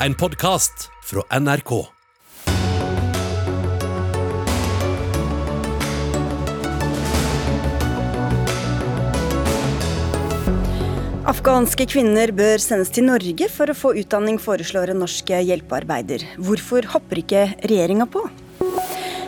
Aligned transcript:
En 0.00 0.14
podkast 0.14 0.90
fra 1.04 1.22
NRK. 1.40 1.70
Afghanske 11.24 11.86
kvinner 11.88 12.28
bør 12.36 12.60
sendes 12.60 12.92
til 12.92 13.08
Norge 13.08 13.48
for 13.48 13.72
å 13.72 13.78
få 13.78 13.94
utdanning, 13.96 14.36
foreslår 14.36 14.92
en 14.92 15.00
norsk 15.00 15.32
hjelpearbeider. 15.32 16.26
Hvorfor 16.44 16.84
hopper 16.92 17.22
ikke 17.24 17.46
regjeringa 17.64 18.04
på? 18.04 18.26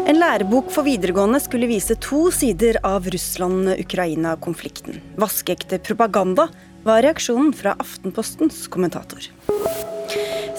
En 0.05 0.21
lærebok 0.21 0.69
for 0.75 0.85
videregående 0.85 1.41
skulle 1.41 1.73
vise 1.73 1.97
to 2.05 2.27
sider 2.29 2.77
av 2.85 3.09
Russland-Ukraina-konflikten. 3.09 5.01
Vaskeekte 5.17 5.81
propaganda 5.81 6.51
var 6.85 7.09
reaksjonen 7.09 7.57
fra 7.57 7.73
Aftenpostens 7.81 8.67
kommentator. 8.69 9.33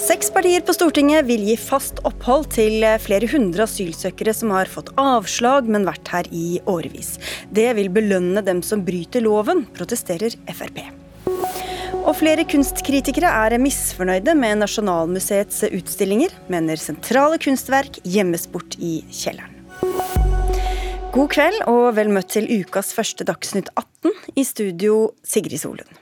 Seks 0.10 0.32
partier 0.34 0.64
på 0.66 0.74
Stortinget 0.74 1.28
vil 1.28 1.44
gi 1.46 1.54
fast 1.62 2.00
opphold 2.08 2.48
til 2.56 2.82
flere 2.98 3.28
hundre 3.30 3.68
asylsøkere 3.68 4.34
som 4.34 4.50
har 4.56 4.66
fått 4.72 4.88
avslag, 4.98 5.68
men 5.70 5.86
vært 5.86 6.10
her 6.10 6.30
i 6.34 6.58
årevis. 6.66 7.12
Det 7.54 7.68
vil 7.78 7.92
belønne 7.94 8.42
dem 8.48 8.64
som 8.66 8.82
bryter 8.88 9.22
loven, 9.22 9.68
protesterer 9.78 10.34
Frp. 10.50 10.82
Og 12.00 12.10
flere 12.18 12.48
kunstkritikere 12.50 13.30
er 13.44 13.60
misfornøyde 13.62 14.34
med 14.34 14.64
Nasjonalmuseets 14.64 15.68
utstillinger, 15.70 16.34
mener 16.50 16.82
sentrale 16.82 17.38
kunstverk 17.38 18.02
gjemmes 18.02 18.50
bort 18.50 18.80
i 18.82 19.04
kjelleren. 19.14 19.62
God 21.14 21.34
kveld 21.38 21.62
og 21.70 21.92
vel 22.02 22.10
møtt 22.18 22.34
til 22.34 22.50
ukas 22.50 22.96
første 22.98 23.30
Dagsnytt 23.30 23.70
18. 23.78 24.18
I 24.34 24.50
studio 24.56 25.12
Sigrid 25.22 25.62
Solund. 25.62 26.00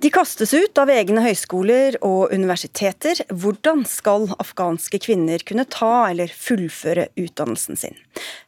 De 0.00 0.08
kastes 0.08 0.54
ut 0.56 0.78
av 0.80 0.88
egne 0.88 1.20
høyskoler 1.20 1.98
og 2.00 2.30
universiteter. 2.32 3.18
Hvordan 3.28 3.82
skal 3.84 4.30
afghanske 4.40 4.96
kvinner 5.04 5.44
kunne 5.44 5.66
ta 5.68 6.06
eller 6.08 6.32
fullføre 6.32 7.10
utdannelsen 7.20 7.76
sin? 7.76 7.98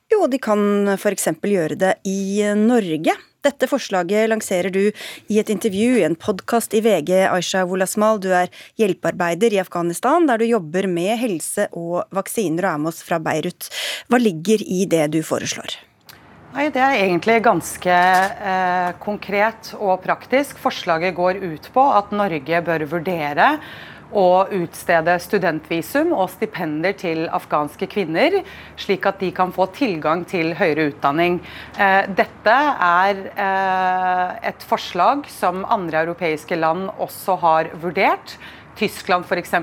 Jo, 0.09 0.25
de 0.33 0.41
kan 0.41 0.95
f.eks. 0.95 1.29
gjøre 1.45 1.77
det 1.77 1.93
i 2.09 2.41
Norge. 2.57 3.19
Dette 3.45 3.69
forslaget 3.69 4.31
lanserer 4.33 4.73
du 4.73 4.81
i 5.29 5.39
et 5.43 5.53
intervju 5.53 6.01
i 6.01 6.09
en 6.09 6.17
podkast 6.17 6.73
i 6.73 6.81
VG. 6.81 7.19
Aisha 7.29 7.67
Wolasmal, 7.69 8.23
du 8.25 8.31
er 8.33 8.49
hjelpearbeider 8.81 9.53
i 9.53 9.61
Afghanistan, 9.61 10.25
der 10.31 10.41
du 10.41 10.49
jobber 10.49 10.89
med 10.89 11.19
helse 11.21 11.69
og 11.77 12.07
vaksiner 12.17 12.65
og 12.65 12.73
er 12.73 12.85
med 12.87 12.95
oss 12.95 13.05
fra 13.05 13.21
Beirut. 13.21 13.69
Hva 14.09 14.25
ligger 14.25 14.65
i 14.65 14.87
det 14.89 15.11
du 15.13 15.21
foreslår? 15.21 15.83
Nei, 16.53 16.67
Det 16.69 16.83
er 16.85 16.99
egentlig 17.01 17.39
ganske 17.47 17.93
eh, 17.97 18.91
konkret 19.01 19.71
og 19.79 20.03
praktisk. 20.05 20.59
Forslaget 20.61 21.15
går 21.17 21.39
ut 21.41 21.69
på 21.73 21.85
at 21.97 22.13
Norge 22.13 22.61
bør 22.67 22.85
vurdere 22.91 23.47
å 24.13 24.45
utstede 24.53 25.15
studentvisum 25.25 26.13
og 26.13 26.29
stipender 26.35 26.93
til 27.01 27.25
afghanske 27.33 27.89
kvinner, 27.89 28.43
slik 28.77 29.09
at 29.09 29.25
de 29.25 29.31
kan 29.33 29.55
få 29.57 29.71
tilgang 29.73 30.27
til 30.29 30.53
høyere 30.59 30.91
utdanning. 30.91 31.41
Eh, 31.81 32.05
dette 32.21 32.59
er 32.85 33.25
eh, 33.33 34.37
et 34.53 34.69
forslag 34.69 35.25
som 35.33 35.65
andre 35.65 36.05
europeiske 36.05 36.61
land 36.61 36.91
også 37.01 37.41
har 37.47 37.73
vurdert. 37.81 38.37
Tyskland 38.77 39.25
f.eks. 39.25 39.57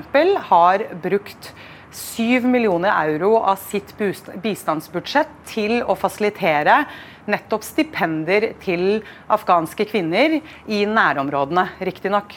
har 0.50 0.90
brukt 1.06 1.54
7 1.92 2.46
millioner 2.46 2.94
euro 3.10 3.38
av 3.38 3.58
sitt 3.70 3.96
bistandsbudsjett 4.44 5.32
til 5.50 5.80
å 5.82 5.96
fasilitere 5.98 6.84
nettopp 7.30 7.66
stipender 7.66 8.52
til 8.64 9.02
afghanske 9.32 9.88
kvinner 9.90 10.40
i 10.70 10.84
nærområdene, 10.90 11.68
riktignok. 11.82 12.36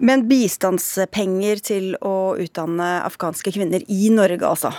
Men 0.00 0.24
bistandspenger 0.28 1.60
til 1.64 1.92
å 2.00 2.36
utdanne 2.40 3.02
afghanske 3.04 3.52
kvinner 3.52 3.84
i 3.84 4.08
Norge, 4.12 4.46
altså? 4.48 4.72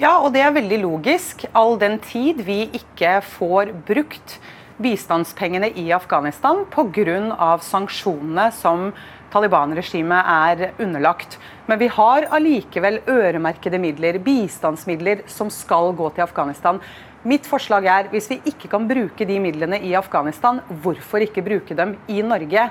Ja, 0.00 0.18
og 0.18 0.32
det 0.34 0.42
er 0.42 0.56
veldig 0.56 0.80
logisk, 0.82 1.46
all 1.54 1.78
den 1.80 2.00
tid 2.02 2.42
vi 2.44 2.64
ikke 2.74 3.20
får 3.36 3.72
brukt 3.86 4.38
bistandspengene 4.82 5.70
i 5.78 5.92
Afghanistan 5.94 6.64
pga. 6.66 7.58
sanksjonene 7.62 8.50
som 8.52 8.92
Taliban-regimet 9.34 10.28
er 10.30 10.68
underlagt. 10.78 11.40
Men 11.66 11.80
vi 11.80 11.88
har 11.90 12.28
allikevel 12.36 13.00
øremerkede 13.10 13.80
midler, 13.82 14.20
bistandsmidler, 14.22 15.24
som 15.26 15.50
skal 15.50 15.90
gå 15.98 16.12
til 16.14 16.22
Afghanistan. 16.22 16.78
Mitt 17.26 17.48
forslag 17.48 17.88
er, 17.88 18.08
hvis 18.12 18.30
vi 18.30 18.40
ikke 18.46 18.70
kan 18.70 18.86
bruke 18.86 19.26
de 19.26 19.40
midlene 19.42 19.80
i 19.82 19.94
Afghanistan, 19.98 20.60
hvorfor 20.84 21.24
ikke 21.24 21.42
bruke 21.42 21.74
dem 21.74 21.96
i 22.06 22.22
Norge 22.22 22.68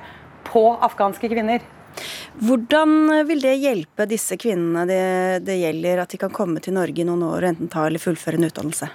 på 0.47 0.65
afghanske 0.87 1.27
kvinner? 1.33 1.65
Hvordan 2.41 3.25
vil 3.27 3.43
det 3.43 3.57
hjelpe 3.61 4.07
disse 4.09 4.37
kvinnene 4.39 4.87
det, 4.89 5.03
det 5.45 5.59
gjelder, 5.59 6.05
at 6.05 6.13
de 6.13 6.21
kan 6.21 6.33
komme 6.33 6.63
til 6.63 6.77
Norge 6.77 7.03
i 7.03 7.07
noen 7.07 7.27
år 7.27 7.41
og 7.41 7.49
enten 7.51 7.71
ta 7.73 7.85
eller 7.89 8.01
fullføre 8.01 8.39
en 8.39 8.47
utdannelse? 8.47 8.89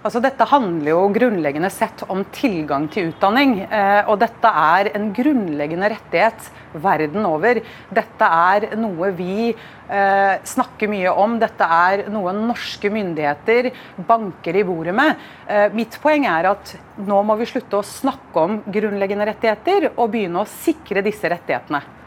Altså, 0.00 0.16
dette 0.24 0.46
handler 0.48 0.94
jo 0.94 1.00
grunnleggende 1.12 1.68
sett 1.68 2.06
om 2.08 2.22
tilgang 2.32 2.86
til 2.88 3.10
utdanning. 3.10 3.58
Eh, 3.66 4.06
og 4.08 4.16
dette 4.22 4.48
er 4.48 4.88
en 4.96 5.10
grunnleggende 5.12 5.90
rettighet 5.92 6.46
verden 6.80 7.26
over. 7.28 7.60
Dette 7.92 8.30
er 8.32 8.70
noe 8.80 9.10
vi 9.18 9.50
eh, 9.50 10.40
snakker 10.54 10.88
mye 10.88 11.12
om. 11.12 11.36
Dette 11.42 11.68
er 11.68 12.06
noe 12.08 12.32
norske 12.32 12.88
myndigheter 12.88 13.68
banker 14.08 14.56
i 14.56 14.64
bordet 14.64 14.96
med. 14.96 15.20
Eh, 15.44 15.68
mitt 15.76 16.00
poeng 16.00 16.24
er 16.32 16.48
at 16.54 16.76
nå 17.04 17.20
må 17.20 17.36
vi 17.36 17.52
slutte 17.52 17.82
å 17.82 17.84
snakke 17.84 18.46
om 18.48 18.60
grunnleggende 18.72 19.28
rettigheter, 19.34 19.90
og 19.98 20.14
begynne 20.16 20.40
å 20.40 20.48
sikre 20.48 21.04
disse 21.04 21.28
rettighetene. 21.28 21.99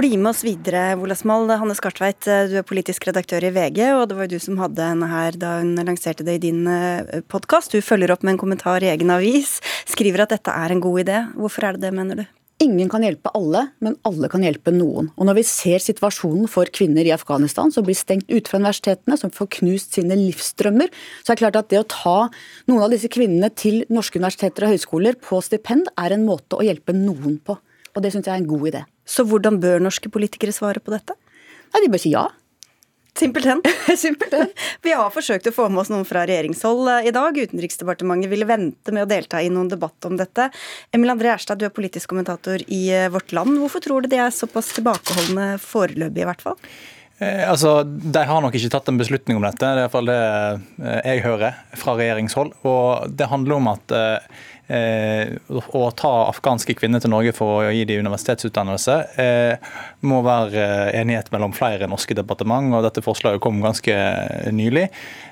Bli 0.00 0.16
med 0.16 0.30
oss 0.30 0.40
videre, 0.46 0.94
Ola 0.96 1.12
Smal. 1.12 1.50
Hanne 1.60 1.74
Skartveit, 1.76 2.24
du 2.24 2.54
er 2.56 2.64
politisk 2.64 3.04
redaktør 3.04 3.44
i 3.44 3.50
VG, 3.52 3.80
og 3.98 4.06
det 4.08 4.16
var 4.16 4.24
jo 4.24 4.38
du 4.38 4.40
som 4.40 4.56
hadde 4.62 4.86
henne 4.94 5.08
her 5.10 5.36
da 5.36 5.58
hun 5.58 5.74
lanserte 5.76 6.24
det 6.24 6.38
i 6.38 6.40
din 6.46 6.62
eh, 6.72 7.20
podkast. 7.28 7.74
Du 7.76 7.84
følger 7.84 8.14
opp 8.14 8.24
med 8.24 8.32
en 8.32 8.40
kommentar 8.40 8.80
i 8.80 8.88
egen 8.88 9.12
avis, 9.12 9.58
skriver 9.92 10.24
at 10.24 10.32
dette 10.32 10.54
er 10.56 10.72
en 10.72 10.80
god 10.80 11.02
idé. 11.02 11.18
Hvorfor 11.36 11.68
er 11.68 11.76
det 11.76 11.84
det, 11.84 11.92
mener 11.98 12.22
du? 12.22 12.24
Ingen 12.64 12.88
kan 12.88 13.04
hjelpe 13.04 13.34
alle, 13.36 13.66
men 13.84 14.00
alle 14.08 14.32
kan 14.32 14.48
hjelpe 14.48 14.72
noen. 14.72 15.12
Og 15.20 15.28
når 15.28 15.42
vi 15.42 15.48
ser 15.52 15.84
situasjonen 15.84 16.48
for 16.48 16.72
kvinner 16.72 17.04
i 17.04 17.12
Afghanistan 17.12 17.68
som 17.68 17.84
blir 17.84 17.98
stengt 17.98 18.32
ute 18.32 18.48
fra 18.48 18.62
universitetene, 18.62 19.20
som 19.20 19.36
får 19.36 19.52
knust 19.60 20.00
sine 20.00 20.16
livsdrømmer, 20.16 20.88
så 21.20 21.34
er 21.34 21.36
det 21.36 21.44
klart 21.44 21.60
at 21.60 21.74
det 21.74 21.84
å 21.84 21.88
ta 21.92 22.18
noen 22.72 22.86
av 22.88 22.96
disse 22.96 23.12
kvinnene 23.12 23.52
til 23.52 23.82
norske 23.92 24.16
universiteter 24.16 24.64
og 24.64 24.78
høyskoler 24.78 25.20
på 25.20 25.44
stipend, 25.44 25.92
er 26.00 26.16
en 26.16 26.24
måte 26.24 26.56
å 26.56 26.64
hjelpe 26.64 26.96
noen 26.96 27.36
på. 27.44 27.60
Og 28.00 28.04
det 28.06 28.14
syns 28.14 28.24
jeg 28.30 28.32
er 28.32 28.40
en 28.40 28.48
god 28.48 28.62
idé. 28.70 28.80
Så 29.04 29.26
hvordan 29.28 29.58
bør 29.60 29.82
norske 29.84 30.08
politikere 30.08 30.56
svare 30.56 30.80
på 30.80 30.94
dette? 30.94 31.12
Nei, 31.74 31.82
De 31.84 31.90
bør 31.92 32.00
si 32.00 32.14
ja. 32.14 32.22
Simpelthen. 33.18 33.60
Simpelthen. 34.00 34.48
Vi 34.80 34.94
har 34.96 35.10
forsøkt 35.12 35.50
å 35.50 35.52
få 35.52 35.66
med 35.68 35.82
oss 35.82 35.90
noen 35.92 36.06
fra 36.08 36.22
regjeringshold 36.24 36.88
eh, 36.88 37.08
i 37.10 37.12
dag. 37.12 37.36
Utenriksdepartementet 37.36 38.32
ville 38.32 38.48
vente 38.48 38.94
med 38.96 39.04
å 39.04 39.10
delta 39.10 39.42
i 39.44 39.50
noen 39.52 39.68
debatt 39.68 40.08
om 40.08 40.16
dette. 40.16 40.46
Emil 40.96 41.12
André 41.12 41.34
Erstad, 41.34 41.60
du 41.60 41.66
er 41.68 41.74
politisk 41.74 42.14
kommentator 42.14 42.64
i 42.72 42.80
eh, 42.88 43.10
Vårt 43.12 43.34
Land. 43.36 43.58
Hvorfor 43.60 43.84
tror 43.84 44.06
du 44.06 44.08
de 44.08 44.22
er 44.22 44.32
såpass 44.32 44.72
tilbakeholdne 44.78 45.50
foreløpig, 45.60 46.24
i 46.24 46.28
hvert 46.30 46.46
fall? 46.46 46.56
Eh, 47.20 47.44
altså, 47.44 47.82
De 47.84 48.24
har 48.30 48.40
nok 48.40 48.56
ikke 48.56 48.72
tatt 48.72 48.88
en 48.88 49.02
beslutning 49.02 49.42
om 49.42 49.44
dette, 49.44 49.60
det 49.60 49.74
er 49.74 49.84
iallfall 49.84 50.08
det 50.08 50.20
jeg 51.10 51.26
hører 51.26 51.60
fra 51.82 51.98
regjeringshold. 52.00 52.56
Og 52.64 53.18
Det 53.20 53.28
handler 53.28 53.60
om 53.60 53.74
at 53.74 53.98
å 54.70 55.82
ta 55.98 56.12
afghanske 56.28 56.76
kvinner 56.78 57.02
til 57.02 57.10
Norge 57.12 57.34
for 57.36 57.64
å 57.66 57.72
gi 57.74 57.84
dem 57.88 58.04
universitetsutdannelse, 58.04 58.96
eh, 60.02 60.06
må 60.08 60.20
være 60.24 60.60
eh, 60.60 61.00
enighet 61.00 61.30
mellom 61.32 61.52
flere 61.56 61.88
norske 61.90 62.14
departement. 62.16 62.74
og 62.74 62.84
Dette 62.86 63.04
forslaget 63.04 63.40
kom 63.40 63.60
ganske 63.62 63.96
nylig. 64.52 64.88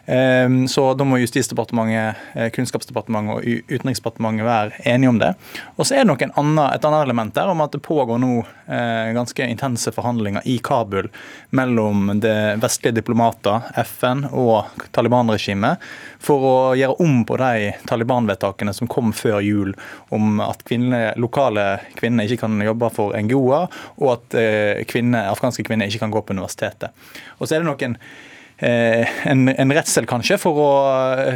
Så 0.08 0.82
da 0.96 1.04
må 1.04 1.18
Justisdepartementet, 1.20 2.16
Kunnskapsdepartementet 2.56 3.34
og 3.34 3.66
Utenriksdepartementet 3.68 4.46
være 4.46 4.78
enige 4.88 5.10
om 5.12 5.18
det. 5.20 5.34
Og 5.76 5.84
så 5.84 5.98
er 5.98 6.06
det 6.06 6.08
nok 6.08 6.24
annen, 6.30 6.60
et 6.64 6.86
annet 6.88 7.04
element 7.04 7.34
der 7.36 7.50
om 7.52 7.60
at 7.60 7.74
det 7.76 7.82
pågår 7.84 8.16
nå 8.22 8.30
ganske 9.12 9.44
intense 9.44 9.92
forhandlinger 9.92 10.48
i 10.48 10.56
Kabul 10.64 11.10
mellom 11.52 12.14
det 12.24 12.56
vestlige 12.62 12.96
diplomater, 13.02 13.68
FN 13.84 14.24
og 14.30 14.88
Taliban-regimet 14.96 15.84
for 16.24 16.44
å 16.44 16.56
gjøre 16.78 16.98
om 17.04 17.20
på 17.28 17.36
de 17.40 17.74
Taliban-vedtakene 17.88 18.72
som 18.74 18.88
kom 18.90 19.12
før 19.12 19.42
jul 19.44 19.74
om 20.14 20.40
at 20.42 20.64
kvinner, 20.68 21.12
lokale 21.20 21.66
kvinner 21.98 22.26
ikke 22.26 22.46
kan 22.46 22.58
jobbe 22.64 22.90
for 22.94 23.14
NGO-er, 23.18 23.68
og 24.00 24.10
at 24.16 24.38
eh, 24.38 24.57
kvinner, 24.88 25.30
afghanske 25.32 25.64
kvinner 25.66 25.88
ikke 25.88 26.02
kan 26.04 26.14
gå 26.14 26.22
på 26.24 26.36
universitetet. 26.36 26.94
Og 27.38 27.46
så 27.46 27.56
er 27.56 27.62
det 27.62 27.68
noen 27.68 27.96
eh, 28.58 29.18
en, 29.30 29.48
en 29.48 29.74
redsel 29.74 30.08
kanskje 30.10 30.38
for 30.42 30.62
å 30.62 30.70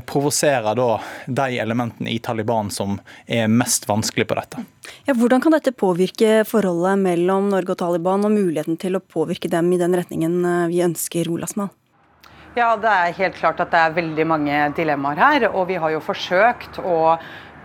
provosere 0.08 0.74
da, 0.78 0.88
de 1.26 1.60
elementene 1.62 2.12
i 2.12 2.19
Taliban 2.22 2.72
som 2.74 2.98
er 3.26 3.50
mest 3.50 3.88
vanskelig 3.90 4.28
på 4.30 4.38
dette. 4.38 4.64
Ja, 5.08 5.14
hvordan 5.19 5.44
kan 5.44 5.54
dette 5.54 5.74
påvirke 5.74 6.42
forholdet 6.48 6.98
mellom 7.04 7.52
Norge 7.52 7.76
og 7.76 7.82
Taliban, 7.84 8.26
og 8.26 8.34
muligheten 8.34 8.80
til 8.80 8.98
å 8.98 9.04
påvirke 9.04 9.50
dem 9.52 9.70
i 9.72 9.80
den 9.80 9.96
retningen 9.98 10.42
vi 10.72 10.82
ønsker, 10.84 11.30
Olasmal? 11.30 11.70
Ja, 12.52 12.76
Det 12.76 12.88
er 12.88 13.14
helt 13.16 13.38
klart 13.38 13.60
at 13.64 13.70
det 13.72 13.80
er 13.80 13.94
veldig 13.96 14.24
mange 14.28 14.56
dilemmaer 14.76 15.16
her. 15.16 15.46
og 15.54 15.69
Vi 15.69 15.78
har 15.80 15.90
jo 15.94 16.02
forsøkt 16.04 16.78
å 16.84 17.16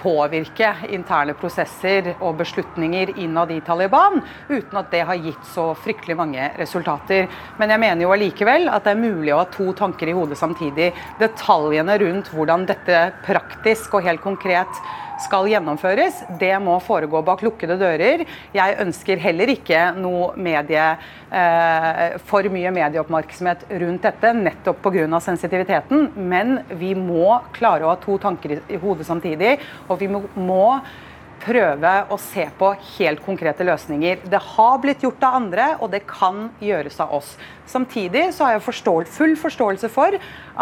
påvirke 0.08 0.70
interne 0.96 1.36
prosesser 1.38 2.14
og 2.18 2.38
beslutninger 2.40 3.12
innad 3.20 3.52
i 3.52 3.60
Taliban, 3.66 4.22
uten 4.48 4.80
at 4.80 4.92
det 4.94 5.04
har 5.10 5.20
gitt 5.20 5.50
så 5.52 5.70
fryktelig 5.76 6.16
mange 6.20 6.52
resultater. 6.60 7.28
Men 7.60 7.74
jeg 7.74 7.84
mener 7.84 8.06
jo 8.06 8.14
allikevel 8.16 8.70
at 8.72 8.88
det 8.88 8.96
er 8.96 9.02
mulig 9.02 9.34
å 9.36 9.42
ha 9.42 9.50
to 9.52 9.72
tanker 9.78 10.12
i 10.12 10.16
hodet 10.16 10.40
samtidig. 10.40 10.94
Detaljene 11.20 11.98
rundt 12.04 12.32
hvordan 12.32 12.68
dette 12.70 13.02
praktisk 13.28 13.98
og 13.98 14.08
helt 14.08 14.24
konkret 14.24 14.82
skal 15.24 15.48
gjennomføres, 15.50 16.22
det 16.40 16.54
må 16.64 16.78
foregå 16.84 17.22
bak 17.26 17.44
lukkede 17.46 17.78
dører. 17.80 18.24
Jeg 18.56 18.78
ønsker 18.84 19.22
heller 19.22 19.52
ikke 19.54 19.80
noe 19.98 20.32
medie, 20.38 20.86
eh, 21.32 22.18
for 22.30 22.44
mye 22.54 22.72
medieoppmerksomhet 22.76 23.68
rundt 23.82 24.02
dette, 24.02 24.34
nettopp 24.34 24.82
pga. 24.84 25.20
sensitiviteten. 25.20 26.12
Men 26.16 26.64
vi 26.70 26.94
må 26.96 27.42
klare 27.54 27.84
å 27.84 27.90
ha 27.90 27.96
to 27.96 28.18
tanker 28.18 28.62
i 28.70 28.78
hodet 28.78 29.06
samtidig, 29.06 29.60
og 29.90 30.00
vi 30.00 30.08
må, 30.08 30.24
må 30.36 30.82
prøve 31.44 31.92
å 32.14 32.18
se 32.22 32.46
på 32.60 32.72
helt 32.98 33.22
konkrete 33.26 33.66
løsninger. 33.68 34.24
Det 34.30 34.40
har 34.54 34.80
blitt 34.84 35.04
gjort 35.06 35.24
av 35.28 35.38
andre, 35.40 35.68
og 35.82 35.92
det 35.94 36.04
kan 36.10 36.48
gjøres 36.64 37.00
av 37.04 37.14
oss. 37.20 37.34
Samtidig 37.68 38.30
så 38.36 38.48
har 38.48 38.58
jeg 38.58 38.66
full 39.12 39.36
forståelse 39.40 39.90
for 39.92 40.18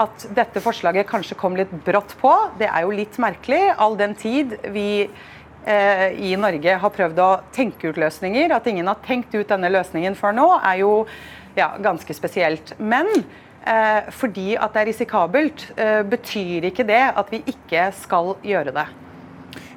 at 0.06 0.27
dette 0.38 0.63
forslaget 0.63 1.10
kanskje 1.10 1.38
kom 1.39 1.57
litt 1.57 1.72
brått 1.86 2.16
på. 2.22 2.33
Det 2.60 2.69
er 2.69 2.86
jo 2.86 2.95
litt 2.95 3.19
merkelig, 3.22 3.63
all 3.77 3.98
den 4.00 4.16
tid 4.18 4.57
vi 4.74 5.06
eh, 5.06 6.10
i 6.16 6.36
Norge 6.39 6.78
har 6.81 6.94
prøvd 6.98 7.24
å 7.24 7.31
tenke 7.56 7.92
ut 7.92 8.01
løsninger. 8.01 8.54
At 8.56 8.68
ingen 8.71 8.89
har 8.89 9.01
tenkt 9.06 9.36
ut 9.38 9.50
denne 9.51 9.71
løsningen 9.74 10.18
før 10.18 10.36
nå, 10.38 10.50
er 10.62 10.83
jo 10.83 10.92
ja, 11.57 11.74
ganske 11.81 12.18
spesielt. 12.18 12.75
Men 12.80 13.10
eh, 13.66 14.12
fordi 14.13 14.54
at 14.57 14.75
det 14.75 14.83
er 14.83 14.92
risikabelt, 14.92 15.69
eh, 15.78 16.04
betyr 16.07 16.71
ikke 16.71 16.88
det 16.88 17.04
at 17.13 17.33
vi 17.33 17.44
ikke 17.56 17.89
skal 18.01 18.36
gjøre 18.45 18.75
det. 18.75 18.88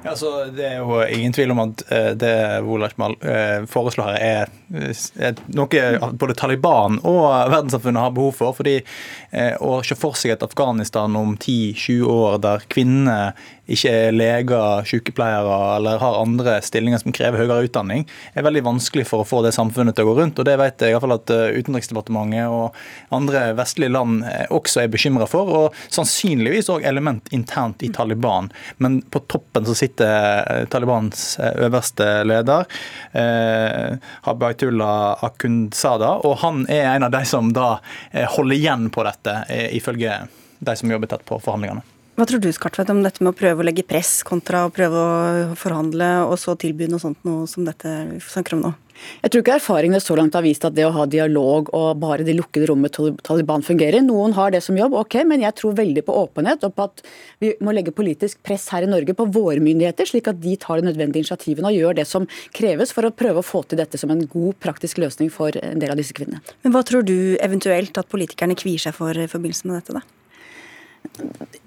Ja, 0.03 0.15
så 0.15 0.45
Det 0.45 0.65
er 0.65 0.77
jo 0.79 1.01
ingen 1.03 1.33
tvil 1.35 1.51
om 1.51 1.59
at 1.65 1.83
eh, 1.91 2.11
det 2.15 2.61
Wolachmal 2.63 3.17
eh, 3.19 3.65
foreslår 3.67 4.13
her, 4.13 4.47
er, 4.47 4.93
er 5.19 5.41
noe 5.51 6.13
både 6.15 6.37
Taliban 6.39 7.01
og 7.03 7.25
verdenssamfunnet 7.51 8.05
har 8.05 8.15
behov 8.15 8.37
for. 8.39 8.55
fordi 8.55 8.77
eh, 8.79 9.55
Å 9.59 9.81
se 9.83 9.97
for 9.99 10.15
seg 10.15 10.37
et 10.37 10.45
Afghanistan 10.45 11.19
om 11.19 11.35
10-20 11.35 12.07
år 12.15 12.39
der 12.45 12.63
kvinnene 12.71 13.33
ikke 13.73 13.91
er 13.93 14.15
leger, 14.15 14.85
sykepleiere 14.89 15.57
eller 15.77 16.01
har 16.01 16.19
andre 16.21 16.57
stillinger 16.65 17.01
som 17.03 17.13
krever 17.15 17.43
høyere 17.43 17.67
utdanning, 17.67 18.05
er 18.33 18.45
veldig 18.45 18.65
vanskelig 18.65 19.05
for 19.09 19.23
å 19.23 19.27
få 19.27 19.41
det 19.45 19.53
samfunnet 19.55 19.97
til 19.97 20.07
å 20.07 20.11
gå 20.11 20.19
rundt. 20.21 20.39
og 20.39 20.47
Det 20.47 20.57
vet 20.59 20.81
jeg 20.83 20.93
i 20.93 20.97
hvert 20.97 21.05
fall 21.05 21.17
at 21.17 21.33
eh, 21.35 21.59
Utenriksdepartementet 21.59 22.53
og 22.53 22.77
andre 23.15 23.49
vestlige 23.57 23.93
land 23.93 24.23
eh, 24.27 24.45
også 24.55 24.83
er 24.83 24.93
bekymra 24.93 25.27
for. 25.29 25.51
Og 25.59 25.79
sannsynligvis 25.87 26.71
òg 26.73 26.87
element 26.89 27.29
internt 27.35 27.83
i 27.85 27.91
Taliban. 27.93 28.49
Men 28.77 28.99
på 29.11 29.23
toppen 29.31 29.67
så 29.67 29.77
sitter 29.77 30.09
eh, 30.09 30.65
Talibans 30.71 31.37
øverste 31.39 32.09
leder, 32.27 32.65
eh, 33.17 33.99
Habaytullah 34.27 35.23
Akundzada, 35.25 36.15
og 36.25 36.39
han 36.43 36.65
er 36.71 36.89
en 36.95 37.07
av 37.07 37.13
de 37.13 37.23
som 37.27 37.53
da 37.53 37.69
holder 38.35 38.55
igjen 38.55 38.89
på 38.93 39.03
dette, 39.05 39.35
ifølge 39.75 40.21
de 40.59 40.75
som 40.75 40.91
jobber 40.91 41.11
tett 41.11 41.25
på 41.27 41.39
forhandlingene. 41.43 41.98
Hva 42.19 42.25
tror 42.27 42.41
du 42.43 42.49
Skartvedt, 42.51 42.89
om 42.91 42.99
dette 42.99 43.23
med 43.23 43.31
å 43.31 43.37
prøve 43.39 43.63
å 43.63 43.63
legge 43.63 43.85
press 43.87 44.25
kontra 44.27 44.65
å 44.67 44.71
prøve 44.75 44.99
å 44.99 45.53
forhandle, 45.55 46.07
og 46.27 46.33
så 46.41 46.51
tilby 46.59 46.89
noe 46.91 46.99
sånt 46.99 47.21
noe 47.23 47.45
som 47.47 47.63
dette 47.63 47.93
vi 48.09 48.17
snakker 48.19 48.57
om 48.57 48.65
nå? 48.65 48.71
Jeg 49.21 49.31
tror 49.31 49.43
ikke 49.45 49.53
erfaringene 49.55 50.01
så 50.03 50.17
langt 50.19 50.35
har 50.35 50.43
vist 50.43 50.67
at 50.67 50.75
det 50.75 50.83
å 50.83 50.91
ha 50.97 51.05
dialog 51.07 51.71
og 51.71 52.01
bare 52.01 52.25
det 52.27 52.35
lukkede 52.35 52.67
rommet 52.67 52.99
Taliban 53.23 53.63
fungerer. 53.63 54.03
Noen 54.03 54.35
har 54.35 54.51
det 54.51 54.59
som 54.65 54.75
jobb, 54.75 54.97
ok, 54.99 55.15
men 55.31 55.45
jeg 55.45 55.55
tror 55.61 55.79
veldig 55.79 56.03
på 56.09 56.17
åpenhet 56.25 56.67
og 56.67 56.75
på 56.75 56.89
at 56.89 57.05
vi 57.39 57.53
må 57.63 57.71
legge 57.71 57.95
politisk 57.95 58.43
press 58.43 58.67
her 58.75 58.83
i 58.83 58.91
Norge 58.91 59.15
på 59.15 59.29
våre 59.39 59.63
myndigheter, 59.63 60.11
slik 60.11 60.27
at 60.27 60.43
de 60.43 60.59
tar 60.59 60.83
de 60.83 60.89
nødvendige 60.89 61.23
initiativene 61.23 61.71
og 61.71 61.79
gjør 61.79 62.01
det 62.03 62.09
som 62.11 62.27
kreves 62.51 62.91
for 62.91 63.07
å 63.07 63.15
prøve 63.15 63.39
å 63.39 63.49
få 63.53 63.63
til 63.63 63.79
dette 63.79 63.95
som 64.01 64.11
en 64.11 64.27
god, 64.27 64.59
praktisk 64.59 64.99
løsning 64.99 65.31
for 65.31 65.55
en 65.63 65.79
del 65.79 65.95
av 65.95 66.03
disse 66.03 66.19
kvinnene. 66.19 66.43
Men 66.67 66.75
hva 66.75 66.83
tror 66.83 67.07
du 67.07 67.39
eventuelt 67.39 67.95
at 68.03 68.11
politikerne 68.11 68.59
kvier 68.59 68.89
seg 68.89 68.99
for 68.99 69.15
i 69.15 69.31
forbindelse 69.31 69.71
med 69.71 69.79
dette, 69.79 70.01
da? 70.01 70.18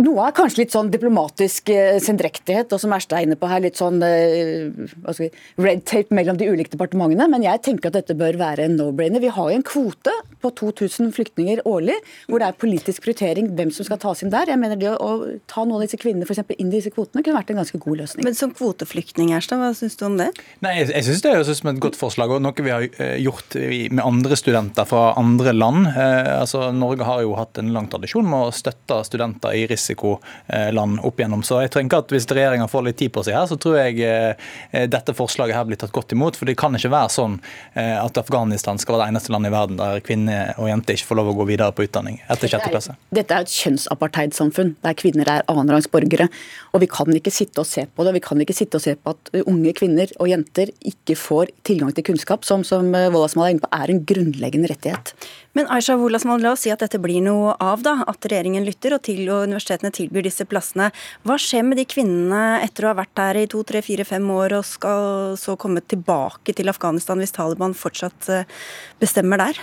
Noe 0.02 0.24
er 0.26 0.34
kanskje 0.34 0.62
litt 0.62 0.74
sånn 0.74 0.90
diplomatisk 0.90 1.70
eh, 1.70 1.98
sendrektighet, 2.02 2.72
og 2.74 2.80
som 2.80 2.92
Erstad 2.96 3.20
er 3.20 3.26
inne 3.26 3.36
på 3.38 3.48
her, 3.50 3.60
litt 3.62 3.78
sånn 3.78 4.00
eh, 4.02 4.72
vi, 5.18 5.28
red 5.62 5.84
tape 5.88 6.14
mellom 6.16 6.38
de 6.40 6.48
ulike 6.50 6.72
departementene. 6.72 7.28
Men 7.30 7.44
jeg 7.44 7.60
tenker 7.66 7.90
at 7.90 7.98
dette 8.00 8.16
bør 8.18 8.38
være 8.40 8.66
en 8.66 8.78
no-brainer. 8.80 9.22
Vi 9.22 9.30
har 9.32 9.50
jo 9.50 9.58
en 9.58 9.66
kvote 9.66 10.14
på 10.42 10.50
2000 10.58 11.12
flyktninger 11.14 11.62
årlig, 11.68 11.98
hvor 12.26 12.42
det 12.42 12.48
er 12.48 12.58
politisk 12.64 13.04
prioritering 13.04 13.52
hvem 13.58 13.70
som 13.74 13.86
skal 13.86 14.00
tas 14.02 14.24
inn 14.24 14.32
der. 14.32 14.50
Jeg 14.50 14.60
mener 14.62 14.80
det 14.80 14.90
å, 14.96 15.12
ta 15.50 15.66
noen 15.66 15.78
av 15.78 15.86
disse 15.86 16.00
kvinnene 16.00 16.26
for 16.26 16.34
eksempel, 16.34 16.58
inn 16.58 16.72
i 16.72 16.78
disse 16.78 16.92
kvotene 16.94 17.22
kunne 17.22 17.38
vært 17.38 17.52
en 17.54 17.62
ganske 17.62 17.82
god 17.84 18.02
løsning. 18.02 18.26
Men 18.26 18.38
som 18.38 18.54
kvoteflyktning, 18.56 19.34
Erstad, 19.36 19.62
hva 19.62 19.70
syns 19.76 19.98
du 20.00 20.06
om 20.08 20.18
det? 20.18 20.32
Nei, 20.64 20.78
Jeg, 20.80 20.90
jeg 20.96 21.08
syns 21.10 21.22
det 21.22 21.36
høres 21.36 21.52
ut 21.52 21.60
som 21.60 21.72
et 21.74 21.82
godt 21.84 22.00
forslag, 22.00 22.34
og 22.34 22.42
noe 22.42 22.66
vi 22.66 22.74
har 22.74 22.88
eh, 22.88 23.18
gjort 23.22 23.54
med 23.92 24.02
andre 24.02 24.40
studenter 24.40 24.88
fra 24.88 25.12
andre 25.20 25.54
land. 25.54 25.92
Eh, 25.92 26.32
altså, 26.40 26.70
Norge 26.74 27.06
har 27.06 27.22
jo 27.22 27.36
hatt 27.38 27.60
en 27.62 27.70
lang 27.76 27.86
tradisjon 27.92 28.26
med 28.26 28.48
å 28.48 28.54
støtte 28.56 29.02
studenter 29.06 29.21
i 29.52 29.66
risikoland 29.70 31.00
opp 31.02 31.20
igjennom. 31.20 31.42
Så 31.46 31.60
jeg 31.62 31.72
tenker 31.74 32.02
at 32.02 32.12
hvis 32.12 32.28
regjeringa 32.30 32.68
får 32.70 32.86
litt 32.86 32.98
tid 33.00 33.12
på 33.14 33.24
seg 33.26 33.36
her, 33.36 33.48
så 33.50 33.58
tror 33.60 33.78
jeg 33.80 34.00
eh, 34.06 34.86
dette 34.90 35.14
forslaget 35.16 35.56
her 35.56 35.66
blir 35.68 35.80
tatt 35.80 35.94
godt 35.94 36.14
imot. 36.16 36.38
For 36.38 36.48
det 36.48 36.56
kan 36.60 36.74
ikke 36.78 36.92
være 36.92 37.12
sånn 37.14 37.38
eh, 37.74 37.96
at 37.98 38.18
Afghanistan 38.20 38.80
skal 38.80 38.96
være 38.96 39.06
det 39.06 39.14
eneste 39.14 39.34
landet 39.34 39.52
i 39.52 39.56
verden 39.56 39.80
der 39.80 40.02
kvinner 40.04 40.52
og 40.58 40.70
jenter 40.70 40.98
ikke 40.98 41.10
får 41.10 41.20
lov 41.20 41.32
å 41.32 41.36
gå 41.40 41.48
videre 41.52 41.74
på 41.76 41.86
utdanning 41.86 42.20
etter 42.32 42.52
sjette 42.52 42.70
klasse. 42.72 42.96
Dette 43.14 43.36
er 43.36 43.46
et 43.46 43.56
kjønnsapartheidsamfunn 43.62 44.74
der 44.84 44.98
kvinner 44.98 45.30
er 45.38 45.46
annenrangs 45.50 45.90
borgere. 45.92 46.28
Og 46.72 46.82
vi 46.84 46.90
kan 46.90 47.10
ikke 47.12 47.32
sitte 47.34 47.62
og 47.62 47.68
se 47.68 47.86
på 47.86 48.06
det. 48.06 48.16
Vi 48.16 48.24
kan 48.24 48.40
ikke 48.42 48.56
sitte 48.56 48.80
og 48.80 48.84
se 48.84 48.96
på 48.96 49.14
at 49.14 49.32
unge 49.44 49.74
kvinner 49.76 50.10
og 50.18 50.30
jenter 50.30 50.72
ikke 50.88 51.16
får 51.18 51.52
tilgang 51.68 51.92
til 51.96 52.06
kunnskap, 52.12 52.46
som, 52.48 52.64
som 52.66 52.88
Wolasmal 52.92 53.48
er 53.48 53.56
inne 53.56 53.64
på, 53.64 53.72
er 53.76 53.92
en 53.92 54.04
grunnleggende 54.08 54.70
rettighet. 54.72 55.14
Men 55.52 55.68
Aisha 55.68 55.98
Wolasmal, 56.00 56.40
la 56.40 56.54
oss 56.54 56.62
si 56.64 56.70
at 56.72 56.80
dette 56.80 56.96
blir 57.02 57.20
noe 57.24 57.52
av, 57.60 57.82
da. 57.84 57.98
At 58.08 58.24
regjeringen 58.24 58.64
lytter 58.64 58.96
og, 58.96 59.02
til, 59.04 59.11
og 59.28 59.48
universitetene 59.50 59.92
tilbyr 59.94 60.26
disse 60.26 60.46
plassene. 60.48 60.88
Hva 61.26 61.36
skjer 61.40 61.66
med 61.66 61.80
de 61.80 61.86
kvinnene 61.88 62.62
etter 62.64 62.86
å 62.86 62.92
ha 62.92 63.00
vært 63.02 63.14
der 63.18 63.42
i 63.42 63.50
to, 63.50 63.60
tre, 63.68 63.82
fire, 63.84 64.06
fem 64.08 64.26
år 64.32 64.56
og 64.58 64.66
skal 64.68 65.36
så 65.40 65.58
komme 65.60 65.84
tilbake 65.84 66.56
til 66.56 66.72
Afghanistan 66.72 67.20
hvis 67.20 67.36
Taliban 67.36 67.76
fortsatt 67.76 68.32
eh, 68.32 68.50
bestemmer 69.02 69.42
der? 69.42 69.60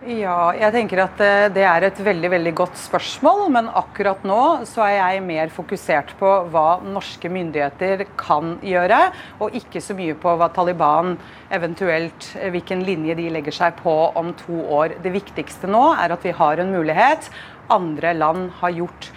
Ja, 0.00 0.54
jeg 0.56 0.72
tenker 0.72 1.02
at 1.02 1.18
eh, 1.20 1.50
det 1.52 1.64
er 1.68 1.84
et 1.84 1.98
veldig 2.00 2.30
veldig 2.32 2.52
godt 2.56 2.78
spørsmål. 2.80 3.42
Men 3.52 3.66
akkurat 3.76 4.22
nå 4.24 4.64
så 4.64 4.86
er 4.86 4.94
jeg 4.96 5.24
mer 5.26 5.52
fokusert 5.52 6.14
på 6.16 6.30
hva 6.54 6.80
norske 6.80 7.28
myndigheter 7.28 8.06
kan 8.16 8.54
gjøre, 8.64 9.02
og 9.44 9.58
ikke 9.60 9.82
så 9.84 9.92
mye 9.98 10.16
på 10.16 10.32
hva 10.40 10.48
Taliban 10.56 11.18
eventuelt 11.52 12.30
eh, 12.40 12.48
hvilken 12.54 12.86
linje 12.88 13.18
de 13.20 13.28
legger 13.36 13.58
seg 13.58 13.76
på 13.82 13.92
om 14.16 14.32
to 14.40 14.62
år. 14.72 14.96
Det 15.04 15.12
viktigste 15.12 15.68
nå 15.68 15.90
er 15.92 16.16
at 16.16 16.24
vi 16.24 16.32
har 16.32 16.64
en 16.64 16.72
mulighet. 16.72 17.28
Andre 17.70 18.12
land 18.14 18.50
har 18.60 18.70
gjort 18.70 19.12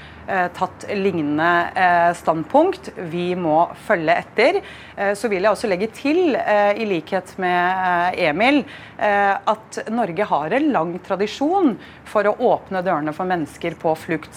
tatt 0.56 0.86
lignende 0.96 1.68
eh, 1.76 2.14
standpunkt. 2.16 2.90
Vi 3.12 3.34
må 3.40 3.68
følge 3.86 4.16
etter. 4.24 4.60
Eh, 4.96 5.14
så 5.18 5.30
vil 5.32 5.44
jeg 5.44 5.52
også 5.52 5.70
legge 5.72 5.90
til, 5.94 6.34
i 6.34 6.86
likhet 6.88 7.34
med 7.42 8.16
Emil, 8.20 8.62
at 8.98 9.78
Norge 9.92 10.26
har 10.30 10.54
en 10.56 10.68
lang 10.72 10.92
tradisjon 11.04 11.74
for 12.08 12.28
å 12.30 12.34
åpne 12.54 12.82
dørene 12.86 13.14
for 13.16 13.28
mennesker 13.28 13.76
på 13.80 13.94
flukt. 14.00 14.36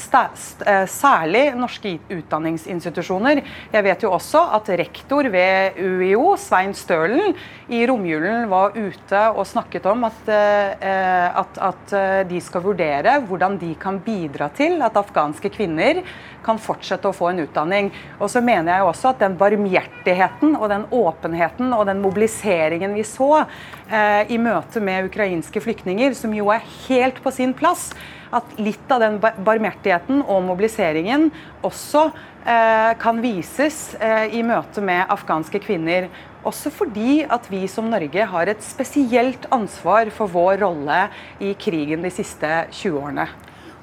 Særlig 0.90 1.44
norske 1.58 1.96
utdanningsinstitusjoner. 2.12 3.42
Jeg 3.72 3.86
vet 3.86 4.04
jo 4.04 4.12
også 4.16 4.42
at 4.56 4.70
rektor 4.80 5.28
ved 5.32 5.78
UiO, 5.78 6.34
Svein 6.40 6.74
Stølen, 6.76 7.36
i 7.68 7.82
romjulen 7.88 8.48
var 8.50 8.76
ute 8.76 9.22
og 9.34 9.46
snakket 9.48 9.86
om 9.90 10.06
at, 10.08 10.28
at, 10.30 11.60
at 11.70 11.96
de 12.30 12.42
skal 12.42 12.64
vurdere 12.64 13.18
hvordan 13.26 13.58
de 13.60 13.72
kan 13.80 14.00
bidra 14.02 14.50
til 14.56 14.80
at 14.86 14.98
afghanske 14.98 15.52
kvinner 15.54 15.75
kvinner 15.76 16.02
kan 16.44 16.58
fortsette 16.62 17.08
å 17.08 17.14
få 17.14 17.32
en 17.32 17.42
utdanning. 17.42 17.90
Og 18.20 18.30
så 18.30 18.40
mener 18.40 18.72
jeg 18.72 18.86
også 18.86 19.10
at 19.10 19.22
den 19.24 19.36
barmhjertigheten 19.36 20.54
og 20.56 20.68
den 20.70 20.84
åpenheten 20.94 21.72
og 21.74 21.86
den 21.88 22.00
mobiliseringen 22.00 22.94
vi 22.94 23.02
så 23.04 23.44
eh, 23.90 24.30
i 24.30 24.38
møte 24.38 24.80
med 24.80 25.10
ukrainske 25.10 25.60
flyktninger, 25.60 26.14
som 26.14 26.34
jo 26.34 26.52
er 26.54 26.62
helt 26.86 27.18
på 27.22 27.32
sin 27.34 27.54
plass, 27.56 27.90
at 28.30 28.56
litt 28.58 28.90
av 28.90 29.02
den 29.02 29.18
barmhjertigheten 29.20 30.22
og 30.22 30.44
mobiliseringen 30.46 31.28
også 31.66 32.08
eh, 32.46 32.94
kan 33.02 33.20
vises 33.22 33.96
eh, 33.98 34.30
i 34.38 34.42
møte 34.46 34.84
med 34.84 35.06
afghanske 35.10 35.60
kvinner. 35.66 36.08
Også 36.46 36.70
fordi 36.70 37.24
at 37.26 37.48
vi 37.50 37.64
som 37.66 37.90
Norge 37.90 38.28
har 38.30 38.46
et 38.46 38.62
spesielt 38.62 39.48
ansvar 39.50 40.12
for 40.14 40.30
vår 40.30 40.62
rolle 40.62 41.08
i 41.42 41.56
krigen 41.58 42.06
de 42.06 42.14
siste 42.14 42.68
20 42.70 43.02
årene. 43.02 43.26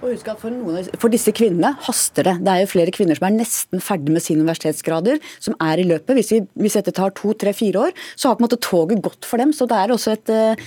Og 0.03 0.12
husk 0.12 0.27
at 0.27 0.41
for, 0.41 0.51
noen, 0.51 0.88
for, 1.00 1.07
disse 1.13 1.31
kvinnene 1.36 1.69
haster 1.86 2.27
det. 2.27 2.33
Det 2.43 2.51
er 2.51 2.63
jo 2.65 2.72
flere 2.74 2.91
kvinner 2.91 3.15
som 3.15 3.29
er 3.29 3.38
nesten 3.38 3.83
ferdig 3.83 4.12
med 4.12 4.24
sine 4.25 4.43
universitetsgrader, 4.43 5.22
som 5.39 5.55
er 5.63 5.79
i 5.79 5.86
løpet. 5.88 6.17
Hvis, 6.17 6.31
vi, 6.36 6.41
hvis 6.60 6.75
dette 6.75 6.91
tar 6.98 7.13
to, 7.15 7.31
tre, 7.39 7.53
fire 7.55 7.86
år, 7.88 7.95
så 8.19 8.27
har 8.27 8.36
på 8.36 8.43
en 8.43 8.50
måte 8.50 8.60
toget 8.60 9.03
gått 9.05 9.24
for 9.29 9.39
dem. 9.39 9.55
Så 9.55 9.67
det 9.72 9.79
er 9.79 9.95
også 9.95 10.17
et, 10.17 10.33
eh, 10.36 10.65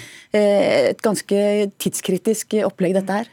et 0.95 1.05
ganske 1.05 1.43
tidskritisk 1.85 2.57
opplegg, 2.65 2.97
dette 2.97 3.21
her. 3.21 3.29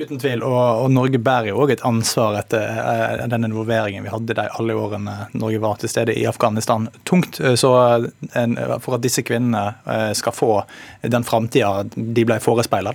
Uten 0.00 0.20
tvil, 0.20 0.42
og, 0.46 0.84
og 0.84 0.88
Norge 0.92 1.20
bærer 1.20 1.50
jo 1.50 1.60
òg 1.60 1.74
et 1.74 1.84
ansvar 1.84 2.38
etter 2.40 2.64
uh, 2.64 3.24
den 3.28 3.44
involveringen 3.50 4.06
vi 4.06 4.12
hadde 4.12 4.36
de 4.38 4.46
alle 4.56 4.76
årene 4.78 5.16
Norge 5.36 5.60
var 5.60 5.80
til 5.80 5.92
stede 5.92 6.16
i 6.16 6.24
Afghanistan. 6.28 6.88
Tungt. 7.08 7.40
Eh, 7.40 7.56
så 7.60 7.72
en, 8.32 8.56
For 8.80 8.96
at 8.96 9.04
disse 9.04 9.24
kvinnene 9.26 9.64
uh, 9.84 10.10
skal 10.16 10.34
få 10.36 10.50
den 11.02 11.26
framtida 11.26 11.84
de 11.94 12.24
ble 12.24 12.40
forespeila. 12.40 12.94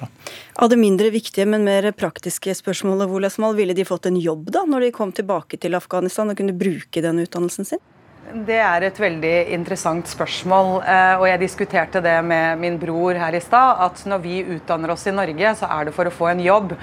Av 0.56 0.72
det 0.72 0.80
mindre 0.82 1.12
viktige, 1.14 1.46
men 1.50 1.68
mer 1.68 1.92
praktiske 1.94 2.56
spørsmålet, 2.58 3.10
Wolasmal, 3.12 3.58
ville 3.58 3.76
de 3.78 3.86
fått 3.86 4.10
en 4.10 4.18
jobb 4.20 4.50
da, 4.56 4.66
når 4.66 4.88
de 4.88 4.96
kom 4.96 5.14
tilbake 5.16 5.60
til 5.62 5.78
Afghanistan 5.78 6.32
og 6.32 6.40
kunne 6.40 6.58
bruke 6.58 7.04
den 7.06 7.22
utdannelsen 7.26 7.70
sin? 7.70 7.84
Det 8.26 8.58
er 8.58 8.82
et 8.88 8.98
veldig 9.00 9.34
interessant 9.54 10.08
spørsmål. 10.10 10.80
Eh, 10.82 11.16
og 11.20 11.28
jeg 11.30 11.42
diskuterte 11.44 12.02
det 12.02 12.16
med 12.26 12.58
min 12.58 12.80
bror 12.82 13.18
her 13.22 13.38
i 13.38 13.42
stad. 13.44 13.84
At 13.86 14.02
når 14.10 14.24
vi 14.24 14.40
utdanner 14.56 14.94
oss 14.96 15.06
i 15.06 15.14
Norge, 15.14 15.52
så 15.60 15.70
er 15.70 15.86
det 15.86 15.94
for 15.94 16.10
å 16.10 16.14
få 16.14 16.32
en 16.32 16.42
jobb. 16.42 16.74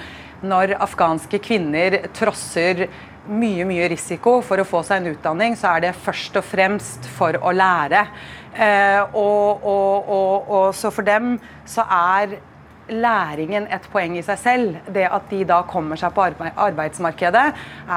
Når 0.47 0.77
afghanske 0.79 1.41
kvinner 1.43 1.99
trosser 2.15 2.87
mye 3.27 3.67
mye 3.67 3.89
risiko 3.91 4.41
for 4.43 4.63
å 4.63 4.67
få 4.67 4.85
seg 4.87 5.03
en 5.03 5.17
utdanning, 5.17 5.59
så 5.59 5.75
er 5.75 5.85
det 5.85 5.99
først 5.99 6.39
og 6.39 6.47
fremst 6.47 7.11
for 7.19 7.39
å 7.39 7.53
lære. 7.55 8.07
Eh, 8.55 9.03
og, 9.19 9.67
og, 9.67 10.09
og, 10.15 10.51
og 10.55 10.67
så 10.79 10.91
for 10.95 11.07
dem 11.07 11.37
så 11.67 11.87
er 11.87 12.39
læringen 12.93 13.67
et 13.73 13.87
poeng 13.93 14.17
i 14.19 14.25
seg 14.25 14.41
selv. 14.41 14.77
Det 14.93 15.05
at 15.09 15.29
de 15.31 15.43
da 15.49 15.61
kommer 15.69 15.99
seg 16.01 16.15
på 16.15 16.25
arbeidsmarkedet, 16.25 17.45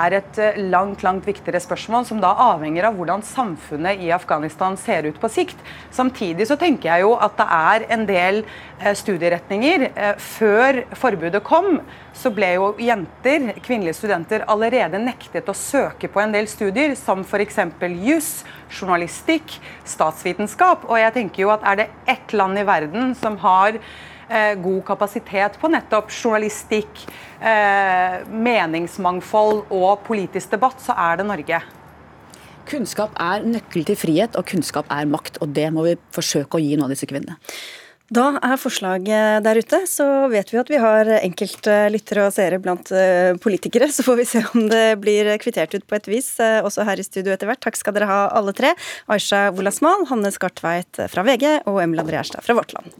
er 0.03 0.15
et 0.19 0.39
eh, 0.41 0.59
langt 0.71 1.03
langt 1.05 1.27
viktigere 1.27 1.61
spørsmål, 1.63 2.05
som 2.07 2.21
da 2.23 2.33
avhenger 2.47 2.89
av 2.89 2.97
hvordan 2.97 3.23
samfunnet 3.25 4.01
i 4.03 4.11
Afghanistan 4.15 4.77
ser 4.79 5.09
ut 5.09 5.19
på 5.21 5.31
sikt. 5.31 5.59
Samtidig 5.95 6.47
så 6.49 6.57
tenker 6.59 6.91
jeg 6.91 7.05
jo 7.05 7.13
at 7.15 7.35
det 7.39 7.47
er 7.57 7.85
en 7.95 8.07
del 8.09 8.41
eh, 8.43 8.95
studieretninger. 8.95 9.87
Eh, 9.91 10.15
før 10.21 10.81
forbudet 10.97 11.43
kom, 11.45 11.79
så 12.15 12.31
ble 12.31 12.53
jo 12.55 12.71
jenter, 12.79 13.51
kvinnelige 13.65 13.97
studenter, 13.99 14.45
allerede 14.51 15.01
nektet 15.01 15.49
å 15.51 15.57
søke 15.57 16.09
på 16.11 16.21
en 16.23 16.35
del 16.35 16.47
studier, 16.51 16.95
som 16.99 17.25
f.eks. 17.25 17.59
juss, 18.05 18.31
journalistikk, 18.71 19.59
statsvitenskap. 19.87 20.87
Og 20.89 20.99
jeg 21.01 21.15
tenker 21.19 21.45
jo 21.45 21.53
at 21.53 21.65
er 21.67 21.83
det 21.83 21.89
ett 22.15 22.35
land 22.35 22.59
i 22.59 22.67
verden 22.67 23.15
som 23.19 23.37
har 23.43 23.79
god 24.27 24.81
kapasitet 24.87 25.59
på 25.61 25.69
nettopp 25.69 26.11
journalistikk, 26.13 27.05
eh, 27.39 28.19
meningsmangfold 28.29 29.65
og 29.69 30.03
politisk 30.07 30.55
debatt, 30.55 30.81
så 30.81 30.95
er 30.97 31.17
det 31.21 31.27
Norge. 31.29 31.61
Kunnskap 32.65 33.13
er 33.21 33.45
nøkkel 33.45 33.85
til 33.85 33.97
frihet, 33.99 34.35
og 34.35 34.47
kunnskap 34.49 34.89
er 34.89 35.05
makt. 35.05 35.37
Og 35.41 35.53
det 35.53 35.71
må 35.73 35.85
vi 35.85 35.97
forsøke 36.15 36.57
å 36.57 36.63
gi 36.63 36.73
noen 36.75 36.89
av 36.89 36.95
disse 36.95 37.09
kvinnene. 37.09 37.37
Da 38.13 38.35
er 38.37 38.59
forslaget 38.61 39.41
der 39.45 39.57
ute. 39.57 39.79
Så 39.89 40.05
vet 40.29 40.51
vi 40.53 40.59
at 40.61 40.69
vi 40.69 40.81
har 40.81 41.09
enkelte 41.17 41.77
lyttere 41.93 42.27
og 42.27 42.35
seere 42.35 42.59
blant 42.61 42.91
eh, 42.93 43.33
politikere. 43.41 43.89
Så 43.93 44.05
får 44.05 44.19
vi 44.21 44.27
se 44.29 44.43
om 44.53 44.67
det 44.69 44.97
blir 45.01 45.31
kvittert 45.41 45.73
ut 45.77 45.85
på 45.85 45.97
et 45.97 46.09
vis, 46.09 46.35
også 46.39 46.85
her 46.85 47.01
i 47.01 47.05
studio 47.05 47.33
etter 47.33 47.49
hvert. 47.49 47.63
Takk 47.65 47.77
skal 47.77 47.97
dere 47.97 48.09
ha 48.09 48.21
alle 48.33 48.53
tre. 48.57 48.73
Aisha 49.09 49.47
Wolasmal, 49.57 50.05
Hanne 50.09 50.33
Skartveit 50.33 51.05
fra 51.09 51.25
VG 51.25 51.65
og 51.65 51.81
Emil 51.85 52.05
André 52.05 52.21
Erstad 52.21 52.45
fra 52.45 52.57
Vårt 52.57 52.77
Land. 52.77 52.93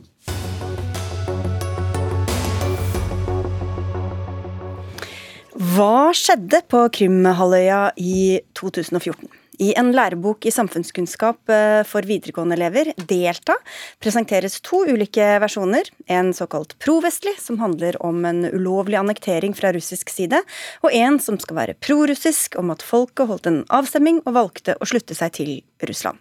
Hva 5.56 6.12
skjedde 6.12 6.60
på 6.68 6.82
Krimhalvøya 6.92 7.94
i 7.96 8.42
2014? 8.60 9.30
I 9.64 9.70
en 9.80 9.94
lærebok 9.96 10.44
i 10.44 10.52
samfunnskunnskap 10.52 11.48
eh, 11.48 11.82
for 11.88 12.04
videregående 12.04 12.58
elever, 12.58 12.90
Delta, 13.08 13.56
presenteres 14.04 14.58
to 14.66 14.82
ulike 14.90 15.24
versjoner. 15.40 15.88
En 16.12 16.34
såkalt 16.36 16.74
provestlig, 16.84 17.38
som 17.40 17.62
handler 17.62 17.96
om 18.04 18.26
en 18.28 18.42
ulovlig 18.50 18.98
annektering 19.00 19.56
fra 19.56 19.72
russisk 19.72 20.12
side, 20.12 20.42
og 20.84 20.92
en 20.92 21.22
som 21.24 21.40
skal 21.40 21.60
være 21.62 21.78
prorussisk, 21.80 22.58
om 22.60 22.74
at 22.76 22.84
folket 22.84 23.32
holdt 23.32 23.48
en 23.48 23.62
avstemning 23.72 24.20
og 24.26 24.36
valgte 24.36 24.76
å 24.76 24.90
slutte 24.92 25.16
seg 25.16 25.38
til 25.38 25.54
Russland. 25.88 26.20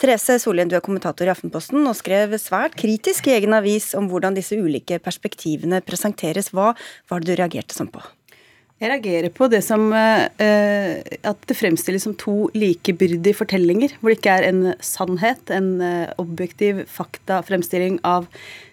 Therese 0.00 0.38
Sollien, 0.40 0.72
du 0.72 0.78
er 0.78 0.84
kommentator 0.86 1.28
i 1.28 1.34
Aftenposten 1.34 1.84
og 1.84 1.98
skrev 2.00 2.32
svært 2.40 2.80
kritisk 2.80 3.28
i 3.28 3.36
egen 3.36 3.52
avis 3.60 3.92
om 3.98 4.08
hvordan 4.08 4.40
disse 4.40 4.56
ulike 4.56 5.02
perspektivene 5.04 5.82
presenteres. 5.84 6.48
Hva 6.56 6.72
var 7.12 7.20
det 7.20 7.28
du 7.28 7.36
reagerte 7.42 7.76
sånn 7.76 7.92
på? 7.92 8.00
Jeg 8.80 8.88
reagerer 8.94 9.28
på 9.36 9.44
det 9.52 9.58
som 9.60 9.90
eh, 9.92 11.02
at 11.28 11.42
det 11.50 11.56
fremstilles 11.58 12.06
som 12.06 12.14
to 12.16 12.46
likebyrdige 12.56 13.36
fortellinger, 13.36 13.92
hvor 14.00 14.08
det 14.08 14.16
ikke 14.22 14.36
er 14.38 14.46
en 14.48 14.62
sannhet, 14.80 15.52
en 15.52 15.82
eh, 15.84 16.14
objektiv 16.22 16.86
faktafremstilling 16.88 17.98
av 18.08 18.30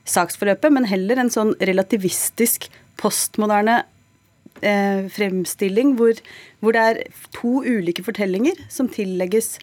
saksforløpet, 0.07 0.71
men 0.71 0.87
heller 0.87 1.19
en 1.19 1.33
sånn 1.33 1.51
relativistisk, 1.59 2.69
postmoderne 2.97 3.81
eh, 4.63 5.11
fremstilling 5.11 5.97
hvor, 5.99 6.15
hvor, 6.63 6.77
det 6.77 6.85
er 6.87 7.03
to 7.35 7.57
ulike 7.67 8.07
fortellinger 8.07 8.63
som 8.71 8.87
tillegges 8.87 9.57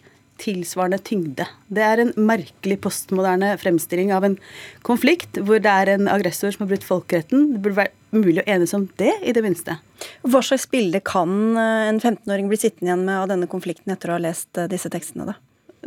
tilsvarende 0.45 1.01
tyngde. 1.01 1.49
Det 1.73 1.81
er 1.81 2.03
en 2.03 2.13
merkelig 2.21 2.77
postmoderne 2.85 3.55
fremstilling 3.57 4.13
av 4.13 4.29
en 4.29 4.37
konflikt 4.85 5.41
hvor 5.41 5.57
det 5.63 5.73
er 5.73 5.95
en 5.95 6.09
aggressor 6.11 6.53
som 6.53 6.67
har 6.67 6.75
brutt 6.75 6.85
folkeretten. 6.85 7.55
Det 7.55 7.65
burde 7.65 7.81
være 7.81 7.95
mulig 8.19 8.43
å 8.43 8.47
enes 8.55 8.73
om 8.77 8.87
det, 8.99 9.13
i 9.23 9.33
det 9.35 9.43
minste. 9.45 9.77
Hva 10.25 10.41
slags 10.45 10.67
bilde 10.71 11.01
kan 11.05 11.57
eh, 11.57 11.89
en 11.89 12.01
15-åring 12.01 12.51
bli 12.51 12.59
sittende 12.61 12.91
igjen 12.91 13.05
med 13.07 13.23
av 13.23 13.31
denne 13.31 13.49
konflikten 13.51 13.93
etter 13.93 14.11
å 14.11 14.17
ha 14.17 14.23
lest 14.27 14.57
eh, 14.59 14.69
disse 14.71 14.91
tekstene, 14.93 15.29
da? 15.31 15.37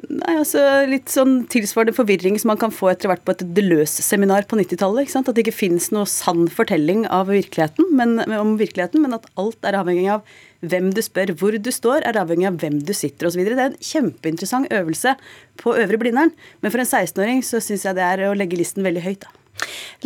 Nei, 0.06 0.34
altså 0.38 0.60
Litt 0.86 1.10
sånn 1.10 1.40
tilsvarende 1.50 1.96
forvirring 1.96 2.36
som 2.38 2.52
man 2.52 2.60
kan 2.60 2.72
få 2.74 2.92
etter 2.92 3.10
hvert 3.10 3.24
på 3.26 3.34
et 3.34 3.42
Deleuze-seminar 3.56 4.46
på 4.50 4.58
90-tallet. 4.60 5.10
At 5.18 5.30
det 5.34 5.42
ikke 5.42 5.56
finnes 5.56 5.88
noe 5.94 6.06
sann 6.10 6.46
fortelling 6.52 7.04
av 7.10 7.32
virkeligheten, 7.32 7.88
men, 7.98 8.18
om 8.38 8.54
virkeligheten, 8.60 9.02
men 9.02 9.16
at 9.16 9.26
alt 9.40 9.66
er 9.66 9.78
avhengig 9.80 10.06
av 10.14 10.36
hvem 10.62 10.92
du 10.94 11.02
spør. 11.02 11.34
Hvor 11.40 11.56
du 11.58 11.72
står, 11.74 12.06
er 12.06 12.20
avhengig 12.20 12.46
av 12.50 12.60
hvem 12.62 12.78
du 12.86 12.94
sitter 12.96 13.30
osv. 13.30 13.42
Det 13.42 13.56
er 13.56 13.72
en 13.72 13.80
kjempeinteressant 13.90 14.70
øvelse 14.78 15.16
på 15.58 15.74
Øvre 15.74 16.00
Blindern. 16.00 16.34
Men 16.62 16.74
for 16.74 16.84
en 16.84 16.90
16-åring 16.90 17.42
så 17.46 17.62
syns 17.64 17.88
jeg 17.88 17.98
det 17.98 18.06
er 18.06 18.28
å 18.28 18.36
legge 18.38 18.60
listen 18.60 18.86
veldig 18.86 19.06
høyt. 19.06 19.26
da. 19.26 19.37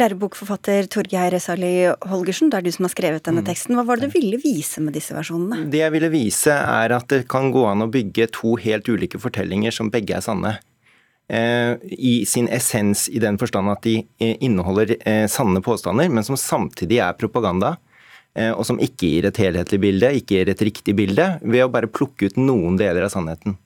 Lærebokforfatter 0.00 0.88
Torgeir 0.92 1.36
Sali 1.42 1.74
Holgersen, 2.08 2.50
det 2.52 2.60
er 2.60 2.66
du 2.66 2.72
som 2.72 2.86
har 2.88 2.94
skrevet 2.94 3.24
denne 3.26 3.44
mm. 3.44 3.48
teksten. 3.50 3.76
Hva 3.76 3.84
var 3.88 4.00
det 4.00 4.08
du 4.08 4.16
ville 4.16 4.40
vise 4.40 4.80
med 4.80 4.96
disse 4.96 5.14
versjonene? 5.16 5.66
Det 5.72 5.82
jeg 5.82 5.94
ville 5.94 6.12
vise 6.12 6.54
er 6.56 6.96
at 6.96 7.08
det 7.12 7.26
kan 7.32 7.50
gå 7.52 7.66
an 7.68 7.84
å 7.84 7.90
bygge 7.92 8.30
to 8.32 8.56
helt 8.62 8.88
ulike 8.88 9.20
fortellinger 9.20 9.74
som 9.74 9.92
begge 9.92 10.16
er 10.16 10.24
sanne. 10.24 10.56
Eh, 11.32 11.76
I 11.82 12.26
sin 12.26 12.48
essens 12.48 13.08
i 13.08 13.20
den 13.22 13.38
forstand 13.40 13.70
at 13.72 13.84
de 13.86 14.02
eh, 14.18 14.36
inneholder 14.44 14.96
eh, 14.98 15.24
sanne 15.30 15.62
påstander, 15.64 16.10
men 16.12 16.24
som 16.26 16.36
samtidig 16.36 17.00
er 17.04 17.18
propaganda 17.18 17.76
og 18.32 18.62
som 18.64 18.78
ikke 18.80 19.10
gir 19.10 19.26
et 19.28 19.36
helhetlig 19.42 19.76
bilde, 19.76 20.08
ikke 20.16 20.38
gir 20.38 20.48
et 20.48 20.62
riktig 20.64 20.94
bilde, 20.96 21.26
ved 21.44 21.66
å 21.66 21.68
bare 21.68 21.90
plukke 21.92 22.30
ut 22.30 22.38
noen 22.40 22.78
deler 22.80 23.04
av 23.04 23.10
sannheten. 23.12 23.58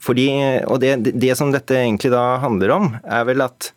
Fordi, 0.00 0.24
og 0.64 0.78
det, 0.80 0.94
det 1.12 1.34
som 1.36 1.50
dette 1.52 1.76
egentlig 1.82 2.08
da 2.14 2.38
handler 2.40 2.72
om, 2.72 2.86
er 3.04 3.26
vel 3.28 3.44
at 3.44 3.74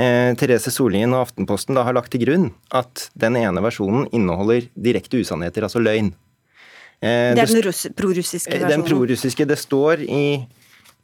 eh, 0.00 0.32
Therese 0.38 0.72
Sollien 0.72 1.12
og 1.14 1.26
Aftenposten 1.26 1.76
da 1.76 1.84
har 1.86 1.96
lagt 1.96 2.12
til 2.14 2.24
grunn 2.24 2.50
at 2.74 3.08
den 3.18 3.38
ene 3.40 3.64
versjonen 3.64 4.08
inneholder 4.14 4.68
direkte 4.72 5.20
usannheter, 5.22 5.66
altså 5.66 5.82
løgn. 5.82 6.12
Eh, 7.02 7.32
det 7.34 7.44
er 7.44 7.50
den 7.50 7.96
prorussiske 7.98 8.52
versjonen? 8.52 8.70
Den 8.70 8.86
prorussiske. 8.86 9.48
Det 9.48 9.58
står 9.58 10.04
i, 10.06 10.24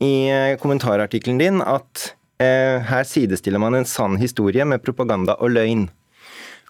i 0.04 0.12
eh, 0.30 0.54
kommentarartikkelen 0.62 1.42
din 1.42 1.62
at 1.64 2.12
eh, 2.38 2.78
her 2.88 3.06
sidestiller 3.08 3.62
man 3.62 3.78
en 3.78 3.88
sann 3.88 4.18
historie 4.20 4.64
med 4.68 4.84
propaganda 4.84 5.36
og 5.42 5.56
løgn. 5.56 5.88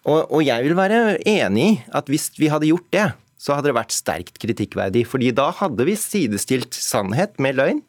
Og, 0.09 0.31
og 0.33 0.45
jeg 0.47 0.65
vil 0.65 0.77
være 0.79 1.19
enig 1.29 1.67
i 1.67 1.81
at 1.93 2.09
hvis 2.09 2.31
vi 2.39 2.49
hadde 2.49 2.71
gjort 2.71 2.89
det, 2.95 3.09
så 3.39 3.55
hadde 3.55 3.71
det 3.71 3.77
vært 3.77 3.95
sterkt 3.95 4.41
kritikkverdig. 4.43 5.05
fordi 5.07 5.31
da 5.31 5.51
hadde 5.55 5.85
vi 5.87 5.95
sidestilt 5.95 6.75
sannhet 6.75 7.39
med 7.39 7.59
løgn. 7.59 7.83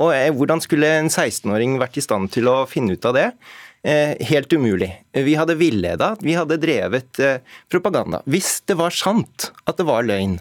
Og 0.00 0.14
eh, 0.14 0.30
hvordan 0.34 0.62
skulle 0.62 0.88
en 1.00 1.10
16-åring 1.10 1.76
vært 1.78 1.98
i 2.00 2.04
stand 2.04 2.32
til 2.34 2.48
å 2.50 2.64
finne 2.70 2.96
ut 2.96 3.04
av 3.06 3.14
det? 3.14 3.28
Eh, 3.84 4.14
helt 4.30 4.52
umulig. 4.52 4.88
Vi 5.12 5.34
hadde 5.36 5.58
villeda, 5.60 6.14
vi 6.24 6.32
hadde 6.32 6.56
drevet 6.56 7.18
eh, 7.20 7.42
propaganda. 7.68 8.22
Hvis 8.24 8.62
det 8.64 8.78
var 8.80 8.94
sant 8.96 9.50
at 9.68 9.76
det 9.76 9.84
var 9.84 10.06
løgn. 10.08 10.38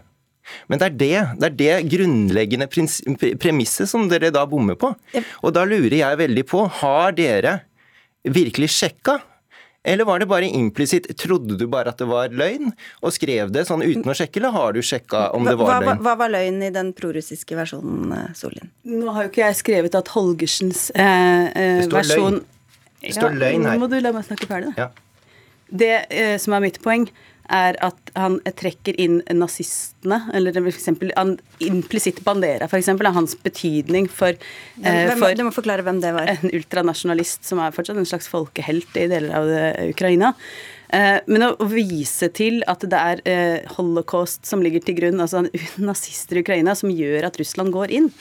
Men 0.71 0.79
det 0.79 0.87
er 0.87 0.95
det, 0.95 1.17
det, 1.39 1.49
er 1.49 1.57
det 1.59 1.91
grunnleggende 1.91 2.69
premisset 3.39 3.91
som 3.91 4.07
dere 4.11 4.31
da 4.31 4.45
bommer 4.47 4.79
på. 4.79 4.93
Og 5.43 5.53
da 5.55 5.63
lurer 5.67 5.97
jeg 5.99 6.19
veldig 6.23 6.45
på, 6.47 6.63
har 6.79 7.15
dere 7.19 7.57
virkelig 8.23 8.71
sjekka 8.77 9.19
eller 9.83 10.05
var 10.07 10.19
det 10.19 10.25
bare 10.31 10.47
implisitt? 10.47 11.09
Trodde 11.19 11.57
du 11.59 11.65
bare 11.67 11.91
at 11.91 11.99
det 11.99 12.05
var 12.07 12.31
løgn, 12.31 12.71
og 13.03 13.11
skrev 13.11 13.51
det 13.51 13.65
sånn 13.67 13.83
uten 13.83 14.07
å 14.07 14.15
sjekke, 14.15 14.39
eller 14.39 14.55
har 14.55 14.75
du 14.75 14.79
sjekka 14.79 15.25
om 15.35 15.43
det 15.43 15.57
var 15.59 15.81
løgn? 15.81 15.89
Hva, 15.89 15.95
hva 16.05 16.13
var 16.21 16.31
løgn 16.31 16.61
i 16.63 16.69
den 16.71 16.93
prorussiske 16.95 17.57
versjonen, 17.59 18.13
Sollien? 18.31 18.71
Solin? 18.71 19.01
Nå 19.03 19.11
har 19.11 19.27
jo 19.27 19.33
ikke 19.33 19.43
jeg 19.43 19.59
skrevet 19.59 19.97
at 19.99 20.13
Holgersens 20.15 20.85
eh, 20.95 21.49
eh, 21.51 21.83
versjon 21.91 22.39
løgn. 22.39 22.41
Det 23.03 23.17
står 23.17 23.37
løgn 23.37 23.67
her. 23.67 23.75
Nå 23.77 23.83
må 23.83 23.91
du 23.91 23.99
la 24.01 24.13
meg 24.15 24.25
snakke 24.27 24.49
ferdig, 24.49 24.73
da. 24.73 24.87
Ja. 24.87 25.29
Det 25.73 25.93
eh, 26.13 26.35
som 26.41 26.55
er 26.55 26.65
mitt 26.65 26.81
poeng, 26.83 27.07
er 27.53 27.75
at 27.83 28.11
han 28.15 28.37
trekker 28.55 28.95
inn 29.01 29.17
nazistene, 29.35 30.21
eller 30.33 30.55
f.eks. 30.61 30.87
implisitt 31.67 32.21
Bandera, 32.23 32.69
f.eks. 32.69 32.87
er 32.93 33.09
hans 33.17 33.35
betydning 33.43 34.07
for, 34.07 34.37
hvem, 34.77 34.87
eh, 34.87 35.15
for 35.19 35.35
Du 35.35 35.43
må 35.43 35.51
forklare 35.55 35.83
hvem 35.83 35.99
det 36.03 36.13
var. 36.15 36.31
En 36.31 36.53
ultranasjonalist 36.53 37.43
som 37.49 37.59
er 37.59 37.75
fortsatt 37.75 37.99
en 37.99 38.07
slags 38.07 38.31
folkehelt 38.31 38.95
i 38.95 39.09
deler 39.11 39.35
av 39.41 39.51
Ukraina. 39.89 40.31
Eh, 40.93 41.19
men 41.25 41.47
å 41.47 41.67
vise 41.71 42.29
til 42.37 42.61
at 42.69 42.83
det 42.85 42.99
er 42.99 43.21
eh, 43.29 43.71
holocaust 43.79 44.45
som 44.45 44.61
ligger 44.61 44.83
til 44.85 44.99
grunn, 44.99 45.21
altså 45.23 45.41
nazister 45.81 46.37
i 46.37 46.43
Ukraina, 46.45 46.75
som 46.77 46.93
gjør 46.93 47.29
at 47.29 47.39
Russland 47.41 47.73
går 47.73 47.93
inn, 47.97 48.11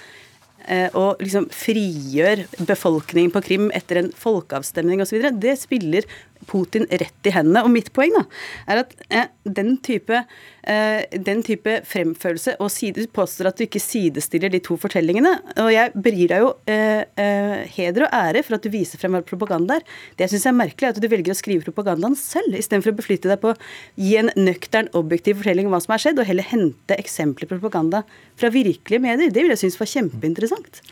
eh, 0.67 0.89
og 0.99 1.23
liksom 1.23 1.49
frigjør 1.53 2.45
befolkningen 2.69 3.33
på 3.35 3.43
Krim 3.47 3.71
etter 3.75 4.03
en 4.03 4.13
folkeavstemning 4.17 5.03
osv., 5.05 5.25
det 5.43 5.57
spiller 5.61 6.09
Putin 6.49 6.87
rett 6.91 7.29
i 7.29 7.33
hendene. 7.35 7.65
Og 7.65 7.73
mitt 7.73 7.91
poeng 7.95 8.15
da, 8.17 8.25
er 8.71 8.83
at 8.83 8.95
eh, 9.09 9.29
den, 9.45 9.75
type, 9.85 10.23
eh, 10.69 11.19
den 11.29 11.43
type 11.47 11.79
fremførelse 11.89 12.57
og 12.59 12.71
side, 12.73 13.03
Du 13.03 13.13
påstår 13.15 13.51
at 13.51 13.59
du 13.59 13.65
ikke 13.67 13.83
sidestiller 13.83 14.53
de 14.53 14.61
to 14.63 14.77
fortellingene. 14.81 15.35
Og 15.63 15.71
jeg 15.73 15.93
bryr 15.95 16.33
deg 16.33 16.45
jo 16.45 16.53
eh, 16.71 17.05
eh 17.17 17.63
heder 17.73 18.07
og 18.07 18.15
ære 18.17 18.43
for 18.47 18.57
at 18.57 18.65
du 18.65 18.71
viser 18.73 19.01
frem 19.01 19.15
hva 19.17 19.23
propaganda 19.27 19.79
er. 19.79 19.87
Det 20.17 20.27
jeg 20.27 20.35
syns 20.35 20.49
er 20.51 20.59
merkelig, 20.59 20.89
er 20.89 20.97
at 20.97 21.03
du 21.03 21.09
velger 21.09 21.35
å 21.35 21.39
skrive 21.39 21.67
propagandaen 21.67 22.17
selv, 22.19 22.57
istedenfor 22.59 22.93
å 22.93 22.99
beflytte 22.99 23.31
deg 23.31 23.41
på 23.43 23.53
å 23.53 23.59
gi 24.01 24.17
en 24.21 24.33
nøktern, 24.37 24.91
objektiv 24.99 25.41
fortelling 25.41 25.69
om 25.69 25.77
hva 25.77 25.83
som 25.85 25.95
har 25.95 26.03
skjedd, 26.03 26.21
og 26.21 26.29
heller 26.29 26.49
hente 26.49 26.99
eksempler 26.99 27.49
på 27.49 27.59
propaganda 27.59 28.03
fra 28.41 28.53
virkelige 28.53 29.03
medier. 29.03 29.33
Det 29.33 29.45
vil 29.45 29.55
jeg 29.55 29.65
synes 29.65 29.81
var 29.81 29.93
kjempeinteressant. 29.93 30.83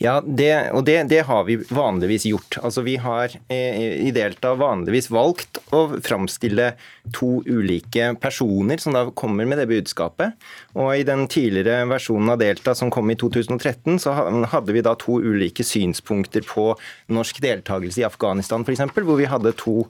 Ja, 0.00 0.14
det, 0.24 0.70
og 0.72 0.86
det, 0.88 0.94
det, 1.12 1.18
har 1.28 1.42
vi 1.44 1.58
vanligvis 1.68 2.24
gjort. 2.30 2.56
Altså 2.64 2.80
Vi 2.86 2.94
har 2.96 3.34
eh, 3.52 3.98
i 4.00 4.12
Delta 4.16 4.54
vanligvis 4.56 5.10
valgt 5.12 5.58
å 5.76 5.82
framstille 6.00 6.70
to 7.12 7.42
ulike 7.44 8.14
personer 8.22 8.80
som 8.80 8.96
da 8.96 9.02
kommer 9.12 9.44
med 9.44 9.60
det 9.60 9.66
budskapet. 9.68 10.38
Og 10.72 10.94
I 10.96 11.04
den 11.04 11.26
tidligere 11.28 11.84
versjonen 11.90 12.32
av 12.32 12.40
Delta 12.40 12.72
som 12.78 12.88
kom 12.88 13.12
i 13.12 13.18
2013, 13.20 14.00
så 14.00 14.16
hadde 14.48 14.72
vi 14.72 14.86
da 14.86 14.96
to 14.96 15.18
ulike 15.20 15.66
synspunkter 15.68 16.48
på 16.48 16.70
norsk 17.12 17.44
deltakelse 17.44 18.00
i 18.00 18.08
Afghanistan 18.08 18.64
f.eks., 18.64 18.88
hvor 18.96 19.20
vi 19.20 19.28
hadde 19.28 19.52
to 19.60 19.82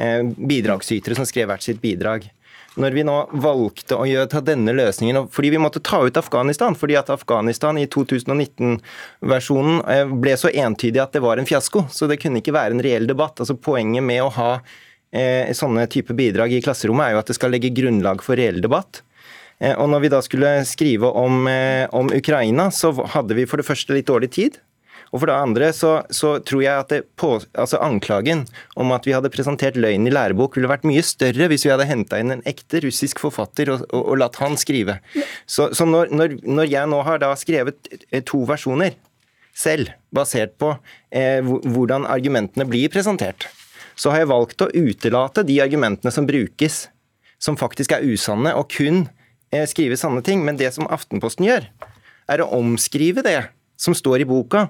eh, 0.00 0.24
bidragsytere 0.24 1.20
som 1.20 1.28
skrev 1.28 1.52
hvert 1.52 1.68
sitt 1.68 1.84
bidrag 1.84 2.30
når 2.78 2.94
vi 2.96 3.04
nå 3.06 3.16
valgte 3.42 3.98
å 3.98 4.06
gjøre 4.08 4.42
denne 4.46 4.74
løsningen 4.76 5.28
fordi 5.34 5.52
vi 5.54 5.60
måtte 5.62 5.82
ta 5.84 6.00
ut 6.06 6.20
Afghanistan, 6.20 6.76
fordi 6.78 6.96
at 7.00 7.10
Afghanistan 7.12 7.78
i 7.80 7.86
2019-versjonen 7.90 9.80
eh, 9.90 10.14
ble 10.22 10.36
så 10.38 10.52
entydig 10.52 11.02
at 11.02 11.16
det 11.16 11.24
var 11.24 11.40
en 11.40 11.48
fiasko. 11.48 11.86
Så 11.90 12.08
det 12.10 12.20
kunne 12.22 12.42
ikke 12.42 12.56
være 12.56 12.76
en 12.76 12.84
reell 12.84 13.08
debatt. 13.10 13.42
Altså 13.42 13.58
Poenget 13.58 14.06
med 14.06 14.22
å 14.24 14.30
ha 14.38 14.52
eh, 15.10 15.50
sånne 15.56 15.88
type 15.90 16.16
bidrag 16.16 16.54
i 16.54 16.62
klasserommet 16.64 17.08
er 17.08 17.16
jo 17.16 17.22
at 17.22 17.30
det 17.30 17.38
skal 17.38 17.54
legge 17.54 17.74
grunnlag 17.74 18.24
for 18.24 18.38
reell 18.38 18.62
debatt. 18.64 19.02
Eh, 19.58 19.74
og 19.74 19.90
når 19.90 20.04
vi 20.04 20.12
da 20.12 20.22
skulle 20.24 20.54
skrive 20.68 21.10
om, 21.10 21.46
eh, 21.50 21.86
om 21.92 22.10
Ukraina, 22.14 22.70
så 22.70 22.92
hadde 23.14 23.34
vi 23.34 23.46
for 23.46 23.58
det 23.58 23.66
første 23.66 23.94
litt 23.96 24.06
dårlig 24.06 24.30
tid. 24.30 24.58
Og 25.12 25.22
for 25.22 25.30
det 25.30 25.36
andre 25.36 25.70
så, 25.76 25.92
så 26.12 26.34
tror 26.44 26.62
jeg 26.62 26.82
at 26.82 27.08
på, 27.20 27.34
altså 27.56 27.80
anklagen 27.84 28.44
om 28.78 28.92
at 28.96 29.08
vi 29.08 29.14
hadde 29.16 29.32
presentert 29.32 29.78
løgn 29.80 30.08
i 30.08 30.12
lærebok, 30.12 30.56
ville 30.56 30.70
vært 30.70 30.86
mye 30.88 31.04
større 31.06 31.48
hvis 31.50 31.64
vi 31.66 31.72
hadde 31.72 31.88
henta 31.88 32.20
inn 32.20 32.34
en 32.34 32.44
ekte 32.48 32.82
russisk 32.84 33.22
forfatter 33.22 33.72
og, 33.72 33.86
og, 33.88 34.02
og 34.02 34.20
latt 34.20 34.38
han 34.42 34.58
skrive. 34.60 34.98
Så, 35.46 35.70
så 35.76 35.88
når, 35.88 36.12
når, 36.12 36.38
når, 36.44 36.68
jeg 36.68 36.92
nå 36.92 37.02
har 37.08 37.22
da 37.22 37.32
skrevet 37.40 37.92
eh, 38.10 38.24
to 38.26 38.44
versjoner 38.48 38.96
selv, 39.58 39.90
basert 40.14 40.54
på 40.60 40.74
eh, 41.10 41.40
hvordan 41.42 42.06
argumentene 42.08 42.68
blir 42.68 42.92
presentert, 42.92 43.48
så 43.98 44.12
har 44.12 44.22
jeg 44.22 44.30
valgt 44.30 44.62
å 44.62 44.70
utelate 44.70 45.42
de 45.46 45.58
argumentene 45.64 46.12
som 46.14 46.28
brukes, 46.28 46.86
som 47.42 47.58
faktisk 47.58 47.94
er 47.96 48.04
usanne, 48.06 48.52
og 48.54 48.70
kun 48.70 49.06
eh, 49.50 49.64
skrive 49.66 49.98
sanne 49.98 50.22
ting. 50.26 50.44
Men 50.46 50.60
det 50.60 50.70
som 50.76 50.86
Aftenposten 50.92 51.48
gjør, 51.48 51.66
er 52.28 52.44
å 52.44 52.50
omskrive 52.58 53.24
det 53.26 53.40
som 53.78 53.94
står 53.96 54.22
i 54.22 54.28
boka, 54.28 54.68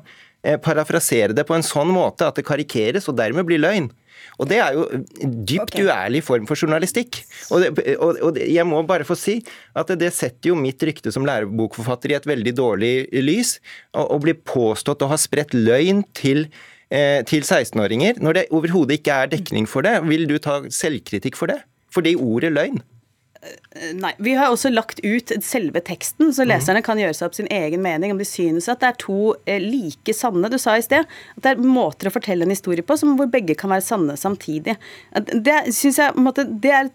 parafrasere 0.62 1.34
det 1.34 1.44
på 1.48 1.56
en 1.56 1.66
sånn 1.66 1.90
måte 1.92 2.28
at 2.28 2.36
det 2.38 2.46
karikeres 2.46 3.08
og 3.10 3.16
dermed 3.18 3.46
blir 3.48 3.60
løgn. 3.62 3.88
Og 4.38 4.46
Det 4.50 4.58
er 4.62 4.76
jo 4.76 4.84
dypt 5.18 5.74
okay. 5.74 5.86
uærlig 5.86 6.22
form 6.26 6.46
for 6.46 6.58
journalistikk. 6.58 7.20
Og, 7.50 7.62
det, 7.64 7.96
og, 7.98 8.18
og, 8.22 8.38
jeg 8.38 8.66
må 8.66 8.84
bare 8.86 9.06
få 9.06 9.16
si 9.18 9.38
at 9.74 9.90
det, 9.90 9.98
det 10.04 10.12
setter 10.14 10.52
jo 10.52 10.58
mitt 10.58 10.82
rykte 10.86 11.12
som 11.14 11.26
lærebokforfatter 11.26 12.14
i 12.14 12.18
et 12.18 12.28
veldig 12.28 12.54
dårlig 12.58 12.92
lys. 13.24 13.56
Å 13.98 14.18
bli 14.22 14.36
påstått 14.38 15.02
å 15.02 15.10
ha 15.10 15.18
spredt 15.18 15.56
løgn 15.56 16.04
til, 16.18 16.46
eh, 16.94 17.24
til 17.26 17.42
16-åringer 17.42 18.22
når 18.22 18.38
det 18.38 18.46
overhodet 18.54 19.00
ikke 19.00 19.24
er 19.24 19.34
dekning 19.34 19.66
for 19.70 19.86
det. 19.86 19.98
Vil 20.06 20.28
du 20.30 20.38
ta 20.42 20.60
selvkritikk 20.70 21.38
for 21.38 21.50
det? 21.50 21.60
For 21.90 22.06
det 22.06 22.18
ordet 22.22 22.54
løgn? 22.54 22.82
Eh, 23.70 23.94
nei. 23.94 24.12
Vi 24.18 24.34
har 24.38 24.52
også 24.52 24.70
lagt 24.72 25.00
ut 25.04 25.32
selve 25.44 25.80
teksten, 25.84 26.32
så 26.34 26.46
leserne 26.48 26.82
kan 26.84 27.00
gjøre 27.00 27.16
seg 27.16 27.28
opp 27.28 27.38
sin 27.38 27.50
egen 27.54 27.82
mening 27.84 28.12
om 28.14 28.20
de 28.20 28.26
synes 28.28 28.68
at 28.70 28.82
det 28.82 28.90
er 28.90 29.00
to 29.02 29.18
eh, 29.46 29.60
like 29.62 30.14
sanne. 30.16 30.50
Du 30.50 30.58
sa 30.60 30.76
i 30.78 30.84
sted 30.84 31.06
at 31.06 31.42
det 31.44 31.54
er 31.54 31.64
måter 31.64 32.10
å 32.10 32.14
fortelle 32.14 32.46
en 32.46 32.54
historie 32.54 32.84
på 32.86 32.98
som 32.98 33.16
hvor 33.18 33.30
begge 33.32 33.56
kan 33.58 33.72
være 33.72 33.86
sanne 33.86 34.18
samtidig. 34.20 34.78
Det 35.14 35.58
synes 35.74 36.00
jeg 36.02 36.18
måte, 36.18 36.46
det 36.48 36.74
er 36.74 36.90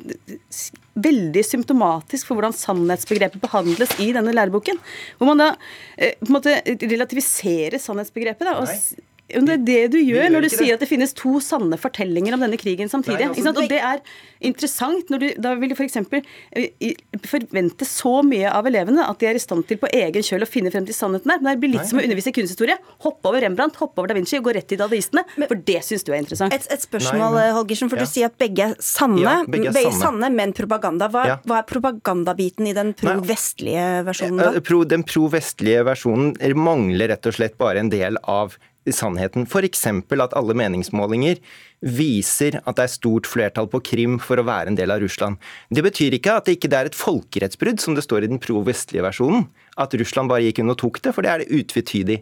veldig 0.94 1.42
symptomatisk 1.46 2.30
for 2.30 2.38
hvordan 2.38 2.54
sannhetsbegrepet 2.56 3.42
behandles 3.42 3.96
i 4.04 4.12
denne 4.16 4.36
læreboken. 4.36 4.78
Hvor 5.18 5.32
man 5.32 5.42
da 5.42 5.50
eh, 5.98 6.14
på 6.20 6.30
en 6.30 6.38
måte 6.38 6.60
relativiserer 6.84 7.82
sannhetsbegrepet. 7.82 8.48
Da, 8.50 8.60
og 8.62 9.10
det 9.32 9.54
er 9.56 9.62
det 9.64 9.82
du 9.94 9.98
gjør 10.04 10.28
når 10.34 10.46
du 10.46 10.50
sier 10.52 10.76
at 10.76 10.82
det 10.84 10.90
finnes 10.90 11.14
to 11.16 11.38
sanne 11.42 11.78
fortellinger 11.80 12.36
om 12.36 12.44
denne 12.44 12.58
krigen 12.60 12.90
samtidig. 12.92 13.30
Nei, 13.30 13.32
altså, 13.32 13.54
og 13.56 13.70
det 13.72 13.80
er 13.80 14.02
interessant 14.44 15.10
når 15.10 15.22
du 15.22 15.28
da 15.42 15.54
vil 15.60 15.72
du 15.72 15.76
f.eks. 15.78 15.96
For 16.12 17.30
forvente 17.32 17.88
så 17.88 18.18
mye 18.28 18.52
av 18.52 18.68
elevene 18.70 19.06
at 19.08 19.22
de 19.22 19.30
er 19.30 19.40
i 19.40 19.42
stand 19.42 19.66
til 19.70 19.80
på 19.82 19.90
egen 19.96 20.26
kjøl 20.26 20.46
å 20.46 20.50
finne 20.50 20.74
frem 20.74 20.86
til 20.88 20.98
sannheten 20.98 21.32
der. 21.32 21.40
Men 21.40 21.56
det 21.56 21.62
blir 21.64 21.74
litt 21.74 21.86
Nei. 21.86 21.90
som 21.90 22.02
å 22.02 22.04
undervise 22.04 22.34
i 22.34 22.36
kunsthistorie. 22.36 22.78
Hoppe 23.06 23.32
over 23.32 23.46
Rembrandt, 23.46 23.80
hoppe 23.82 24.04
over 24.04 24.12
da 24.12 24.18
Vinci 24.18 24.38
og 24.40 24.50
gå 24.50 24.56
rett 24.58 24.68
til 24.70 24.82
dadaistene. 24.82 25.24
For 25.40 25.64
det 25.72 25.80
syns 25.88 26.06
du 26.06 26.12
er 26.14 26.20
interessant. 26.22 26.56
Et, 26.56 26.68
et 26.76 26.84
spørsmål, 26.84 27.24
Nei, 27.24 27.48
men, 27.48 27.56
Holgersen, 27.58 27.94
for 27.94 28.02
ja. 28.02 28.06
du 28.06 28.14
sier 28.14 28.30
at 28.30 28.38
begge 28.42 28.68
er 28.68 28.76
sanne, 28.84 29.24
ja, 29.24 29.38
begge 29.48 29.72
er 29.72 29.80
sanne. 29.80 30.02
sanne 30.02 30.32
men 30.36 30.54
propaganda. 30.58 31.10
Hva, 31.14 31.24
ja. 31.32 31.40
hva 31.48 31.62
er 31.62 31.70
propagandabiten 31.70 32.70
i 32.70 32.76
den 32.76 32.94
pro-vestlige 33.00 33.88
versjonen, 34.10 34.44
da? 34.44 34.84
Den 34.94 35.08
pro-vestlige 35.08 35.88
versjonen 35.88 36.36
mangler 36.60 37.14
rett 37.14 37.32
og 37.32 37.36
slett 37.36 37.58
bare 37.60 37.82
en 37.82 37.92
del 37.94 38.20
av 38.30 38.58
sannheten. 38.92 39.46
F.eks. 39.48 39.86
at 39.88 40.36
alle 40.36 40.56
meningsmålinger 40.58 41.40
viser 41.84 42.60
at 42.64 42.76
det 42.76 42.86
er 42.88 42.92
stort 42.92 43.30
flertall 43.30 43.70
på 43.72 43.82
Krim 43.86 44.20
for 44.20 44.40
å 44.40 44.48
være 44.48 44.74
en 44.74 44.80
del 44.80 44.92
av 44.92 45.04
Russland. 45.04 45.40
Det 45.72 45.84
betyr 45.86 46.18
ikke 46.18 46.36
at 46.40 46.48
det 46.48 46.58
ikke 46.58 46.72
er 46.76 46.92
et 46.92 47.00
folkerettsbrudd, 47.00 47.80
som 47.80 47.96
det 47.96 48.04
står 48.04 48.26
i 48.26 48.32
den 48.34 48.42
pro-vestlige 48.44 49.06
versjonen. 49.06 49.48
At 49.80 49.96
Russland 50.00 50.32
bare 50.32 50.48
gikk 50.48 50.64
inn 50.64 50.74
og 50.74 50.80
tok 50.82 51.02
det, 51.04 51.16
for 51.16 51.26
det 51.26 51.32
er 51.32 51.44
det 51.44 51.64
utvetydig. 51.64 52.20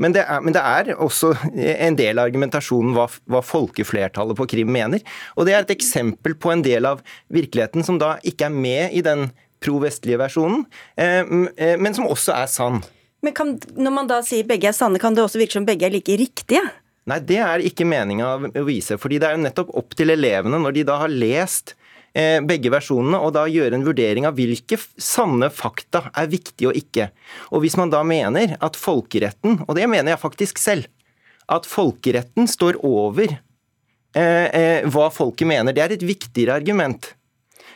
Men 0.00 0.14
det, 0.14 0.24
er, 0.28 0.40
men 0.44 0.54
det 0.54 0.62
er, 0.64 0.92
også 1.00 1.32
en 1.56 1.96
del 1.98 2.18
av 2.18 2.28
argumentasjonen 2.28 2.94
hva, 2.96 3.06
hva, 3.30 3.42
folkeflertallet 3.44 4.38
på 4.38 4.48
Krim 4.54 4.72
mener. 4.72 5.02
Og 5.36 5.48
det 5.48 5.54
er 5.54 5.64
et 5.64 5.74
eksempel 5.74 6.36
på 6.40 6.52
en 6.52 6.64
del 6.64 6.88
av 6.88 7.04
virkeligheten 7.32 7.86
som 7.86 8.00
da 8.00 8.16
ikke 8.26 8.48
er 8.48 8.56
med 8.56 8.96
i 8.96 9.04
den 9.06 9.30
pro-vestlige 9.60 10.20
versjonen, 10.20 10.64
eh, 10.96 11.20
eh, 11.60 11.76
men 11.76 11.96
som 11.96 12.08
også 12.08 12.32
er 12.32 12.48
sann. 12.48 12.80
Men 13.24 13.36
kan, 13.36 13.56
når 13.76 13.92
man 13.94 14.08
da 14.08 14.20
sier 14.24 14.46
begge 14.48 14.70
er 14.70 14.76
sanne, 14.76 15.00
kan 15.00 15.16
det 15.16 15.24
også 15.24 15.40
virke 15.40 15.58
som 15.58 15.66
begge 15.68 15.88
er 15.88 15.92
like 15.94 16.16
riktige? 16.20 16.62
Nei, 17.10 17.18
det 17.26 17.40
er 17.42 17.64
ikke 17.64 17.88
meninga 17.88 18.32
å 18.48 18.64
vise. 18.66 18.98
fordi 19.00 19.18
det 19.20 19.28
er 19.28 19.36
jo 19.36 19.44
nettopp 19.44 19.74
opp 19.76 19.96
til 19.98 20.12
elevene, 20.14 20.60
når 20.60 20.76
de 20.76 20.86
da 20.88 20.98
har 21.02 21.12
lest 21.12 21.74
eh, 22.14 22.38
begge 22.44 22.72
versjonene, 22.72 23.18
og 23.18 23.34
da 23.36 23.46
gjøre 23.50 23.76
en 23.76 23.86
vurdering 23.86 24.28
av 24.28 24.38
hvilke 24.38 24.78
sanne 25.00 25.50
fakta 25.52 26.06
er 26.14 26.30
viktige 26.32 26.70
og 26.70 26.80
ikke. 26.80 27.10
Og 27.50 27.64
hvis 27.64 27.76
man 27.80 27.92
da 27.92 28.02
mener 28.06 28.56
at 28.60 28.78
folkeretten, 28.78 29.62
og 29.66 29.76
det 29.76 29.88
mener 29.90 30.14
jeg 30.14 30.24
faktisk 30.24 30.60
selv, 30.62 30.88
at 31.50 31.66
folkeretten 31.66 32.46
står 32.46 32.78
over 32.86 33.26
eh, 33.26 34.46
eh, 34.46 34.84
hva 34.86 35.08
folket 35.12 35.48
mener, 35.50 35.74
det 35.74 35.82
er 35.82 35.96
et 35.96 36.06
viktigere 36.06 36.60
argument 36.60 37.14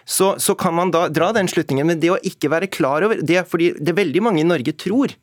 så, 0.05 0.35
så, 0.39 0.55
kan 0.55 0.75
man 0.77 0.91
da 0.93 1.07
dra 1.09 1.31
den 1.33 1.49
slutningen. 1.49 1.89
Men 1.89 2.01
det 2.01 2.13
å 2.13 2.21
ikke 2.21 2.51
være 2.53 2.69
klar 2.73 3.07
over 3.07 3.23
det, 3.25 3.41
fordi 3.49 3.73
det 3.81 3.95
er 3.95 4.03
veldig 4.03 4.23
mange 4.25 4.43
i 4.43 4.47
Norge 4.47 4.75
tror 4.77 5.15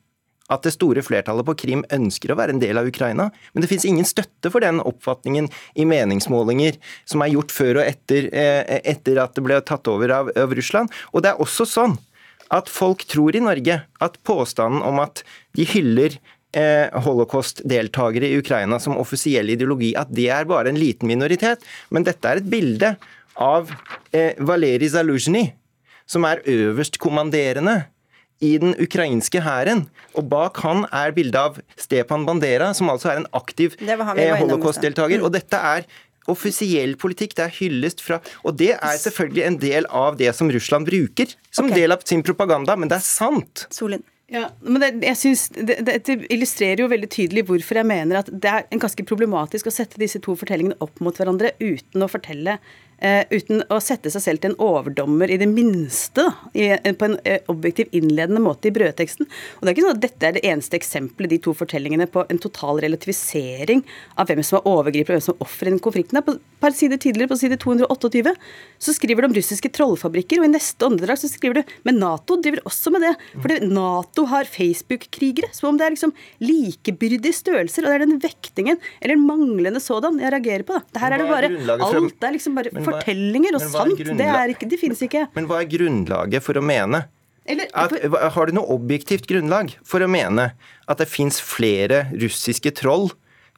at 0.51 0.65
det 0.65 0.73
store 0.75 1.03
flertallet 1.05 1.47
på 1.47 1.55
Krim 1.63 1.83
ønsker 1.93 2.33
å 2.33 2.37
være 2.39 2.55
en 2.55 2.61
del 2.61 2.79
av 2.79 2.89
Ukraina. 2.89 3.29
Men 3.53 3.63
det 3.63 3.69
fins 3.71 3.85
ingen 3.87 4.07
støtte 4.07 4.51
for 4.51 4.63
den 4.63 4.81
oppfatningen 4.83 5.47
i 5.79 5.85
meningsmålinger 5.87 6.79
som 7.05 7.23
er 7.23 7.33
gjort 7.35 7.53
før 7.55 7.81
og 7.81 7.87
etter, 7.87 8.27
eh, 8.33 8.79
etter 8.83 9.21
at 9.23 9.35
det 9.37 9.45
ble 9.45 9.61
tatt 9.63 9.87
over 9.91 10.11
av, 10.17 10.33
av 10.35 10.55
Russland. 10.57 10.91
Og 11.13 11.23
det 11.23 11.31
er 11.31 11.43
også 11.43 11.67
sånn 11.69 11.97
at 12.51 12.67
folk 12.71 13.05
tror 13.07 13.35
i 13.35 13.43
Norge 13.43 13.79
at 14.03 14.19
påstanden 14.27 14.83
om 14.83 14.99
at 15.03 15.23
de 15.55 15.65
hyller 15.71 16.17
eh, 16.57 16.91
holocaust-deltakere 17.05 18.27
i 18.27 18.41
Ukraina 18.41 18.79
som 18.83 18.99
offisiell 18.99 19.53
ideologi, 19.53 19.93
at 19.95 20.11
det 20.11 20.27
er 20.35 20.49
bare 20.49 20.71
en 20.71 20.79
liten 20.79 21.07
minoritet. 21.07 21.63
Men 21.89 22.03
dette 22.07 22.27
er 22.27 22.41
et 22.41 22.51
bilde 22.51 22.95
av 23.39 23.71
eh, 24.11 24.35
Valerij 24.39 24.91
Zaluzjny, 24.91 25.47
som 26.09 26.27
er 26.27 26.43
øverst 26.51 26.99
kommanderende 26.99 27.85
i 28.41 28.55
den 28.61 28.75
ukrainske 28.81 29.41
hæren. 29.45 29.85
Og 30.17 30.27
bak 30.31 30.61
han 30.65 30.85
er 30.91 31.13
bildet 31.15 31.39
av 31.39 31.59
Stepan 31.79 32.25
Bandera, 32.27 32.71
som 32.77 32.89
altså 32.91 33.13
er 33.13 33.21
en 33.21 33.29
aktiv 33.37 33.77
eh, 33.79 34.37
holocaust-deltaker. 34.41 35.21
Og 35.21 35.33
dette 35.35 35.57
er 35.57 35.85
offisiell 36.29 36.95
politikk, 37.01 37.35
det 37.37 37.47
er 37.47 37.53
hyllest 37.55 38.03
fra 38.05 38.19
Og 38.45 38.53
det 38.59 38.75
er 38.75 38.97
selvfølgelig 39.01 39.45
en 39.47 39.59
del 39.61 39.87
av 39.89 40.19
det 40.19 40.29
som 40.37 40.51
Russland 40.53 40.85
bruker 40.85 41.33
som 41.49 41.67
okay. 41.67 41.81
del 41.81 41.95
av 41.95 42.05
sin 42.05 42.21
propaganda, 42.25 42.77
men 42.77 42.91
det 42.91 42.99
er 42.99 43.05
sant. 43.05 43.65
Solin. 43.73 44.03
Ja, 44.31 44.45
men 44.63 44.79
det, 44.79 44.91
jeg 45.03 45.17
synes, 45.19 45.41
det, 45.51 45.81
det, 45.83 46.13
illustrerer 46.31 46.85
jo 46.85 46.91
veldig 46.91 47.09
tydelig 47.11 47.43
hvorfor 47.49 47.81
jeg 47.81 47.87
mener 47.89 48.21
at 48.21 48.29
det 48.31 48.51
er 48.51 48.79
ganske 48.79 49.03
problematisk 49.03 49.67
å 49.67 49.73
sette 49.75 49.99
disse 49.99 50.21
to 50.23 50.37
fortellingene 50.39 50.77
opp 50.79 51.01
mot 51.03 51.17
hverandre 51.19 51.51
uten 51.59 52.05
å 52.05 52.07
fortelle 52.11 52.55
uten 53.01 53.63
å 53.73 53.79
sette 53.81 54.11
seg 54.13 54.23
selv 54.23 54.41
til 54.41 54.51
en 54.51 54.59
overdommer 54.61 55.31
i 55.31 55.39
det 55.41 55.47
minste, 55.49 56.27
da, 56.27 56.51
i, 56.53 56.67
på 56.97 57.07
en 57.07 57.17
uh, 57.25 57.37
objektiv 57.51 57.89
innledende 57.97 58.41
måte 58.43 58.69
i 58.69 58.73
brødteksten. 58.75 59.27
Og 59.57 59.63
det 59.63 59.71
er 59.71 59.75
ikke 59.75 59.85
sånn 59.87 59.97
at 59.97 60.03
Dette 60.05 60.27
er 60.27 60.35
det 60.37 60.43
eneste 60.47 60.77
eksempelet, 60.77 61.31
de 61.33 61.39
to 61.45 61.53
fortellingene, 61.57 62.07
på 62.11 62.25
en 62.29 62.41
total 62.41 62.81
relativisering 62.83 63.83
av 64.19 64.29
hvem 64.29 64.43
som 64.45 64.59
er 64.59 64.69
overgriper 64.69 65.15
og 65.15 65.19
hvem 65.19 65.25
som 65.25 65.35
er 65.35 65.45
offer 65.45 65.69
i 65.69 65.73
den 65.73 65.81
konflikten. 65.83 66.21
På 66.25 66.35
et 66.35 66.43
par 66.61 66.75
sider 66.77 67.01
tidligere, 67.01 67.31
på 67.31 67.39
side 67.41 67.57
228, 67.61 68.35
så 68.81 68.95
skriver 68.97 69.25
du 69.25 69.29
om 69.31 69.37
russiske 69.37 69.71
trollfabrikker, 69.77 70.41
og 70.41 70.49
i 70.49 70.53
neste 70.53 70.87
åndedrag 70.87 71.21
så 71.21 71.29
skriver 71.31 71.61
du 71.61 71.75
men 71.87 71.99
Nato 72.01 72.37
driver 72.41 72.63
også 72.69 72.93
med 72.93 73.05
det. 73.05 73.13
For 73.41 73.65
Nato 73.71 74.25
har 74.31 74.49
Facebook-krigere. 74.49 75.51
Som 75.55 75.71
om 75.71 75.79
det 75.79 75.87
er 75.87 75.95
liksom 75.95 76.13
likebyrdige 76.43 77.35
størrelser. 77.35 77.85
Og 77.85 77.91
det 77.91 77.97
er 77.97 78.05
den 78.05 78.21
vektingen, 78.23 78.81
eller 79.01 79.19
manglende 79.21 79.81
sådan, 79.83 80.19
jeg 80.21 80.33
reagerer 80.35 80.65
på. 80.67 80.77
Da. 80.77 80.93
Det 80.93 81.03
her 81.03 81.15
er 81.15 81.23
det 81.23 81.29
bare 81.31 81.51
Alt 81.91 82.27
er 82.27 82.35
liksom 82.35 82.57
bare 82.57 82.73
fortellinger, 82.91 83.57
og 83.57 83.65
sant, 83.65 83.97
det, 83.97 84.29
ikke, 84.55 84.69
det 84.69 84.79
finnes 84.81 85.01
ikke. 85.07 85.25
Men 85.37 85.49
hva 85.49 85.63
er 85.63 85.71
grunnlaget 85.71 86.45
for 86.45 86.59
å 86.59 86.65
mene 86.65 87.05
eller, 87.49 87.71
at, 87.73 87.95
har 88.35 88.47
du 88.47 88.53
noe 88.53 88.69
objektivt 88.75 89.25
grunnlag 89.29 89.73
for 89.87 90.03
å 90.03 90.09
mene 90.11 90.51
at 90.85 91.01
det 91.01 91.09
fins 91.09 91.39
flere 91.41 92.05
russiske 92.13 92.73
troll 92.77 93.09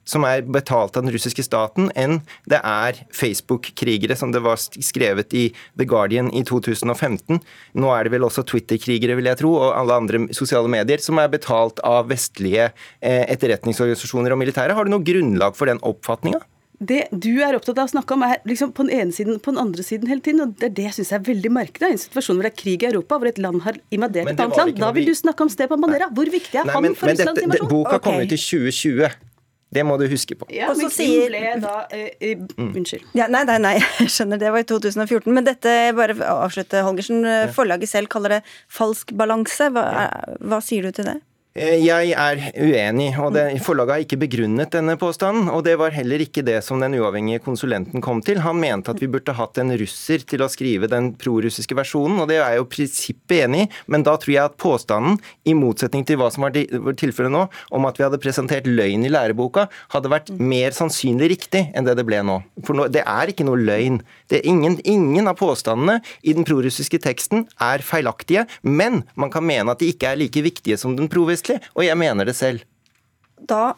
som 0.08 0.26
er 0.28 0.44
betalt 0.44 0.98
av 0.98 1.06
den 1.06 1.14
russiske 1.16 1.46
staten, 1.46 1.90
enn 1.96 2.20
det 2.50 2.60
er 2.60 3.00
Facebook-krigere, 3.16 4.18
som 4.20 4.34
det 4.36 4.42
var 4.44 4.60
skrevet 4.60 5.32
i 5.38 5.46
The 5.80 5.88
Guardian 5.88 6.32
i 6.36 6.44
2015. 6.48 7.40
Nå 7.80 7.92
er 7.96 8.04
det 8.04 8.14
vel 8.16 8.28
også 8.28 8.44
Twitter-krigere, 8.48 9.16
vil 9.20 9.32
jeg 9.32 9.40
tro, 9.40 9.54
og 9.60 9.78
alle 9.78 10.00
andre 10.04 10.26
sosiale 10.36 10.72
medier, 10.72 11.00
som 11.04 11.22
er 11.24 11.32
betalt 11.32 11.80
av 11.88 12.12
vestlige 12.12 12.70
eh, 13.00 13.24
etterretningsorganisasjoner 13.32 14.36
og 14.36 14.44
militære. 14.44 14.76
Har 14.76 14.88
du 14.88 14.92
noe 14.92 15.08
grunnlag 15.08 15.56
for 15.56 15.72
den 15.72 15.80
oppfatninga? 15.88 16.44
Det 16.90 17.02
du 17.12 17.32
er 17.44 17.58
opptatt 17.58 17.80
av 17.82 17.90
å 17.90 17.92
snakke 17.94 18.16
om, 18.16 18.24
er 18.28 18.40
liksom 18.48 18.74
på 18.76 18.86
den 18.88 18.94
ene 19.00 19.16
siden 19.16 19.40
på 19.44 19.54
den 19.54 19.62
andre 19.62 19.86
siden 19.86 20.10
hele 20.12 20.24
tiden. 20.24 20.42
og 20.46 20.56
Det 20.60 20.70
er 20.70 20.78
det 20.78 20.88
jeg 20.90 20.98
syns 21.00 21.14
er 21.18 21.26
veldig 21.26 21.52
merkelig. 21.54 21.90
I 21.90 21.98
en 21.98 22.02
situasjon 22.06 22.40
hvor 22.40 22.48
det 22.48 22.54
er 22.54 22.60
krig 22.62 22.86
i 22.86 22.90
Europa, 22.92 23.20
hvor 23.20 23.32
et 23.32 23.42
land 23.42 23.62
har 23.66 23.78
invadert 23.94 24.34
et 24.34 24.40
annet 24.40 24.58
land. 24.60 24.80
Da 24.82 24.94
vil 24.96 25.10
du 25.10 25.14
snakke 25.18 25.46
om 25.46 25.52
Stepan 25.52 25.84
Bandera. 25.84 26.10
Hvor 26.14 26.32
viktig 26.34 26.62
er 26.62 26.70
Nei, 26.70 26.76
han 26.78 26.88
men, 26.88 26.98
for 27.00 27.12
Russlands 27.12 27.44
invasjon? 27.44 27.72
Boka 27.72 27.98
okay. 27.98 28.06
kom 28.08 28.22
ut 28.22 28.36
i 28.36 28.40
2020. 28.40 29.20
Det 29.74 29.82
må 29.90 29.98
du 29.98 30.06
huske 30.06 30.38
på. 30.38 30.46
Ja, 30.54 30.70
men 30.78 30.92
sier... 30.94 31.32
ble 31.34 31.56
da 31.64 31.76
uh, 31.90 32.02
uh, 32.14 32.44
mm. 32.62 32.72
Unnskyld. 32.78 33.08
Ja, 33.18 33.26
nei, 33.34 33.42
nei, 33.50 33.58
nei, 33.64 33.76
jeg 34.04 34.14
skjønner. 34.14 34.42
Det 34.42 34.54
var 34.54 34.62
i 34.62 34.70
2014. 34.70 35.34
Men 35.34 35.50
dette, 35.50 35.76
bare 35.98 36.18
avslutte, 36.30 36.86
Holgersen. 36.86 37.26
Forlaget 37.58 37.90
selv 37.90 38.12
kaller 38.14 38.38
det 38.38 38.42
falsk 38.72 39.16
balanse. 39.18 39.72
Hva, 39.74 39.86
hva 40.46 40.62
sier 40.62 40.86
du 40.86 40.94
til 40.94 41.10
det? 41.10 41.20
Eh, 41.54 41.84
jeg 41.86 42.16
er 42.18 42.40
uenig, 42.58 43.12
og 43.22 43.36
forlaget 43.62 43.94
har 43.94 44.02
ikke 44.02 44.18
begrunnet 44.24 44.72
denne 44.74 44.96
påstanden. 44.98 45.52
Og 45.54 45.62
det 45.68 45.76
var 45.78 45.94
heller 45.94 46.24
ikke 46.24 46.42
det 46.42 46.58
som 46.66 46.80
den 46.82 46.96
uavhengige 46.98 47.44
konsulenten 47.46 48.02
kom 48.02 48.24
til. 48.26 48.40
Han 48.42 48.58
mente 48.58 48.90
at 48.90 49.02
vi 49.02 49.10
burde 49.14 49.36
hatt 49.38 49.60
en 49.62 49.70
russer 49.78 50.26
til 50.26 50.42
å 50.42 50.50
skrive 50.50 50.90
den 50.90 51.12
prorussiske 51.22 51.78
versjonen, 51.78 52.18
og 52.24 52.32
det 52.32 52.40
er 52.42 52.56
jo 52.58 52.66
prinsippet 52.66 53.44
enig 53.46 53.68
i, 53.68 53.68
men 53.86 54.02
da 54.02 54.16
tror 54.18 54.34
jeg 54.34 54.42
at 54.48 54.58
påstanden, 54.58 55.20
i 55.46 55.54
motsetning 55.54 56.08
til 56.08 56.18
hva 56.18 56.32
som 56.34 56.48
var 56.48 56.56
tilfellet 56.98 57.34
nå, 57.34 57.44
om 57.76 57.86
at 57.86 58.00
vi 58.00 58.06
hadde 58.08 58.22
presentert 58.24 58.66
løgn 58.66 59.06
i 59.06 59.14
læreboka, 59.14 59.68
hadde 59.94 60.10
vært 60.10 60.34
mer 60.34 60.74
sannsynlig 60.74 61.30
riktig 61.36 61.68
enn 61.78 61.86
det 61.86 62.00
det 62.00 62.08
ble 62.08 62.24
nå. 62.26 62.40
For 62.66 62.90
det 62.90 63.06
er 63.06 63.30
ikke 63.30 63.46
noe 63.46 63.62
løgn. 63.62 64.02
Ingen, 64.42 64.80
ingen 64.90 65.30
av 65.30 65.38
påstandene 65.38 66.00
i 66.26 66.34
den 66.34 66.48
prorussiske 66.50 66.98
teksten 67.04 67.46
er 67.62 67.86
feilaktige, 67.86 68.48
men 68.66 69.04
man 69.14 69.30
kan 69.34 69.46
mene 69.46 69.76
at 69.76 69.84
de 69.84 69.94
ikke 69.94 70.16
er 70.16 70.22
like 70.24 70.46
viktige 70.46 70.80
som 70.82 70.98
den 70.98 71.12
provis 71.12 71.43
vesentlig, 71.44 71.70
og 71.76 71.86
jeg 71.86 71.98
mener 71.98 72.24
det 72.26 72.36
selv. 72.36 72.62
Da 73.50 73.74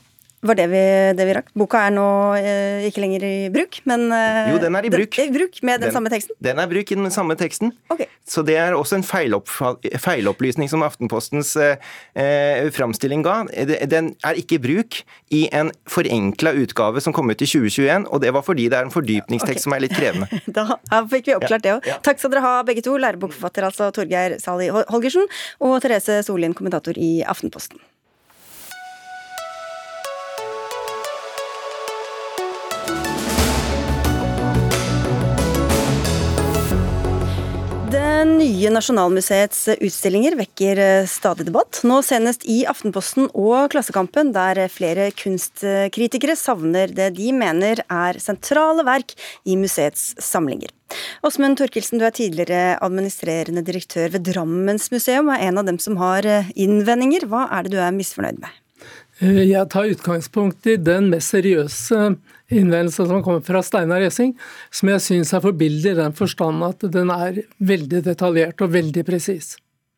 var 0.47 0.58
det 0.58 0.67
vi, 0.71 0.84
det 1.17 1.25
vi 1.27 1.36
rakk. 1.38 1.51
Boka 1.58 1.81
er 1.88 1.93
nå 1.95 2.08
eh, 2.39 2.86
ikke 2.89 3.03
lenger 3.03 3.25
i 3.27 3.34
bruk, 3.53 3.79
men 3.89 4.08
eh, 4.15 4.51
Jo, 4.53 4.60
den 4.62 4.77
er 4.77 4.88
i 4.88 4.91
bruk. 4.93 5.17
Den, 5.17 5.31
i 5.31 5.38
bruk 5.38 5.60
med 5.62 5.79
den, 5.79 5.88
den, 5.88 5.95
samme 5.95 6.12
teksten? 6.13 6.38
Den 6.43 6.62
er 6.62 6.69
i 6.69 6.71
bruk 6.73 6.91
i 6.91 6.97
den 6.99 7.13
samme 7.13 7.38
teksten. 7.39 7.73
Okay. 7.93 8.08
Så 8.27 8.43
det 8.45 8.58
er 8.62 8.75
også 8.77 8.99
en 8.99 9.05
feilopp, 9.05 9.49
feilopplysning 10.01 10.69
som 10.71 10.86
Aftenpostens 10.86 11.55
eh, 11.62 11.77
eh 12.15 12.69
framstilling 12.75 13.23
ga. 13.25 13.38
Den 13.89 14.13
er 14.25 14.39
ikke 14.39 14.58
i 14.58 14.63
bruk 14.63 14.99
i 15.36 15.45
en 15.55 15.71
forenkla 15.89 16.55
utgave 16.62 17.01
som 17.03 17.13
kom 17.15 17.29
ut 17.29 17.41
i 17.41 17.49
2021, 17.49 18.08
og 18.10 18.21
det 18.23 18.34
var 18.36 18.45
fordi 18.45 18.69
det 18.71 18.79
er 18.79 18.88
en 18.89 18.93
fordypningstekst 18.93 19.62
okay. 19.62 19.65
som 19.67 19.77
er 19.77 19.86
litt 19.86 19.95
krevende. 19.95 20.41
da 20.58 21.03
fikk 21.12 21.31
vi 21.31 21.38
oppklart 21.38 21.65
det 21.65 21.75
òg. 21.77 21.89
Ja, 21.89 21.95
ja. 21.95 22.01
Takk 22.05 22.21
skal 22.21 22.34
dere 22.34 22.45
ha 22.45 22.55
begge 22.67 22.86
to, 22.86 22.97
lærebokforfatter 23.01 23.69
altså 23.69 23.91
Torgeir 23.95 24.39
Sali 24.41 24.71
Holgersen 24.73 25.27
og 25.63 25.77
Therese 25.84 26.21
Solien, 26.25 26.58
kommentator 26.58 26.97
i 26.97 27.19
Aftenposten. 27.25 27.81
Det 37.91 38.26
nye 38.26 38.69
Nasjonalmuseets 38.74 39.67
utstillinger 39.76 40.34
vekker 40.39 40.80
eh, 40.82 41.08
stadig 41.10 41.45
debatt. 41.45 41.84
Nå 41.86 42.00
senest 42.06 42.45
i 42.50 42.63
Aftenposten 42.65 43.28
og 43.38 43.69
Klassekampen, 43.74 44.32
der 44.34 44.63
flere 44.74 45.12
kunstkritikere 45.13 46.34
savner 46.39 46.89
det 46.89 47.12
de 47.19 47.30
mener 47.36 47.84
er 47.86 48.19
sentrale 48.24 48.86
verk 48.88 49.13
i 49.45 49.58
museets 49.60 50.15
samlinger. 50.17 50.74
Åsmund 51.26 51.60
Thorkildsen, 51.60 52.02
du 52.02 52.08
er 52.08 52.15
tidligere 52.15 52.76
administrerende 52.86 53.62
direktør 53.65 54.15
ved 54.15 54.26
Drammensmuseum, 54.32 55.30
og 55.30 55.38
er 55.38 55.50
en 55.50 55.62
av 55.62 55.69
dem 55.69 55.82
som 55.82 56.00
har 56.02 56.26
eh, 56.26 56.54
innvendinger. 56.58 57.28
Hva 57.30 57.45
er 57.54 57.67
det 57.67 57.76
du 57.76 57.82
er 57.84 57.93
misfornøyd 57.93 58.41
med? 58.41 58.62
Eh, 59.21 59.43
jeg 59.45 59.69
tar 59.71 59.93
utgangspunkt 59.93 60.67
i 60.67 60.80
den 60.82 61.12
mest 61.13 61.36
seriøse 61.36 62.15
innvendelsen 62.53 63.10
som 63.10 63.23
kommer 63.25 63.43
fra 63.45 63.63
Steinar 63.65 64.03
Gjessing, 64.05 64.36
som 64.73 64.93
jeg 64.93 65.03
syns 65.03 65.34
er 65.34 65.43
forbilledlig 65.45 65.95
i 65.95 66.01
den 66.03 66.17
forstand 66.17 66.65
at 66.67 66.88
den 66.93 67.13
er 67.13 67.43
veldig 67.60 68.03
detaljert 68.05 68.62
og 68.65 68.75
veldig 68.75 69.05
presis. 69.08 69.55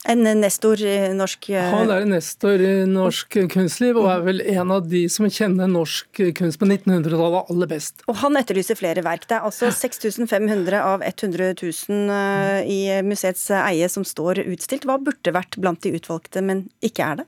En 0.07 0.21
nestor 0.39 0.79
i 0.85 0.93
norsk 1.17 1.49
eh, 1.49 1.71
Han 1.73 1.89
er 1.91 2.05
en 2.05 2.13
nestor 2.13 2.61
i 2.63 2.73
norsk 2.87 3.39
kunstliv, 3.51 3.97
og 3.97 4.07
er 4.11 4.21
vel 4.23 4.43
en 4.53 4.71
av 4.71 4.85
de 4.87 5.01
som 5.11 5.25
kjenner 5.25 5.67
norsk 5.71 6.21
kunst 6.37 6.61
på 6.61 6.67
1900-tallet 6.69 7.51
aller 7.51 7.71
best. 7.71 8.05
Og 8.07 8.19
han 8.21 8.37
etterlyser 8.39 8.77
flere 8.79 9.03
verk. 9.03 9.25
Det 9.27 9.39
er 9.39 9.47
altså 9.49 9.71
6500 9.73 10.77
av 10.79 11.03
100 11.03 11.49
000 11.59 12.13
eh, 12.19 12.69
i 12.69 12.79
museets 13.03 13.49
eie 13.57 13.89
som 13.91 14.05
står 14.07 14.45
utstilt. 14.45 14.87
Hva 14.87 14.99
burde 15.01 15.33
vært 15.35 15.57
blant 15.59 15.81
de 15.83 15.97
utvalgte, 15.97 16.45
men 16.45 16.67
ikke 16.85 17.09
er 17.09 17.23
det? 17.23 17.27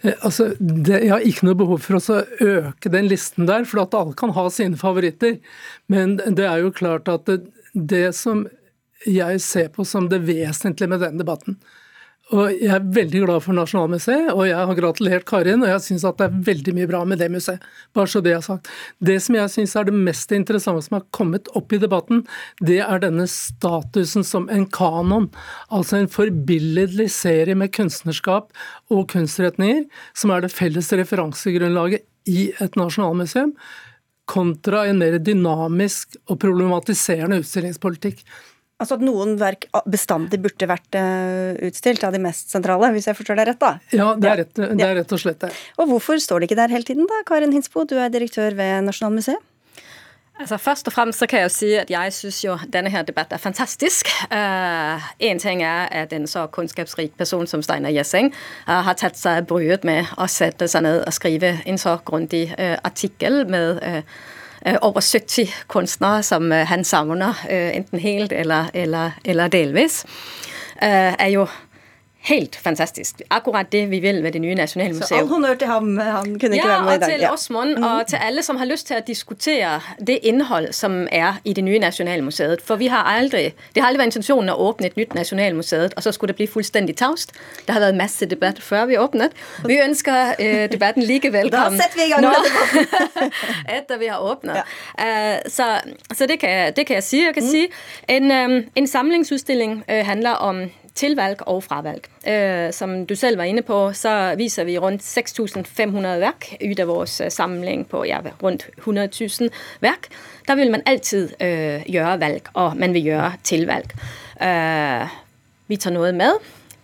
Eh, 0.00 0.14
altså, 0.20 0.52
det, 0.58 1.00
Jeg 1.02 1.12
har 1.12 1.24
ikke 1.24 1.48
noe 1.48 1.58
behov 1.58 1.82
for 1.84 1.98
å 1.98 2.20
øke 2.40 2.92
den 2.92 3.08
listen 3.10 3.48
der, 3.48 3.66
for 3.68 3.84
at 3.84 3.96
alle 3.96 4.16
kan 4.18 4.34
ha 4.36 4.46
sine 4.52 4.78
favoritter. 4.80 5.38
Men 5.92 6.18
det 6.18 6.46
er 6.46 6.64
jo 6.64 6.74
klart 6.74 7.10
at 7.12 7.26
det, 7.30 7.42
det 7.74 8.10
som 8.16 8.46
jeg 9.06 9.40
ser 9.44 9.68
på 9.74 9.84
som 9.86 10.08
det 10.10 10.24
vesentlige 10.26 10.90
med 10.90 11.04
den 11.04 11.20
debatten, 11.20 11.58
og 12.34 12.56
Jeg 12.58 12.72
er 12.74 12.86
veldig 12.90 13.20
glad 13.22 13.42
for 13.44 13.54
Nasjonalmuseet, 13.54 14.32
og 14.32 14.48
jeg 14.48 14.58
har 14.58 14.78
gratulert 14.78 15.26
Karin. 15.28 15.62
Og 15.62 15.68
jeg 15.70 15.82
syns 15.84 16.02
det 16.02 16.26
er 16.26 16.40
veldig 16.48 16.72
mye 16.74 16.88
bra 16.90 17.04
med 17.06 17.20
det 17.22 17.28
museet. 17.30 17.62
Bare 17.94 18.10
så 18.10 18.18
det 18.24 18.32
jeg 18.32 18.40
har 18.40 18.46
sagt. 18.48 18.70
Det 18.98 19.14
som 19.22 19.36
jeg 19.38 19.52
syns 19.52 19.76
er 19.78 19.86
det 19.86 19.94
mest 19.94 20.34
interessante 20.34 20.82
som 20.82 20.98
har 20.98 21.06
kommet 21.14 21.46
opp 21.54 21.70
i 21.70 21.78
debatten, 21.78 22.24
det 22.58 22.80
er 22.82 23.04
denne 23.04 23.28
statusen 23.30 24.26
som 24.26 24.50
en 24.50 24.66
kanon. 24.66 25.28
Altså 25.70 26.00
en 26.00 26.10
forbilledlig 26.10 27.12
serie 27.14 27.54
med 27.54 27.70
kunstnerskap 27.76 28.50
og 28.90 29.06
kunstretninger, 29.14 29.86
som 30.18 30.34
er 30.34 30.42
det 30.42 30.54
felles 30.54 30.90
referansegrunnlaget 30.98 32.02
i 32.26 32.48
et 32.58 32.74
nasjonalmuseum 32.74 33.54
kontra 34.26 34.82
en 34.90 34.98
mer 34.98 35.20
dynamisk 35.22 36.18
og 36.26 36.40
problematiserende 36.42 37.38
utstillingspolitikk. 37.44 38.24
Altså 38.76 38.98
at 38.98 39.04
noen 39.04 39.38
verk 39.40 39.68
bestandig 39.88 40.36
burde 40.44 40.68
vært 40.68 40.98
uh, 41.00 41.56
utstilt 41.64 42.02
av 42.04 42.12
de 42.12 42.20
mest 42.20 42.52
sentrale, 42.52 42.90
hvis 42.92 43.08
jeg 43.08 43.16
forstår 43.16 43.40
deg 43.40 43.50
rett? 43.50 43.62
da? 43.62 43.70
Ja, 43.96 44.12
det 44.20 44.28
er 44.28 44.40
rett, 44.42 44.54
det 44.58 44.84
er 44.84 44.96
rett 45.00 45.14
og 45.16 45.22
slett 45.22 45.40
det. 45.46 45.52
Og 45.80 45.88
hvorfor 45.94 46.20
står 46.20 46.42
det 46.42 46.50
ikke 46.50 46.60
der 46.60 46.74
hele 46.76 46.84
tiden, 46.84 47.08
da? 47.08 47.22
Karin 47.28 47.56
Hinsbo, 47.56 47.86
du 47.88 47.96
er 47.96 48.12
direktør 48.12 48.56
ved 48.58 48.84
Nasjonalmuseet. 48.84 49.40
Altså 50.36 50.56
Først 50.60 50.86
og 50.86 50.92
fremst 50.92 51.18
så 51.18 51.26
kan 51.26 51.38
jeg 51.38 51.48
jo 51.48 51.52
si 51.54 51.68
at 51.80 51.90
jeg 51.90 52.12
syns 52.12 52.42
jo 52.44 52.58
denne 52.72 52.90
her 52.92 53.02
debatten 53.08 53.34
er 53.34 53.40
fantastisk. 53.40 54.10
Uh, 54.28 55.00
en 55.24 55.38
ting 55.40 55.62
er 55.64 55.88
at 56.04 56.12
en 56.12 56.26
så 56.28 56.44
kunnskapsrik 56.52 57.16
person 57.16 57.46
som 57.46 57.62
Steinar 57.64 57.94
Gjessing 57.96 58.28
uh, 58.68 58.82
har 58.84 59.00
tatt 59.00 59.16
seg 59.16 59.48
bryet 59.48 59.84
med 59.88 60.12
å 60.20 60.28
sette 60.28 60.68
seg 60.68 60.84
ned 60.84 61.00
og 61.00 61.16
skrive 61.16 61.56
en 61.64 61.80
så 61.80 61.96
grundig 62.04 62.50
uh, 62.58 62.76
artikkel 62.84 63.46
med 63.48 63.80
Øh, 63.86 64.02
over 64.82 65.00
70 65.00 65.64
kunstnere 65.68 66.22
som 66.22 66.52
øh, 66.52 66.66
han 66.66 66.84
savner, 66.84 67.34
øh, 67.50 67.76
enten 67.76 67.98
helt 67.98 68.32
eller, 68.32 68.64
eller, 68.74 69.10
eller 69.24 69.48
delvis, 69.48 70.04
er 70.82 71.26
jo 71.26 71.46
helt 72.26 72.56
fantastisk. 72.56 73.22
Akkurat 73.30 73.72
det 73.72 73.86
vi 73.90 74.00
vil 74.02 74.22
ved 74.22 74.32
det 74.32 74.40
nye 74.42 74.54
Nasjonalmuseet. 74.54 75.08
Så 75.08 75.14
all 75.14 75.28
honnør 75.28 75.54
til 75.54 75.68
ham. 75.70 75.98
Han 75.98 76.38
kunne 76.40 76.56
ikke 76.58 76.68
ja, 76.68 76.74
være 76.74 76.84
med 76.84 76.96
i 76.96 76.98
dag. 76.98 77.12
og 77.14 77.20
til 77.20 77.28
Osmond, 77.30 77.76
mm. 77.76 77.84
og 77.84 78.06
til 78.06 78.16
alle 78.16 78.42
som 78.42 78.56
har 78.56 78.66
lyst 78.66 78.86
til 78.86 78.96
å 78.98 79.02
diskutere 79.06 79.80
det 80.06 80.18
innhold 80.22 80.72
som 80.72 81.06
er 81.12 81.38
i 81.44 81.52
det 81.52 81.64
nye 81.64 81.78
Nasjonalmuseet. 81.78 82.62
For 82.66 82.80
vi 82.82 82.86
har 82.90 83.06
aldri, 83.06 83.44
det 83.74 83.82
har 83.82 83.88
aldri 83.90 84.02
vært 84.02 84.14
intensjonen 84.14 84.50
å 84.50 84.56
åpne 84.68 84.90
et 84.90 84.96
nytt 84.98 85.14
Nasjonalmuseet, 85.14 85.94
og 85.96 86.02
så 86.02 86.12
skulle 86.12 86.34
det 86.34 86.40
bli 86.40 86.48
fullstendig 86.50 86.96
taust. 86.98 87.34
Det 87.66 87.76
har 87.76 87.84
vært 87.84 88.00
masse 88.00 88.26
debatt 88.26 88.58
før 88.62 88.88
vi 88.90 88.98
åpnet. 88.98 89.36
Vi 89.66 89.78
ønsker 89.82 90.34
eh, 90.42 90.64
debatten 90.72 91.06
like 91.06 91.30
velkommen. 91.38 91.78
Da 91.78 91.84
setter 91.84 92.00
vi 92.00 92.08
i 92.08 92.14
gang 92.14 92.26
med 92.26 92.48
debatten. 92.48 93.30
etter 93.78 94.02
vi 94.02 94.10
har 94.10 94.24
åpnet. 94.24 94.56
Ja. 94.56 94.64
Uh, 94.98 95.50
så, 95.50 95.68
så 96.14 96.26
det, 96.26 96.40
kan 96.42 96.50
jeg, 96.50 96.76
det, 96.76 96.86
kan 96.86 96.98
jeg, 96.98 97.06
si. 97.06 97.22
Jeg 97.22 97.38
kan 97.38 97.46
mm. 97.46 97.50
si 97.54 97.68
en, 98.08 98.34
um, 98.34 98.58
en 98.74 98.90
samlingsutstilling 98.90 99.78
uh, 99.86 100.02
handler 100.06 100.42
om 100.42 100.66
tilvalg 100.96 101.42
og 101.46 101.62
fravalg. 101.64 102.08
Øh, 102.28 102.72
som 102.72 103.06
du 103.06 103.14
selv 103.14 103.38
var 103.38 103.44
inne 103.44 103.62
på, 103.62 103.92
så 103.92 104.34
viser 104.36 104.64
vi 104.64 104.78
rundt 104.78 105.04
6500 105.04 106.20
verk 106.20 106.48
ut 106.64 106.80
av 106.80 106.88
vår 106.88 107.06
øh, 107.24 107.30
samling 107.32 107.86
på 107.88 108.04
ja, 108.08 108.20
rundt 108.42 108.66
100 108.78 109.08
000 109.40 109.50
verk. 109.80 110.08
Der 110.48 110.54
vil 110.54 110.70
man 110.70 110.82
alltid 110.86 111.28
øh, 111.40 111.82
gjøre 111.86 112.20
valg, 112.20 112.42
og 112.54 112.76
man 112.76 112.94
vil 112.94 113.02
gjøre 113.02 113.32
tilvalg. 113.44 113.92
Uh, 114.36 115.08
vi 115.68 115.78
tar 115.80 115.94
noe 115.96 116.10
med, 116.12 116.36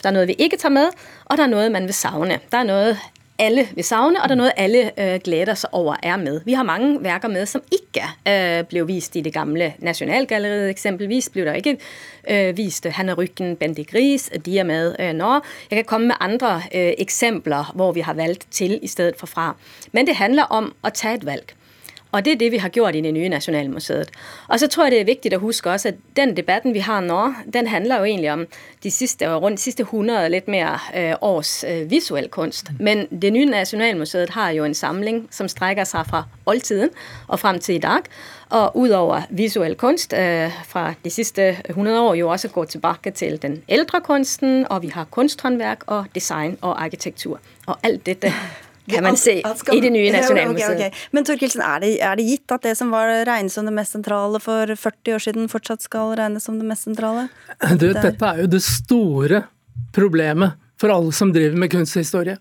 der 0.03 0.09
er 0.09 0.15
noe 0.17 0.27
vi 0.27 0.37
ikke 0.41 0.57
tar 0.57 0.73
med, 0.73 0.89
og 1.29 1.37
der 1.37 1.45
er 1.45 1.53
noe 1.53 1.69
man 1.71 1.85
vil 1.87 1.95
savne. 1.95 2.39
Der 2.53 2.63
er 2.63 2.69
noe 2.69 2.95
alle 3.43 3.67
vil 3.75 3.85
savne, 3.85 4.23
og 4.23 4.29
det 4.31 4.37
er 4.37 4.41
noe 4.41 4.55
alle 4.61 4.83
øh, 4.97 5.17
gleder 5.25 5.59
seg 5.59 5.75
over 5.75 5.99
er 6.03 6.17
med. 6.21 6.41
Vi 6.47 6.55
har 6.57 6.67
mange 6.67 6.97
verker 7.03 7.31
med 7.33 7.47
som 7.51 7.63
ikke 7.75 8.05
øh, 8.29 8.63
ble 8.71 8.85
vist 8.87 9.17
i 9.19 9.25
det 9.25 9.33
gamle 9.35 9.73
Nasjonalgalleriet. 9.83 10.71
Eksempelvis 10.71 11.31
ble 11.35 11.47
det 11.49 11.57
ikke 11.63 11.77
øh, 12.31 12.57
vist 12.57 12.87
Hanne 12.99 13.17
Rykken, 13.19 13.57
Bendik 13.57 13.95
Riis. 13.95 14.31
De 14.47 14.59
er 14.59 14.69
med 14.69 14.95
øh, 14.99 15.13
nå. 15.19 15.33
Jeg 15.71 15.83
kan 15.83 15.85
komme 15.85 16.07
med 16.13 16.21
andre 16.21 16.57
øh, 16.75 16.93
eksempler 16.99 17.73
hvor 17.75 17.93
vi 17.93 18.01
har 18.01 18.15
valgt 18.15 18.47
til 18.51 18.79
i 18.83 18.87
stedet 18.87 19.19
for 19.19 19.27
fra. 19.27 19.55
Men 19.93 20.07
det 20.07 20.17
handler 20.17 20.51
om 20.51 20.73
å 20.83 20.95
ta 20.95 21.15
et 21.17 21.27
valg. 21.27 21.55
Og 22.13 22.25
det 22.25 22.33
er 22.33 22.37
det 22.37 22.51
vi 22.53 22.61
har 22.61 22.69
gjort 22.69 22.97
i 22.97 23.01
det 23.01 23.15
nye 23.15 23.29
Nasjonalmuseet. 23.33 24.11
Og 24.49 24.61
så 24.61 24.69
tror 24.69 24.85
jeg 24.85 24.93
det 24.93 25.01
er 25.01 25.09
viktig 25.09 25.33
å 25.37 25.41
huske 25.41 25.71
også 25.73 25.93
at 25.95 26.01
den 26.17 26.35
debatten 26.37 26.75
vi 26.75 26.85
har 26.85 27.01
nå, 27.01 27.21
den 27.53 27.71
handler 27.73 28.03
jo 28.03 28.11
egentlig 28.11 28.33
om 28.33 28.45
de 28.85 28.91
siste, 28.91 29.29
rundt 29.29 29.57
de 29.57 29.63
siste 29.63 29.87
100 29.87 30.29
litt 30.29 30.49
mer 30.49 30.85
øh, 30.95 31.15
års 31.21 31.65
øh, 31.65 31.91
visuell 31.91 32.29
kunst. 32.29 32.69
Men 32.79 33.07
det 33.09 33.33
nye 33.33 33.49
Nasjonalmuseet 33.49 34.37
har 34.37 34.53
jo 34.53 34.65
en 34.69 34.77
samling 34.77 35.25
som 35.31 35.49
strekker 35.49 35.89
seg 35.89 36.07
fra 36.11 36.27
oldtiden 36.47 36.93
og 37.29 37.41
frem 37.41 37.61
til 37.61 37.79
i 37.79 37.83
dag. 37.83 38.11
Og 38.53 38.77
utover 38.77 39.23
visuell 39.31 39.75
kunst 39.81 40.13
øh, 40.13 40.53
fra 40.69 40.93
de 41.05 41.11
siste 41.11 41.57
100 41.71 42.01
år 42.01 42.15
jo 42.15 42.29
også 42.29 42.49
går 42.49 42.65
tilbake 42.65 43.11
til 43.11 43.43
den 43.43 43.63
eldre 43.69 44.01
kunsten, 44.01 44.67
og 44.71 44.83
vi 44.83 44.89
har 44.89 45.09
kunsthåndverk 45.11 45.85
og 45.87 46.13
design 46.15 46.59
og 46.61 46.83
arkitektur. 46.85 47.41
Og 47.67 47.77
alt 47.83 48.07
dette 48.07 48.33
kan 48.91 49.05
man 49.05 49.17
si, 49.17 49.37
i 49.73 49.81
det 49.81 49.91
nye 49.95 50.11
Nasjonalmuseet. 50.15 50.75
Okay, 50.75 50.89
okay. 50.91 51.09
Men 51.15 51.27
Torkelsen, 51.29 51.63
er 51.63 51.85
det, 51.85 51.93
er 52.03 52.19
det, 52.19 52.27
gitt 52.27 52.55
at 52.55 52.65
det 52.67 52.75
som 52.79 52.91
var 52.95 53.13
regnet 53.29 53.55
som 53.55 53.69
det 53.69 53.75
mest 53.77 53.95
sentrale 53.95 54.41
for 54.43 54.75
40 54.75 55.17
år 55.17 55.23
siden, 55.27 55.49
fortsatt 55.53 55.85
skal 55.87 56.17
regnes 56.19 56.49
som 56.49 56.59
det 56.59 56.67
mest 56.67 56.89
sentrale? 56.89 57.29
Du, 57.79 57.93
dette 57.95 58.17
er 58.19 58.43
jo 58.43 58.51
det 58.51 58.63
store 58.67 59.45
problemet 59.95 60.59
for 60.83 60.91
alle 60.91 61.13
som 61.15 61.31
driver 61.33 61.59
med 61.63 61.71
kunsthistorie. 61.71 62.39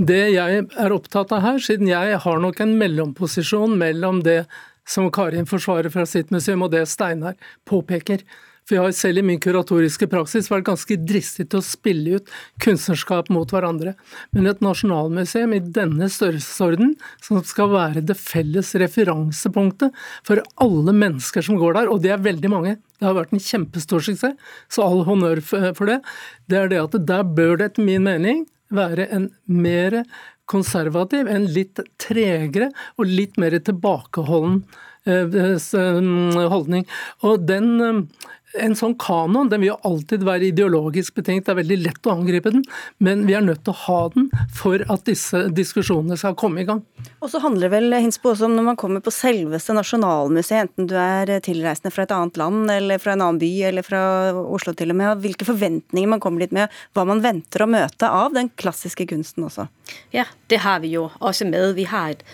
Det 0.00 0.22
jeg 0.32 0.62
er 0.64 0.94
opptatt 0.94 1.34
av 1.36 1.42
her, 1.44 1.58
siden 1.60 1.90
jeg 1.90 2.20
har 2.24 2.40
nok 2.40 2.62
en 2.64 2.76
mellomposisjon 2.80 3.76
mellom 3.80 4.22
det 4.24 4.44
som 4.88 5.10
Karin 5.12 5.46
forsvarer 5.46 5.92
fra 5.92 6.06
sitt 6.08 6.32
museum, 6.32 6.64
og 6.64 6.72
det 6.72 6.86
Steinar 6.90 7.36
påpeker, 7.68 8.24
for 8.66 8.76
jeg 8.76 8.84
har 8.84 8.94
selv 8.96 9.22
i 9.22 9.24
min 9.26 9.40
kuratoriske 9.42 10.06
praksis 10.10 10.50
vært 10.50 10.68
ganske 10.68 10.96
dristig 11.02 11.48
til 11.50 11.60
å 11.60 11.66
spille 11.66 12.18
ut 12.18 12.30
kunstnerskap 12.62 13.30
mot 13.34 13.50
hverandre. 13.50 13.96
Men 14.34 14.50
et 14.50 14.62
nasjonalmuseum 14.64 15.56
i 15.56 15.62
denne 15.78 16.08
størrelsesorden, 16.12 16.94
som 17.24 17.42
skal 17.46 17.72
være 17.74 18.04
det 18.06 18.18
felles 18.20 18.74
referansepunktet 18.82 19.98
for 20.28 20.42
alle 20.62 20.94
mennesker 20.96 21.44
som 21.44 21.58
går 21.60 21.80
der, 21.80 21.92
og 21.92 22.02
det 22.04 22.14
er 22.14 22.22
veldig 22.22 22.52
mange, 22.52 22.76
det 23.00 23.08
har 23.08 23.18
vært 23.18 23.34
en 23.34 23.42
kjempestor 23.42 24.04
suksess, 24.06 24.38
så 24.70 24.86
all 24.86 25.02
honnør 25.08 25.42
for 25.42 25.88
det, 25.90 25.98
det 26.50 26.60
er 26.60 26.70
det 26.70 26.82
at 26.84 27.00
der 27.08 27.26
bør 27.26 27.56
det 27.58 27.72
etter 27.72 27.86
min 27.86 28.06
mening 28.06 28.44
være 28.72 29.08
en 29.12 29.28
mer 29.50 30.02
konservativ, 30.50 31.28
en 31.28 31.46
litt 31.50 31.80
tregere 32.02 32.70
og 32.98 33.08
litt 33.08 33.38
mer 33.40 33.56
tilbakeholden 33.58 34.62
eh, 35.06 35.36
eh, 35.38 36.40
holdning. 36.52 36.86
Og 37.26 37.46
den 37.48 38.08
en 38.58 38.74
sånn 38.76 38.94
kanon 39.00 39.50
den 39.50 39.62
vil 39.62 39.72
jo 39.72 39.78
alltid 39.88 40.24
være 40.26 40.50
ideologisk 40.50 41.16
betenkt, 41.18 41.46
det 41.46 41.54
er 41.54 41.60
veldig 41.62 41.78
lett 41.86 42.08
å 42.08 42.14
angripe 42.16 42.52
den, 42.54 42.64
men 43.02 43.24
vi 43.28 43.36
er 43.36 43.44
nødt 43.44 43.62
til 43.66 43.74
å 43.74 43.80
ha 43.86 44.00
den 44.14 44.28
for 44.54 44.84
at 44.92 45.06
disse 45.08 45.46
diskusjonene 45.54 46.18
skal 46.20 46.36
komme 46.38 46.62
i 46.62 46.68
gang. 46.68 46.82
Og 47.22 47.30
så 47.32 47.40
handler 47.42 47.68
det 47.68 47.72
vel 47.76 47.96
Hinsbo, 47.96 48.32
også 48.32 48.48
om 48.48 48.56
når 48.58 48.68
man 48.72 48.80
kommer 48.80 49.04
på 49.04 49.14
selveste 49.14 49.76
Nasjonalmuseet, 49.76 50.68
enten 50.68 50.90
du 50.90 50.96
er 50.98 51.32
tilreisende 51.44 51.92
fra 51.94 52.06
et 52.06 52.14
annet 52.14 52.40
land 52.40 52.72
eller 52.74 53.02
fra 53.02 53.16
en 53.16 53.24
annen 53.26 53.40
by 53.42 53.52
eller 53.70 53.86
fra 53.86 54.02
Oslo 54.42 54.74
til 54.76 54.94
og 54.94 55.00
med, 55.00 55.22
hvilke 55.24 55.48
forventninger 55.48 56.12
man 56.12 56.22
kommer 56.22 56.44
dit 56.44 56.54
med, 56.54 56.72
hva 56.92 57.06
man 57.08 57.22
venter 57.24 57.64
å 57.64 57.70
møte 57.70 58.10
av 58.10 58.34
den 58.36 58.52
klassiske 58.60 59.06
kunsten 59.10 59.48
også. 59.48 59.68
Ja, 60.14 60.26
det 60.52 60.62
har 60.64 60.82
vi 60.84 60.94
jo 60.96 61.08
også 61.20 61.48
med. 61.48 61.74
Vi 61.76 61.86
har 61.88 62.14
et 62.14 62.24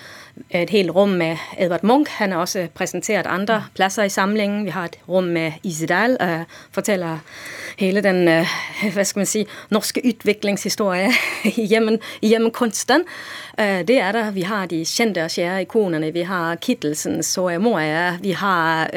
et 0.51 0.71
helt 0.71 0.91
rom 0.95 1.09
med 1.21 1.37
Edvard 1.59 1.85
Munch. 1.85 2.11
Han 2.19 2.33
har 2.33 2.41
også 2.41 2.67
presentert 2.75 3.27
andre 3.27 3.65
plasser 3.75 4.09
i 4.09 4.13
samlingen. 4.13 4.65
Vi 4.65 4.71
har 4.71 4.85
et 4.85 4.99
rom 5.09 5.25
med 5.25 5.53
Isedal, 5.63 6.17
uh, 6.23 6.45
forteller 6.71 7.19
hele 7.79 8.03
den 8.05 8.29
uh, 8.29 8.57
hva 8.95 9.05
skal 9.05 9.21
man 9.23 9.31
si, 9.31 9.45
norske 9.71 10.03
utviklingshistorie 10.05 11.11
i, 11.57 11.67
hjemmen, 11.67 12.01
i 12.23 12.33
hjemmekunsten. 12.33 13.05
Uh, 13.59 13.81
det 13.87 13.99
er 13.99 14.13
det. 14.15 14.25
Vi 14.35 14.45
har 14.47 14.67
de 14.71 14.85
kjente 14.87 15.25
og 15.25 15.33
kjære 15.35 15.65
ikonene. 15.67 16.13
Vi 16.15 16.23
har 16.29 16.61
Kittelsen, 16.63 17.23
Soya 17.23 17.59
Moria. 17.59 18.19
Vi 18.23 18.33
har, 18.33 18.91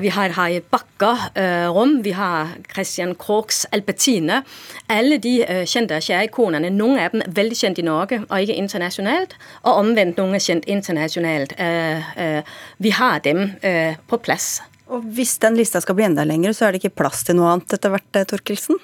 vi 0.00 0.08
har 0.08 0.34
Harry 0.36 0.60
Bakker-rom. 0.72 1.98
Vi 2.04 2.10
har 2.16 2.54
Christian 2.72 3.14
Krogs 3.14 3.66
Albertine. 3.72 4.42
Alle 4.88 5.18
de 5.18 5.34
kjente 5.66 5.98
og 5.98 6.06
kjære 6.06 6.30
ikonene. 6.30 6.70
Noen 6.70 6.98
av 7.02 7.12
dem 7.12 7.24
er 7.24 7.34
veldig 7.36 7.58
kjent 7.58 7.82
i 7.82 7.84
Norge 7.84 8.22
og 8.28 8.40
ikke 8.40 8.56
internasjonalt. 8.56 9.36
og 9.62 9.80
omvendt 9.82 10.18
noen 10.20 10.36
er 10.36 10.42
kjent 10.42 10.66
internasjonalt. 10.70 11.54
Øh, 11.58 12.10
øh, 12.24 12.42
vi 12.78 12.92
har 12.94 13.22
dem 13.24 13.44
øh, 13.62 13.96
på 14.08 14.20
plass. 14.22 14.60
Og 14.88 15.02
Hvis 15.02 15.36
den 15.38 15.58
lista 15.58 15.80
skal 15.84 15.98
bli 15.98 16.06
enda 16.06 16.24
lengre, 16.24 16.54
så 16.54 16.66
er 16.66 16.72
det 16.72 16.84
ikke 16.84 17.02
plass 17.02 17.26
til 17.28 17.36
noe 17.36 17.50
annet 17.52 17.74
etter 17.76 17.92
hvert, 17.92 18.22
Torkelsen? 18.30 18.78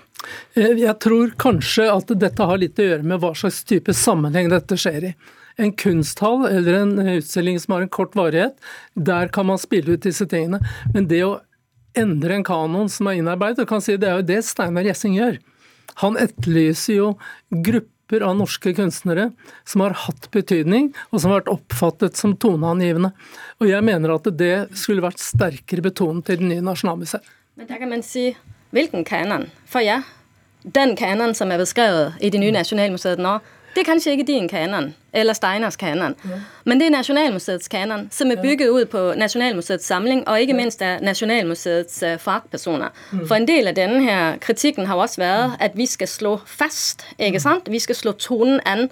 Jeg 0.57 0.97
tror 1.03 1.33
kanskje 1.41 1.89
at 1.93 2.13
dette 2.21 2.49
har 2.51 2.61
litt 2.61 2.79
å 2.79 2.89
gjøre 2.89 3.07
med 3.07 3.23
hva 3.23 3.33
slags 3.39 3.63
type 3.69 3.95
sammenheng 3.97 4.51
dette 4.53 4.79
skjer 4.81 5.11
i. 5.11 5.15
En 5.61 5.71
kunsthall 5.79 6.49
eller 6.49 6.81
en 6.81 6.95
utstilling 7.15 7.61
som 7.63 7.77
har 7.77 7.85
en 7.85 7.93
kort 7.93 8.17
varighet, 8.19 8.57
der 8.95 9.31
kan 9.35 9.47
man 9.47 9.61
spille 9.63 9.95
ut 9.95 10.07
disse 10.07 10.27
tingene. 10.31 10.59
Men 10.95 11.09
det 11.11 11.23
å 11.27 11.39
endre 11.95 12.41
en 12.41 12.47
kanon 12.47 12.91
som 12.91 13.07
er 13.07 13.21
innarbeidet, 13.21 13.69
kan 13.71 13.83
si 13.85 13.95
det 13.97 14.11
er 14.11 14.19
jo 14.19 14.29
det 14.33 14.41
Steinar 14.47 14.87
Gjessing 14.89 15.15
gjør. 15.21 15.39
Han 16.03 16.19
etterlyser 16.19 16.97
jo 16.99 17.11
grupper 17.55 17.93
grupper 18.05 18.27
av 18.27 18.37
norske 18.37 18.75
kunstnere 18.75 19.33
som 19.65 19.81
har 19.81 19.95
hatt 19.95 20.31
betydning, 20.31 20.93
og 21.11 21.21
som 21.21 21.31
har 21.31 21.41
vært 21.41 21.53
oppfattet 21.53 22.17
som 22.17 22.37
toneangivende. 22.37 23.13
Og 23.61 23.69
jeg 23.69 23.83
mener 23.83 24.15
at 24.15 24.29
det 24.37 24.69
skulle 24.77 25.03
vært 25.03 25.19
sterkere 25.19 25.83
betonet 25.83 26.31
i 26.31 26.37
det 26.37 26.45
nye 26.45 26.65
Nasjonalmuseet. 26.65 27.25
Men 27.57 27.67
der 27.67 27.79
kan 27.79 27.89
man 27.89 28.03
si 28.03 28.35
hvilken 28.75 29.05
kanon? 29.07 29.49
For 29.71 29.85
ja, 29.85 30.03
den 30.75 30.97
kanon 30.97 31.35
som 31.35 31.53
er 31.53 31.61
beskrevet 31.63 32.19
i 32.21 32.31
det 32.33 32.41
nye 32.43 32.55
Nasjonalmuseet 32.55 33.23
nå, 33.23 33.39
det 33.75 33.83
er 33.83 33.87
kanskje 33.89 34.13
ikke 34.15 34.27
din 34.29 34.45
kanon, 34.49 34.93
eller 35.13 35.35
Steiners 35.35 35.77
kanon, 35.77 36.15
ja. 36.25 36.37
men 36.65 36.79
det 36.79 36.87
er 36.87 36.93
Nasjonalmuseets 36.95 37.69
kanon, 37.69 38.07
som 38.15 38.31
er 38.31 38.39
bygget 38.43 38.71
ut 38.71 38.91
på 38.93 39.03
Nasjonalmuseets 39.19 39.87
samling, 39.91 40.23
og 40.31 40.41
ikke 40.41 40.55
minst 40.55 40.83
av 40.83 41.03
Nasjonalmuseets 41.03 41.97
uh, 42.07 42.15
fagpersoner. 42.23 42.95
Mm. 43.11 43.25
For 43.27 43.35
en 43.35 43.49
del 43.51 43.71
av 43.71 43.75
denne 43.75 43.99
her 44.07 44.39
kritikken 44.43 44.87
har 44.87 45.03
også 45.03 45.25
vært 45.25 45.59
at 45.59 45.75
vi 45.75 45.89
skal 45.91 46.11
slå 46.11 46.37
fast, 46.47 47.03
ikke 47.19 47.43
sant? 47.43 47.67
Vi 47.67 47.83
skal 47.83 47.99
slå 47.99 48.15
tonen 48.15 48.63
an. 48.63 48.87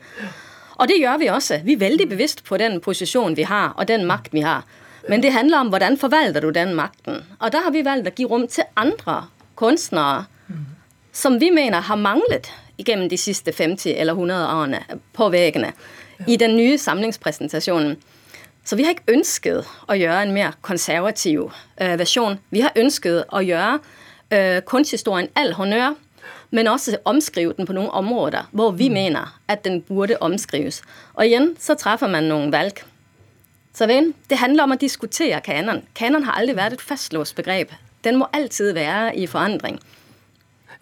Og 0.82 0.90
det 0.90 0.98
gjør 0.98 1.22
vi 1.22 1.30
også. 1.30 1.60
Vi 1.62 1.76
er 1.78 1.84
veldig 1.84 2.08
bevisst 2.10 2.42
på 2.44 2.58
den 2.58 2.80
posisjonen 2.82 3.38
vi 3.38 3.46
har, 3.46 3.76
og 3.78 3.86
den 3.86 4.06
makt 4.06 4.34
vi 4.34 4.42
har. 4.42 4.66
Men 5.08 5.22
det 5.22 5.32
handler 5.34 5.62
om 5.62 5.70
hvordan 5.70 5.98
forvalter 5.98 6.42
du 6.42 6.50
den 6.50 6.74
makten. 6.74 7.22
Og 7.38 7.52
da 7.52 7.62
har 7.64 7.74
vi 7.74 7.84
valgt 7.86 8.10
å 8.10 8.14
gi 8.16 8.26
rom 8.26 8.48
til 8.50 8.66
andre 8.78 9.22
kunstnere 9.58 10.26
som 11.12 11.38
vi 11.38 11.50
mener 11.50 11.80
har 11.80 11.96
manglet 11.96 12.48
gjennom 12.76 13.08
de 13.08 13.18
siste 13.20 13.52
50 13.52 13.94
eller 14.00 14.16
100 14.16 14.38
årene 14.56 14.80
på 15.12 15.28
veggene 15.32 15.72
i 16.26 16.38
den 16.40 16.56
nye 16.56 16.78
samlingspresentasjonen. 16.78 17.96
Så 18.64 18.76
vi 18.78 18.86
har 18.86 18.94
ikke 18.94 19.16
ønsket 19.16 19.66
å 19.90 19.96
gjøre 19.98 20.22
en 20.22 20.34
mer 20.34 20.54
konservativ 20.62 21.50
øh, 21.50 21.96
versjon. 21.98 22.38
Vi 22.50 22.62
har 22.62 22.76
ønsket 22.78 23.26
å 23.28 23.42
gjøre 23.42 23.80
øh, 24.30 24.60
kunsthistorien 24.70 25.28
all 25.34 25.52
honnør, 25.58 25.98
men 26.50 26.70
også 26.70 27.00
omskrive 27.08 27.56
den 27.58 27.66
på 27.66 27.74
noen 27.74 27.90
områder 27.90 28.48
hvor 28.52 28.76
vi 28.78 28.88
mm. 28.88 28.94
mener 28.94 29.34
at 29.48 29.64
den 29.66 29.82
burde 29.88 30.20
omskrives. 30.22 30.82
Og 31.14 31.26
igjen 31.26 31.52
så 31.60 31.74
treffer 31.74 32.10
man 32.12 32.30
noen 32.30 32.52
valg. 32.54 32.84
Så 33.74 33.88
ven, 33.88 34.12
det 34.30 34.38
handler 34.38 34.68
om 34.68 34.76
å 34.76 34.80
diskutere 34.80 35.40
kanon. 35.44 35.82
Kanon 35.98 36.28
har 36.28 36.38
aldri 36.38 36.54
vært 36.56 36.78
et 36.78 36.84
fastlåst 36.84 37.34
begrep. 37.36 37.72
Den 38.04 38.20
må 38.20 38.28
alltid 38.34 38.72
være 38.76 39.12
i 39.18 39.26
forandring. 39.30 39.80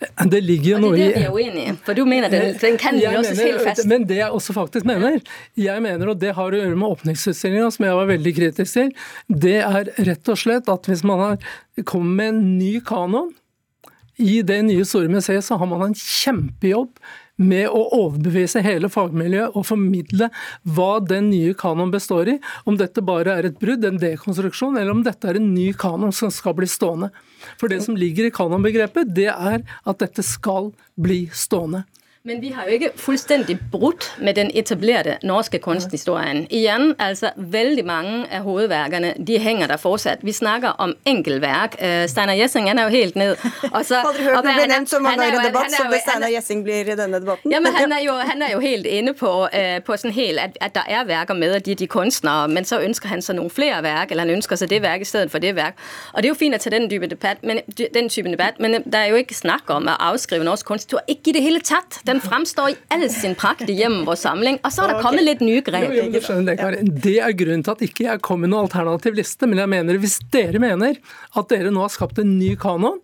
Det 0.01 0.39
ligger 0.41 0.79
jo 0.79 0.89
Og 0.89 0.95
i 0.97 1.01
det 1.01 1.07
er 1.07 1.13
det 1.13 1.17
vi 1.21 1.25
er 1.27 1.35
uenige 1.35 1.73
i. 1.73 1.75
For 1.85 1.97
du 1.97 2.07
mener 2.09 2.33
den, 2.33 2.55
den 2.57 2.79
kan 2.81 2.97
låses 2.97 3.41
helt 3.43 3.61
fast. 3.67 3.85
Men 3.89 4.07
det 4.09 4.17
jeg 4.17 4.33
også 4.33 4.55
faktisk 4.57 4.87
mener, 4.89 5.19
jeg 5.61 5.83
mener, 5.85 6.09
og 6.09 6.21
det 6.23 6.33
har 6.39 6.49
å 6.49 6.61
gjøre 6.61 6.79
med 6.81 6.95
åpningsutstillinga, 6.95 7.69
som 7.75 7.85
jeg 7.85 7.99
var 7.99 8.09
veldig 8.09 8.33
kritisk 8.39 8.79
til, 8.79 8.95
det 9.29 9.59
er 9.61 9.93
rett 10.09 10.33
og 10.33 10.41
slett 10.41 10.73
at 10.73 10.89
hvis 10.89 11.05
man 11.05 11.21
har 11.21 11.51
kommet 11.85 12.17
med 12.17 12.33
en 12.33 12.41
ny 12.57 12.73
kanon 12.81 13.29
i 14.21 14.41
det 14.47 14.63
nye 14.65 14.87
store 14.89 15.13
museet, 15.13 15.45
så 15.45 15.61
har 15.61 15.69
man 15.69 15.91
en 15.91 15.97
kjempejobb 15.97 16.97
med 17.41 17.69
å 17.73 17.83
overbevise 17.97 18.63
hele 18.65 18.91
fagmiljøet 18.93 19.57
og 19.57 19.67
formidle 19.69 20.29
hva 20.77 20.91
den 21.03 21.31
nye 21.33 21.55
kanon 21.59 21.93
består 21.93 22.35
i. 22.35 22.37
Om 22.69 22.77
dette 22.81 23.05
bare 23.05 23.39
er 23.41 23.49
et 23.49 23.61
brudd, 23.61 23.85
en 23.87 24.01
dekonstruksjon, 24.01 24.77
eller 24.77 24.93
om 24.93 25.05
dette 25.07 25.31
er 25.31 25.41
en 25.41 25.53
ny 25.55 25.71
kanon 25.79 26.15
som 26.15 26.33
skal 26.35 26.57
bli 26.59 26.69
stående. 26.71 27.11
For 27.61 27.73
det 27.73 27.81
som 27.87 27.97
ligger 27.97 28.29
i 28.29 28.35
kanonbegrepet, 28.35 29.15
det 29.17 29.31
er 29.33 29.65
at 29.65 30.05
dette 30.05 30.25
skal 30.27 30.73
bli 31.01 31.25
stående. 31.33 31.87
Men 32.25 32.41
vi 32.41 32.51
har 32.51 32.65
jo 32.65 32.71
ikke 32.71 32.91
fuldstændig 32.97 33.59
brutt 33.73 34.17
med 34.19 34.35
den 34.35 34.51
etablerte 34.55 35.17
norske 35.23 35.59
kunsthistorien. 35.59 36.47
Igjen, 36.51 36.95
altså 36.99 37.31
veldig 37.37 37.85
mange 37.85 38.27
av 38.33 38.43
hovedverkene 38.43 39.15
de 39.27 39.39
henger 39.39 39.67
der 39.67 39.77
fortsatt. 39.77 40.19
Vi 40.23 40.33
snakker 40.33 40.69
om 40.69 40.93
enkeltverk. 41.07 41.79
Uh, 41.81 42.09
Steinar 42.09 42.35
Gjessing 42.35 42.69
han 42.69 42.79
er 42.79 42.83
jo 42.83 42.89
helt 42.89 43.17
ned. 43.17 43.37
Også, 43.73 43.97
Aldri 44.09 44.23
hørt 44.23 44.37
og 44.37 44.45
noe 44.45 44.53
bli 44.59 44.67
nevnt 44.69 44.93
så 44.93 45.01
mange 45.01 45.25
er 45.25 45.31
ganger 45.31 45.47
i 45.47 45.49
debatt 45.49 45.73
som 45.73 45.89
det 45.89 46.03
Steinar 46.03 46.29
Gjessing 46.35 46.65
blir 46.65 46.91
i 46.93 46.97
denne 46.99 47.23
debatten. 47.25 47.55
Ja, 47.55 47.61
men 47.65 47.73
han 47.73 47.93
er 47.97 48.05
jo, 48.05 48.19
han 48.33 48.43
er 48.43 48.53
jo 48.53 48.61
helt 48.61 48.91
inne 48.91 49.17
på, 49.17 49.33
uh, 49.49 49.81
på 49.87 49.99
sånn 50.05 50.13
helt, 50.13 50.45
at, 50.45 50.61
at 50.61 50.77
der 50.77 50.93
er 50.99 51.09
verker 51.09 51.41
med, 51.41 51.55
og 51.57 51.65
de 51.65 51.73
er 51.73 51.81
de 51.81 51.89
kunstnere, 51.89 52.53
men 52.53 52.69
så 52.69 52.83
ønsker 52.85 53.09
han 53.15 53.25
seg 53.25 53.41
noen 53.41 53.49
flere 53.49 53.81
verk, 53.89 54.13
eller 54.13 54.29
han 54.29 54.35
ønsker 54.37 54.61
seg 54.61 54.69
det 54.75 54.83
verk 54.85 55.07
i 55.07 55.09
stedet 55.09 55.33
for 55.33 55.41
det 55.41 55.55
verk. 55.57 55.81
Og 56.13 56.21
det 56.21 56.29
er 56.29 56.35
jo 56.35 56.41
fint 56.43 56.61
å 56.61 56.61
ta 56.61 56.75
den 56.77 56.91
type 56.93 57.09
debatt, 57.09 57.41
men, 57.41 57.65
den 57.81 58.13
type 58.13 58.29
debatt, 58.29 58.61
men 58.61 58.83
øh, 58.83 58.85
der 58.85 59.09
er 59.09 59.17
jo 59.17 59.25
ikke 59.25 59.41
snakk 59.41 59.73
om 59.73 59.89
å 59.89 59.97
avskrive 60.13 60.45
norsk 60.45 60.69
kunsthistorie. 60.69 61.17
Ikke 61.17 61.33
i 61.33 61.39
det 61.41 61.47
hele 61.49 61.65
tatt. 61.65 62.03
Den 62.11 62.19
fremstår 62.21 62.73
i 62.73 62.77
all 62.91 63.05
sin 63.11 63.37
pragt 63.39 63.69
igennem 63.71 64.03
vår 64.09 64.17
samling, 64.19 64.57
og 64.65 64.73
så 64.75 64.83
har 64.83 64.97
det 64.97 65.03
kommet 65.05 65.23
litt 65.23 65.43
nye 65.47 65.63
greier. 65.63 65.93
Jo, 65.95 66.09
jo, 66.11 66.39
det, 66.43 66.57
det 67.05 67.15
er 67.23 67.37
grunnen 67.39 67.63
til 67.63 67.77
at 67.77 67.85
ikke 67.87 68.07
jeg 68.09 68.23
kom 68.27 68.43
med 68.43 68.51
noen 68.51 68.67
alternativ 68.67 69.15
liste. 69.15 69.47
Men 69.47 69.63
jeg 69.63 69.71
mener, 69.71 70.01
hvis 70.03 70.19
dere 70.35 70.59
mener 70.63 70.99
at 71.39 71.53
dere 71.53 71.71
nå 71.71 71.85
har 71.85 71.93
skapt 71.95 72.19
en 72.19 72.33
ny 72.41 72.57
kanon, 72.59 72.99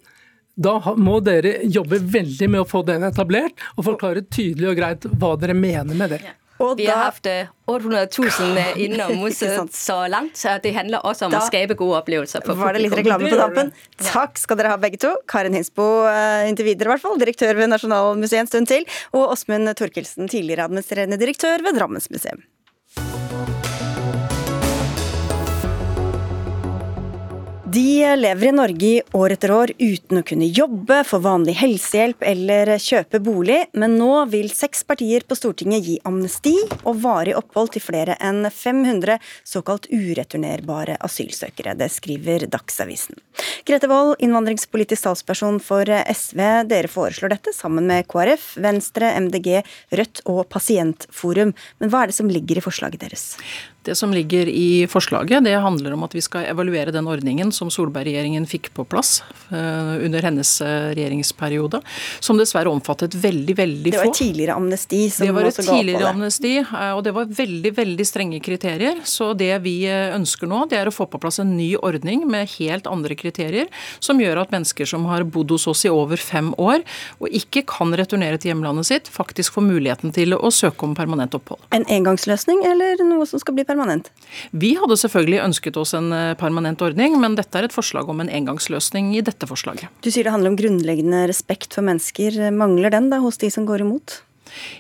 da 0.56 0.74
må 0.98 1.20
dere 1.22 1.60
jobbe 1.68 2.00
veldig 2.00 2.48
med 2.50 2.64
å 2.64 2.66
få 2.66 2.82
den 2.88 3.06
etablert, 3.06 3.54
og 3.76 3.86
forklare 3.92 4.24
tydelig 4.26 4.72
og 4.72 4.80
greit 4.80 5.06
hva 5.20 5.34
dere 5.38 5.54
mener 5.54 5.94
med 5.94 6.16
det. 6.16 6.22
Og 6.62 6.78
Vi 6.78 6.86
har 6.88 6.96
da, 6.96 7.08
haft 7.10 7.26
hatt 7.28 7.52
800.000 7.68 8.56
øh, 8.56 8.80
innom 8.86 9.26
Ikke 9.30 9.66
så 9.74 9.98
langt, 10.08 10.38
så 10.40 10.56
det 10.62 10.72
handler 10.76 11.04
også 11.04 11.28
om 11.28 11.34
Da 11.34 11.42
å 11.42 11.48
skape 11.50 11.76
gode 11.76 12.00
opplevelser. 12.00 12.46
var 12.56 12.76
det 12.76 12.84
litt 12.86 12.96
reklame 12.96 13.28
på 13.28 13.36
tampen. 13.40 13.72
Takk 14.00 14.40
skal 14.40 14.60
dere 14.60 14.72
ha 14.72 14.80
begge 14.80 15.00
to. 15.02 15.12
Karin 15.28 15.56
Hinsbo, 15.56 16.06
eh, 16.08 16.48
inntil 16.48 16.70
videre 16.70 16.90
i 16.90 16.94
hvert 16.94 17.04
fall, 17.04 17.20
direktør 17.20 17.58
ved 17.58 17.72
Nasjonalmuseet 17.74 18.46
en 18.46 18.52
stund 18.52 18.72
til. 18.72 18.88
Og 19.12 19.34
Åsmund 19.36 19.74
Torkelsen, 19.76 20.30
tidligere 20.32 20.68
administrerende 20.70 21.20
direktør 21.20 21.64
ved 21.66 21.76
Drammensmuseum. 21.76 22.44
De 27.76 28.16
lever 28.16 28.48
i 28.48 28.52
Norge 28.52 29.02
år 29.12 29.32
etter 29.34 29.50
år 29.52 29.70
uten 29.76 30.22
å 30.22 30.24
kunne 30.24 30.46
jobbe, 30.48 31.02
få 31.04 31.18
vanlig 31.20 31.58
helsehjelp 31.58 32.24
eller 32.24 32.70
kjøpe 32.80 33.20
bolig, 33.20 33.58
men 33.76 33.98
nå 34.00 34.22
vil 34.32 34.48
seks 34.48 34.80
partier 34.88 35.26
på 35.28 35.36
Stortinget 35.36 35.84
gi 35.84 35.98
amnesti 36.08 36.54
og 36.78 37.02
varig 37.02 37.34
opphold 37.36 37.74
til 37.74 37.84
flere 37.84 38.16
enn 38.16 38.48
500 38.48 39.18
såkalt 39.44 39.90
ureturnerbare 39.92 40.96
asylsøkere. 41.04 41.76
Det 41.76 41.90
skriver 41.92 42.48
Dagsavisen. 42.48 43.20
Grete 43.68 43.92
Wold, 43.92 44.16
innvandringspolitisk 44.24 45.10
talsperson 45.10 45.60
for 45.60 45.84
SV, 45.92 46.42
dere 46.72 46.88
foreslår 46.88 47.36
dette 47.36 47.52
sammen 47.52 47.92
med 47.92 48.08
KrF, 48.08 48.54
Venstre, 48.56 49.12
MDG, 49.20 49.60
Rødt 50.00 50.24
og 50.24 50.46
Pasientforum. 50.48 51.52
Men 51.76 51.92
hva 51.92 52.06
er 52.06 52.14
det 52.14 52.22
som 52.22 52.32
ligger 52.32 52.56
i 52.56 52.64
forslaget 52.70 53.04
deres? 53.04 53.34
Det 53.86 53.94
som 53.94 54.10
ligger 54.10 54.48
i 54.48 54.86
forslaget, 54.90 55.44
det 55.44 55.52
handler 55.62 55.92
om 55.94 56.02
at 56.02 56.14
vi 56.16 56.22
skal 56.24 56.48
evaluere 56.50 56.90
den 56.90 57.06
ordningen 57.06 57.52
som 57.54 57.68
Solberg-regjeringen 57.70 58.42
fikk 58.50 58.72
på 58.74 58.82
plass 58.82 59.20
eh, 59.54 59.92
under 60.02 60.26
hennes 60.26 60.50
eh, 60.64 60.88
regjeringsperiode, 60.96 61.78
som 62.18 62.40
dessverre 62.40 62.72
omfattet 62.72 63.14
veldig, 63.14 63.54
veldig 63.60 63.92
få. 63.94 63.94
Det 63.94 64.00
var 64.02 64.10
et 64.10 64.18
tidligere 64.18 64.56
amnesti 64.58 65.02
som 65.14 65.22
Det 65.22 65.36
var 65.36 65.46
et 65.46 65.52
også 65.52 65.66
ga 65.68 65.76
tidligere 65.78 66.10
amnesti, 66.10 66.52
eh, 66.64 66.90
og 66.96 67.04
det 67.06 67.12
var 67.14 67.30
veldig 67.38 67.72
veldig 67.76 68.06
strenge 68.10 68.40
kriterier. 68.42 68.98
Så 69.06 69.30
det 69.38 69.52
vi 69.62 69.76
ønsker 69.86 70.50
nå, 70.50 70.64
det 70.72 70.80
er 70.80 70.90
å 70.90 70.94
få 70.96 71.06
på 71.12 71.22
plass 71.22 71.38
en 71.44 71.54
ny 71.54 71.68
ordning 71.78 72.26
med 72.26 72.50
helt 72.56 72.90
andre 72.90 73.14
kriterier, 73.14 73.70
som 74.02 74.18
gjør 74.18 74.42
at 74.42 74.56
mennesker 74.56 74.90
som 74.96 75.06
har 75.12 75.22
bodd 75.30 75.54
hos 75.54 75.68
oss 75.70 75.84
i 75.86 75.94
over 75.94 76.18
fem 76.18 76.50
år, 76.58 76.82
og 77.22 77.30
ikke 77.30 77.62
kan 77.70 77.94
returnere 77.94 78.42
til 78.42 78.50
hjemlandet 78.50 78.90
sitt, 78.90 79.14
faktisk 79.14 79.60
får 79.60 79.68
muligheten 79.70 80.10
til 80.16 80.34
å 80.34 80.50
søke 80.50 80.90
om 80.90 80.98
permanent 80.98 81.38
opphold. 81.38 81.62
En 81.70 81.86
engangsløsning 81.86 82.66
eller 82.66 83.06
noe 83.06 83.30
som 83.30 83.38
skal 83.38 83.54
bli 83.54 83.62
permanent? 83.62 83.75
Vi 84.56 84.74
hadde 84.78 84.98
selvfølgelig 85.00 85.42
ønsket 85.44 85.80
oss 85.80 85.94
en 85.96 86.12
eh, 86.14 86.34
permanent 86.38 86.82
ordning, 86.82 87.18
men 87.22 87.36
dette 87.38 87.58
er 87.58 87.68
et 87.68 87.74
forslag 87.74 88.08
om 88.10 88.22
en 88.22 88.32
engangsløsning 88.32 89.14
i 89.16 89.24
dette 89.24 89.48
forslaget. 89.48 89.90
Du 90.02 90.10
sier 90.10 90.26
det 90.26 90.34
handler 90.34 90.54
om 90.54 90.60
grunnleggende 90.60 91.26
respekt 91.30 91.76
for 91.76 91.86
mennesker. 91.86 92.50
Mangler 92.54 92.94
den 92.94 93.10
da 93.12 93.20
hos 93.24 93.40
de 93.42 93.52
som 93.52 93.68
går 93.68 93.84
imot? 93.86 94.20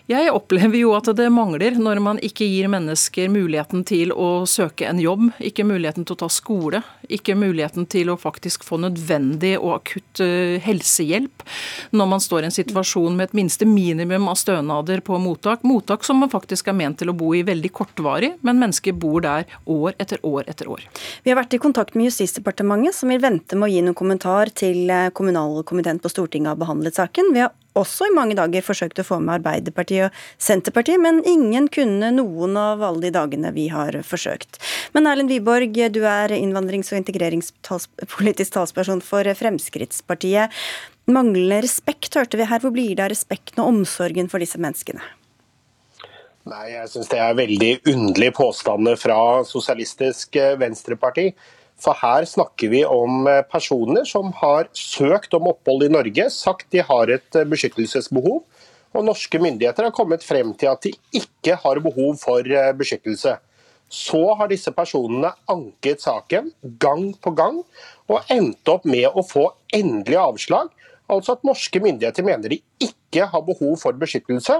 Jeg 0.06 0.30
opplever 0.30 0.78
jo 0.78 0.92
at 0.96 1.08
det 1.18 1.26
mangler 1.34 1.76
når 1.80 2.00
man 2.02 2.20
ikke 2.24 2.46
gir 2.46 2.68
mennesker 2.70 3.30
muligheten 3.32 3.82
til 3.86 4.12
å 4.14 4.46
søke 4.48 4.86
en 4.88 5.00
jobb, 5.02 5.28
ikke 5.42 5.66
muligheten 5.66 6.06
til 6.06 6.16
å 6.16 6.20
ta 6.22 6.28
skole, 6.32 6.82
ikke 7.10 7.36
muligheten 7.38 7.88
til 7.90 8.12
å 8.12 8.18
faktisk 8.20 8.66
få 8.66 8.78
nødvendig 8.84 9.56
og 9.58 9.80
akutt 9.80 10.22
eh, 10.24 10.56
helsehjelp 10.62 11.44
når 11.96 12.10
man 12.12 12.22
står 12.22 12.44
i 12.44 12.50
en 12.50 12.56
situasjon 12.56 13.18
med 13.18 13.30
et 13.30 13.36
minste 13.38 13.68
minimum 13.68 14.30
av 14.30 14.38
stønader 14.40 15.02
på 15.06 15.18
mottak. 15.22 15.66
Mottak 15.66 16.06
som 16.06 16.22
man 16.22 16.32
faktisk 16.32 16.70
er 16.70 16.78
ment 16.78 17.00
til 17.02 17.10
å 17.10 17.16
bo 17.16 17.32
i 17.36 17.44
veldig 17.46 17.72
kortvarig, 17.74 18.34
men 18.46 18.62
mennesker 18.62 18.96
bor 18.96 19.22
der 19.24 19.46
år 19.66 19.98
etter 20.02 20.22
år 20.26 20.46
etter 20.46 20.70
år. 20.70 20.86
Vi 21.24 21.32
har 21.32 21.40
vært 21.40 21.58
i 21.58 21.62
kontakt 21.62 21.98
med 21.98 22.10
Justisdepartementet, 22.10 22.94
som 22.94 23.10
vil 23.12 23.22
vente 23.22 23.58
med 23.58 23.68
å 23.68 23.72
gi 23.72 23.84
noen 23.84 23.98
kommentar 23.98 24.52
til 24.54 24.86
eh, 24.90 25.10
kommunalkomiteen 25.16 26.02
på 26.02 26.12
Stortinget 26.12 26.54
har 26.54 26.60
behandlet 26.60 26.98
saken. 26.98 27.34
Vi 27.34 27.42
har 27.42 27.54
også 27.76 28.08
i 28.08 28.14
mange 28.16 28.36
dager 28.38 28.64
forsøkt 28.64 29.00
å 29.02 29.06
få 29.06 29.18
med 29.22 29.38
Arbeiderpartiet 29.38 30.08
og 30.08 30.42
Senterpartiet, 30.42 31.00
men 31.02 31.22
ingen 31.28 31.68
kunne 31.72 32.12
noen 32.14 32.56
av 32.60 32.84
alle 32.86 33.06
de 33.06 33.12
dagene 33.14 33.52
vi 33.56 33.68
har 33.72 34.00
forsøkt. 34.06 34.60
Men 34.96 35.08
Erlend 35.10 35.32
Wiborg, 35.32 35.76
du 35.92 36.02
er 36.08 36.34
innvandrings- 36.36 36.92
og 36.92 37.00
integreringspolitisk 37.02 38.56
talsperson 38.56 39.04
for 39.04 39.28
Fremskrittspartiet. 39.38 40.54
Manglende 41.06 41.60
respekt 41.62 42.16
hørte 42.18 42.40
vi 42.40 42.48
her. 42.48 42.62
Hvor 42.62 42.74
blir 42.74 42.96
det 42.96 43.04
av 43.04 43.12
respekten 43.12 43.62
og 43.62 43.74
omsorgen 43.74 44.30
for 44.32 44.42
disse 44.42 44.58
menneskene? 44.58 45.04
Nei, 46.46 46.64
jeg 46.70 46.90
syns 46.92 47.08
det 47.10 47.18
er 47.18 47.38
veldig 47.38 47.70
underlige 47.90 48.34
påstander 48.36 48.98
fra 48.98 49.18
Sosialistisk 49.46 50.36
eh, 50.38 50.54
Venstreparti. 50.60 51.32
For 51.80 51.96
her 52.00 52.24
snakker 52.24 52.70
vi 52.72 52.80
om 52.88 53.26
eh, 53.28 53.42
personer 53.44 54.06
som 54.08 54.30
har 54.40 54.70
søkt 54.76 55.34
om 55.36 55.50
opphold 55.52 55.84
i 55.84 55.92
Norge, 55.92 56.30
sagt 56.32 56.70
de 56.72 56.80
har 56.84 57.12
et 57.12 57.36
eh, 57.36 57.48
beskyttelsesbehov. 57.48 58.40
Og 58.96 59.04
norske 59.04 59.38
myndigheter 59.42 59.84
har 59.84 59.94
kommet 59.96 60.24
frem 60.24 60.54
til 60.56 60.72
at 60.72 60.86
de 60.86 60.94
ikke 61.20 61.58
har 61.60 61.82
behov 61.84 62.16
for 62.22 62.48
eh, 62.48 62.72
beskyttelse. 62.76 63.36
Så 63.92 64.22
har 64.40 64.48
disse 64.50 64.72
personene 64.74 65.34
anket 65.52 66.02
saken 66.02 66.48
gang 66.80 67.10
på 67.22 67.34
gang, 67.36 67.60
og 68.08 68.32
endt 68.32 68.72
opp 68.72 68.88
med 68.88 69.12
å 69.12 69.22
få 69.26 69.50
endelig 69.76 70.18
avslag. 70.18 70.72
Altså 71.12 71.36
at 71.36 71.44
norske 71.46 71.78
myndigheter 71.84 72.24
mener 72.26 72.56
de 72.56 72.62
ikke 72.82 73.28
har 73.30 73.44
behov 73.46 73.76
for 73.84 73.94
beskyttelse, 74.00 74.58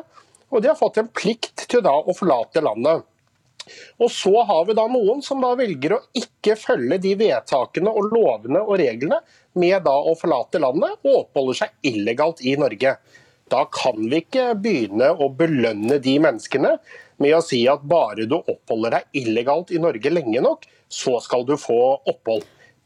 og 0.52 0.62
de 0.62 0.70
har 0.70 0.78
fått 0.78 1.00
en 1.00 1.10
plikt 1.10 1.64
til 1.66 1.82
da 1.82 1.96
å 1.96 2.14
forlate 2.14 2.62
landet. 2.62 3.02
Og 4.02 4.10
så 4.12 4.32
har 4.48 4.64
vi 4.68 4.76
da 4.78 4.86
noen 4.90 5.22
som 5.24 5.42
da 5.42 5.52
velger 5.58 5.96
å 5.96 6.02
ikke 6.16 6.56
følge 6.60 7.00
de 7.02 7.14
vedtakene 7.18 7.92
og 7.92 8.12
lovene 8.14 8.62
og 8.62 8.78
reglene 8.80 9.20
med 9.58 9.86
da 9.86 9.94
å 9.96 10.14
forlate 10.18 10.60
landet, 10.62 10.98
og 11.06 11.22
oppholder 11.24 11.62
seg 11.62 11.92
illegalt 11.92 12.42
i 12.44 12.56
Norge. 12.60 12.96
Da 13.50 13.62
kan 13.70 13.98
vi 14.10 14.20
ikke 14.24 14.50
begynne 14.58 15.12
å 15.22 15.30
belønne 15.30 16.00
de 16.02 16.16
menneskene 16.22 16.76
med 17.22 17.36
å 17.36 17.44
si 17.44 17.62
at 17.70 17.84
bare 17.86 18.26
du 18.28 18.36
oppholder 18.40 18.98
deg 18.98 19.22
illegalt 19.22 19.72
i 19.72 19.80
Norge 19.82 20.12
lenge 20.12 20.42
nok, 20.44 20.66
så 20.88 21.18
skal 21.22 21.46
du 21.46 21.54
få 21.58 21.78
opphold. 22.06 22.44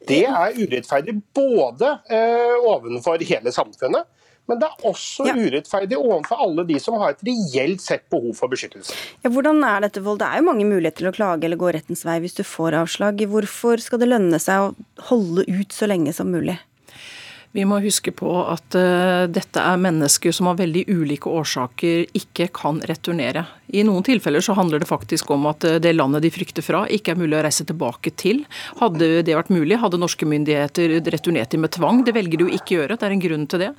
Det 0.08 0.22
er 0.24 0.56
urettferdig 0.56 1.18
både 1.36 1.90
eh, 2.12 2.56
ovenfor 2.64 3.20
hele 3.28 3.52
samfunnet, 3.52 4.06
men 4.50 4.58
det 4.60 4.68
er 4.68 4.86
også 4.90 5.26
Ja. 5.28 5.34
urettferdig 5.38 5.96
overfor 5.98 6.42
alle 6.44 6.66
de 6.68 6.78
som 6.82 6.98
har 7.00 7.14
et 7.14 7.22
reelt 7.26 7.80
sett 7.84 8.08
behov 8.10 8.34
for 8.36 8.50
beskyttelse. 8.52 8.92
Ja, 9.24 9.30
hvordan 9.30 9.62
er 9.64 9.86
dette, 9.86 10.02
Vold? 10.04 10.18
Det 10.20 10.26
er 10.28 10.40
jo 10.42 10.48
mange 10.50 10.66
muligheter 10.66 11.04
til 11.06 11.12
å 11.12 11.16
klage 11.16 11.44
eller 11.48 11.56
gå 11.60 11.70
rettens 11.72 12.04
vei 12.04 12.18
hvis 12.20 12.34
du 12.36 12.42
får 12.42 12.74
avslag. 12.82 13.22
Hvorfor 13.30 13.80
skal 13.80 14.02
det 14.02 14.10
lønne 14.10 14.40
seg 14.42 14.66
å 14.66 14.74
holde 15.10 15.46
ut 15.48 15.70
så 15.72 15.86
lenge 15.88 16.12
som 16.12 16.30
mulig? 16.34 16.58
Vi 17.50 17.64
må 17.66 17.80
huske 17.82 18.12
på 18.14 18.30
at 18.46 18.76
uh, 18.78 19.26
dette 19.26 19.58
er 19.58 19.80
mennesker 19.82 20.30
som 20.34 20.52
av 20.52 20.60
veldig 20.60 20.84
ulike 20.86 21.26
årsaker 21.26 22.04
ikke 22.14 22.46
kan 22.54 22.78
returnere. 22.86 23.42
I 23.74 23.82
noen 23.86 24.04
tilfeller 24.06 24.42
så 24.42 24.54
handler 24.54 24.82
det 24.82 24.86
faktisk 24.86 25.32
om 25.34 25.48
at 25.50 25.66
uh, 25.66 25.80
det 25.82 25.90
landet 25.96 26.22
de 26.22 26.30
frykter 26.30 26.62
fra, 26.62 26.84
ikke 26.86 27.10
er 27.10 27.18
mulig 27.18 27.34
å 27.34 27.42
reise 27.42 27.66
tilbake 27.66 28.12
til. 28.14 28.44
Hadde 28.78 29.24
det 29.26 29.34
vært 29.34 29.50
mulig, 29.50 29.80
hadde 29.82 29.98
norske 29.98 30.28
myndigheter 30.30 30.94
returnert 31.10 31.50
dem 31.50 31.64
med 31.66 31.74
tvang. 31.74 32.04
Det 32.06 32.14
velger 32.14 32.38
de 32.38 32.46
jo 32.46 32.54
ikke 32.54 32.76
å 32.76 32.78
gjøre, 32.84 32.98
det 33.00 33.08
er 33.08 33.16
en 33.16 33.24
grunn 33.24 33.48
til 33.50 33.64
det. 33.64 33.72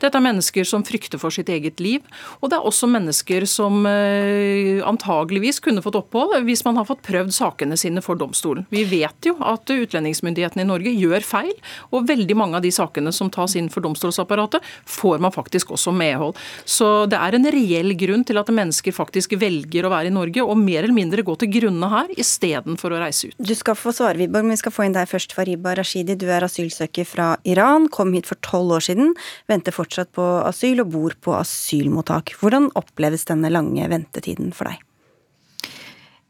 Dette 0.00 0.22
er 0.22 0.24
mennesker 0.24 0.70
som 0.72 0.86
frykter 0.88 1.20
for 1.20 1.34
sitt 1.34 1.52
eget 1.52 1.84
liv. 1.84 2.08
Og 2.40 2.48
det 2.48 2.56
er 2.56 2.70
også 2.72 2.88
mennesker 2.88 3.44
som 3.44 3.84
uh, 3.84 4.80
antageligvis 4.88 5.60
kunne 5.68 5.84
fått 5.84 6.00
opphold 6.00 6.38
hvis 6.48 6.64
man 6.64 6.80
har 6.80 6.88
fått 6.88 7.04
prøvd 7.04 7.36
sakene 7.36 7.76
sine 7.76 8.00
for 8.00 8.16
domstolen. 8.16 8.64
Vi 8.72 8.86
vet 8.88 9.28
jo 9.28 9.36
at 9.44 9.68
utlendingsmyndighetene 9.68 10.64
i 10.64 10.72
Norge 10.72 10.96
gjør 10.96 11.28
feil, 11.34 11.54
og 11.92 12.08
veldig 12.08 12.40
mange 12.40 12.56
av 12.56 12.64
de 12.64 12.72
sakene 12.72 13.12
som 13.18 13.30
tas 13.34 13.56
inn 13.58 13.70
for 13.72 13.84
domstolsapparatet, 13.84 14.64
får 14.88 15.22
man 15.24 15.34
faktisk 15.34 15.74
også 15.74 15.92
medhold. 15.94 16.38
Så 16.64 17.06
det 17.10 17.18
er 17.18 17.36
en 17.36 17.50
reell 17.52 17.94
grunn 17.98 18.24
til 18.28 18.40
at 18.40 18.52
mennesker 18.54 18.94
faktisk 18.94 19.34
velger 19.40 19.86
å 19.86 19.92
være 19.92 20.12
i 20.12 20.14
Norge, 20.14 20.44
og 20.44 20.58
mer 20.60 20.84
eller 20.84 20.96
mindre 20.96 21.26
gå 21.26 21.36
til 21.40 21.52
grunne 21.58 21.90
her 21.92 22.12
istedenfor 22.16 22.94
å 22.94 23.02
reise 23.02 23.30
ut. 23.30 23.38
Du 23.38 23.54
skal 23.58 23.78
få 23.78 23.92
svare, 23.96 24.18
Wiborg, 24.20 24.46
men 24.46 24.56
vi 24.56 24.62
skal 24.62 24.74
få 24.74 24.86
inn 24.86 24.96
deg 24.96 25.10
først, 25.10 25.34
Fariba 25.36 25.74
Rashidi. 25.78 26.16
Du 26.18 26.28
er 26.32 26.46
asylsøker 26.46 27.08
fra 27.08 27.30
Iran, 27.48 27.88
kom 27.92 28.14
hit 28.16 28.28
for 28.30 28.40
tolv 28.44 28.78
år 28.78 28.88
siden, 28.88 29.14
venter 29.50 29.74
fortsatt 29.74 30.12
på 30.16 30.26
asyl 30.46 30.84
og 30.84 30.92
bor 30.94 31.16
på 31.24 31.36
asylmottak. 31.38 32.36
Hvordan 32.40 32.70
oppleves 32.78 33.26
denne 33.28 33.50
lange 33.52 33.88
ventetiden 33.90 34.52
for 34.56 34.70
deg? 34.70 34.84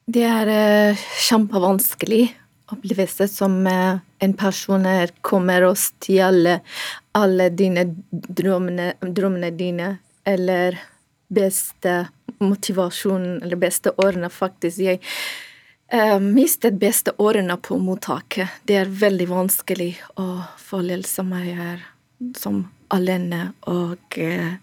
Det 0.09 0.25
er 0.25 0.49
uh, 0.49 1.09
kjempevanskelig 1.21 2.23
opplevelse 2.75 3.29
som 3.31 3.61
uh, 3.67 3.99
en 4.19 4.35
person 4.39 4.87
kommer 5.23 5.67
og 5.69 5.79
stjeler 5.81 6.61
alle 7.19 7.49
dine 7.51 7.87
drømmene, 8.11 8.93
drømmene 9.03 9.51
dine, 9.57 9.97
eller 10.29 10.79
beste 11.29 12.09
motivasjonen, 12.39 13.43
eller 13.43 13.61
beste 13.61 13.93
årene, 13.99 14.31
faktisk. 14.31 14.79
Jeg 14.85 15.03
uh, 15.93 16.19
mistet 16.23 16.79
beste 16.81 17.15
årene 17.19 17.59
på 17.61 17.79
mottaket. 17.83 18.61
Det 18.65 18.81
er 18.81 18.97
veldig 19.05 19.29
vanskelig 19.33 19.93
å 20.21 20.31
føle 20.63 21.03
som 21.07 21.33
jeg 21.39 21.57
er 21.59 21.87
som 22.39 22.67
alene 22.95 23.53
og 23.69 24.19
eh, 24.19 24.57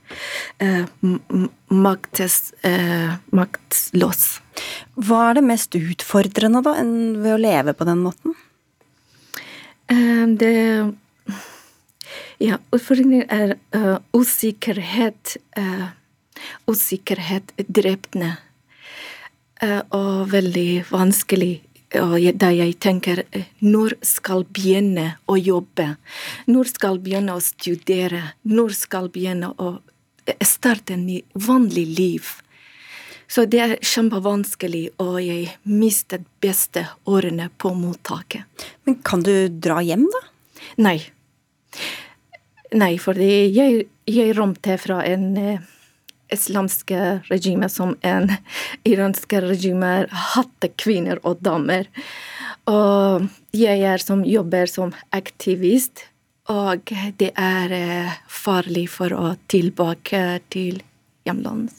maktes, 1.69 2.37
eh, 2.65 3.15
maktløs. 3.35 4.23
Hva 4.95 5.21
er 5.29 5.39
det 5.39 5.45
mest 5.45 5.75
utfordrende 5.77 6.61
da, 6.65 6.75
ved 7.21 7.33
å 7.35 7.41
leve 7.41 7.75
på 7.77 7.87
den 7.87 8.03
måten? 8.05 8.37
Eh, 9.91 10.25
det 10.41 10.55
Ja, 12.35 12.57
utfordringen 12.75 13.23
er 13.31 13.55
uh, 13.71 13.97
usikkerhet. 14.11 15.37
Uh, 15.55 15.87
usikkerhet 16.67 17.53
drepende. 17.71 18.33
Uh, 19.63 19.81
og 19.95 20.33
veldig 20.33 20.83
vanskelig. 20.91 21.64
Da 21.95 22.51
jeg 22.51 22.77
tenker 22.83 23.23
når 23.63 23.97
skal 24.05 24.45
begynne 24.51 25.15
å 25.31 25.37
jobbe? 25.39 25.95
Når 26.51 26.71
skal 26.73 26.99
begynne 27.03 27.35
å 27.37 27.43
studere? 27.43 28.33
Når 28.43 28.75
skal 28.75 29.11
begynne 29.13 29.53
å 29.55 29.77
starte 30.43 30.97
en 30.97 31.07
vanlig 31.33 31.85
liv? 31.97 32.33
Så 33.27 33.47
det 33.49 33.61
er 33.61 33.75
kjempevanskelig, 33.81 34.83
og 35.01 35.17
jeg 35.23 35.55
mistet 35.65 36.25
beste 36.43 36.85
årene 37.09 37.49
på 37.57 37.71
mottaket. 37.73 38.45
Men 38.85 38.99
kan 39.05 39.23
du 39.25 39.47
dra 39.49 39.79
hjem, 39.81 40.05
da? 40.13 40.21
Nei. 40.85 40.99
Nei, 42.75 42.93
fordi 43.01 43.31
jeg, 43.55 43.87
jeg 44.09 44.35
rømte 44.37 44.77
fra 44.81 44.99
en 45.07 45.25
eh, 45.41 45.65
islamske 46.35 47.01
regimet 47.31 47.73
som 47.73 47.95
en 48.05 48.29
iranske 48.91 49.41
regime 49.43 49.93
hadde 50.35 50.71
kvinner 50.79 51.21
og 51.23 51.41
damer. 51.45 51.89
Og 52.69 53.27
jeg 53.55 53.85
er 53.85 54.01
som 54.01 54.25
jobber 54.25 54.69
som 54.69 54.93
aktivist, 55.15 56.07
og 56.51 56.91
det 57.17 57.31
er 57.41 57.73
eh, 57.73 58.17
farlig 58.29 58.87
for 58.93 59.13
å 59.17 59.33
tilbake 59.49 60.21
til 60.53 60.83
hjemlandet. 61.25 61.73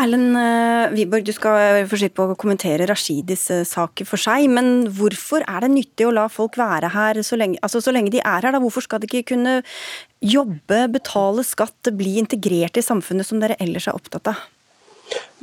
Erlend 0.00 0.36
eh, 0.38 0.92
Wiborg, 0.94 1.26
du 1.28 1.32
skal 1.36 1.82
få 1.90 1.98
slippe 2.00 2.24
å 2.24 2.36
kommentere 2.38 2.86
Rashidis 2.88 3.42
eh, 3.52 3.66
sak 3.68 4.00
for 4.08 4.20
seg, 4.20 4.46
men 4.48 4.86
hvorfor 4.96 5.44
er 5.44 5.66
det 5.66 5.74
nyttig 5.74 6.06
å 6.08 6.14
la 6.16 6.24
folk 6.32 6.56
være 6.60 6.88
her 6.94 7.20
så 7.26 7.36
lenge, 7.36 7.60
altså 7.60 7.82
så 7.84 7.92
lenge 7.92 8.12
de 8.14 8.22
er 8.22 8.46
her? 8.46 8.54
Da? 8.54 8.62
Hvorfor 8.62 8.86
skal 8.86 9.02
de 9.02 9.10
ikke 9.10 9.34
kunne 9.34 9.58
jobbe, 10.24 10.86
betale 10.94 11.44
skatt, 11.44 11.92
bli 11.96 12.16
integrert 12.22 12.80
i 12.80 12.86
samfunnet 12.86 13.28
som 13.28 13.42
dere 13.42 13.58
ellers 13.60 13.90
er 13.90 13.98
opptatt 13.98 14.32
av? 14.32 14.40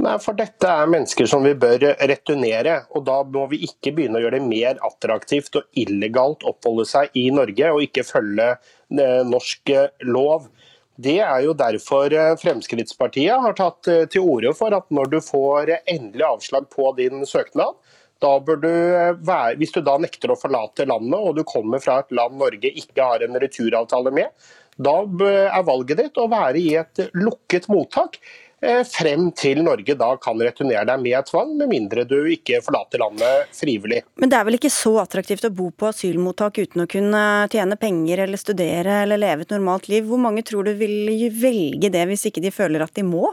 Nei, 0.02 0.16
for 0.24 0.38
Dette 0.38 0.70
er 0.72 0.90
mennesker 0.90 1.30
som 1.30 1.46
vi 1.46 1.54
bør 1.58 1.92
returnere. 2.10 2.80
og 2.96 3.06
Da 3.06 3.20
må 3.28 3.46
vi 3.52 3.62
ikke 3.68 3.92
begynne 3.94 4.18
å 4.18 4.24
gjøre 4.24 4.40
det 4.40 4.48
mer 4.48 4.82
attraktivt 4.88 5.60
og 5.60 5.70
illegalt 5.78 6.46
oppholde 6.48 6.88
seg 6.88 7.14
i 7.20 7.28
Norge 7.36 7.74
og 7.76 7.84
ikke 7.86 8.08
følge 8.08 8.54
eh, 8.56 9.22
norsk 9.28 9.74
lov. 10.08 10.50
Det 10.98 11.20
er 11.22 11.44
jo 11.46 11.54
derfor 11.58 12.14
eh, 12.14 12.34
Fremskrittspartiet 12.42 13.44
har 13.44 13.56
tatt 13.58 13.90
eh, 13.92 14.06
til 14.10 14.26
orde 14.26 14.54
for 14.58 14.74
at 14.74 14.88
når 14.94 15.12
du 15.12 15.18
får 15.22 15.76
endelig 15.84 16.26
avslag 16.26 16.66
på 16.74 16.90
din 16.98 17.22
søknad, 17.30 17.78
da 18.24 18.32
bør 18.42 18.62
du 18.64 18.72
eh, 18.72 19.12
være, 19.14 19.58
hvis 19.62 19.76
du 19.76 19.84
da 19.86 19.98
nekter 20.02 20.34
å 20.34 20.40
forlate 20.40 20.88
landet 20.90 21.20
og 21.20 21.38
du 21.38 21.44
kommer 21.48 21.84
fra 21.84 22.00
et 22.02 22.16
land 22.18 22.40
Norge 22.42 22.74
ikke 22.74 23.12
har 23.12 23.26
en 23.26 23.38
returavtale 23.44 24.14
med, 24.16 24.50
da 24.78 25.00
er 25.02 25.64
valget 25.66 26.02
ditt 26.02 26.20
å 26.22 26.28
være 26.30 26.62
i 26.62 26.76
et 26.78 27.02
lukket 27.18 27.66
mottak. 27.74 28.18
Eh, 28.18 28.47
frem 28.90 29.28
til 29.38 29.62
Norge 29.62 29.94
da 29.98 30.10
kan 30.22 30.40
returnere 30.42 30.86
deg 30.90 31.02
med 31.04 31.26
tvang, 31.30 31.54
med 31.60 31.70
mindre 31.70 32.06
du 32.10 32.18
ikke 32.32 32.62
forlater 32.66 33.02
landet 33.04 33.52
frivillig. 33.54 34.02
Men 34.18 34.32
det 34.32 34.40
er 34.40 34.48
vel 34.48 34.58
ikke 34.58 34.74
så 34.74 34.96
attraktivt 35.04 35.46
å 35.46 35.54
bo 35.54 35.70
på 35.70 35.92
asylmottak 35.92 36.58
uten 36.64 36.84
å 36.84 36.88
kunne 36.90 37.24
tjene 37.54 37.78
penger 37.78 38.24
eller 38.26 38.42
studere 38.42 39.04
eller 39.04 39.22
leve 39.22 39.46
et 39.46 39.54
normalt 39.54 39.90
liv? 39.92 40.08
Hvor 40.10 40.22
mange 40.22 40.46
tror 40.48 40.66
du 40.66 40.74
vil 40.80 41.28
velge 41.38 41.92
det 41.94 42.08
hvis 42.10 42.28
ikke 42.32 42.42
de 42.44 42.54
føler 42.54 42.86
at 42.86 42.96
de 42.98 43.06
må? 43.06 43.30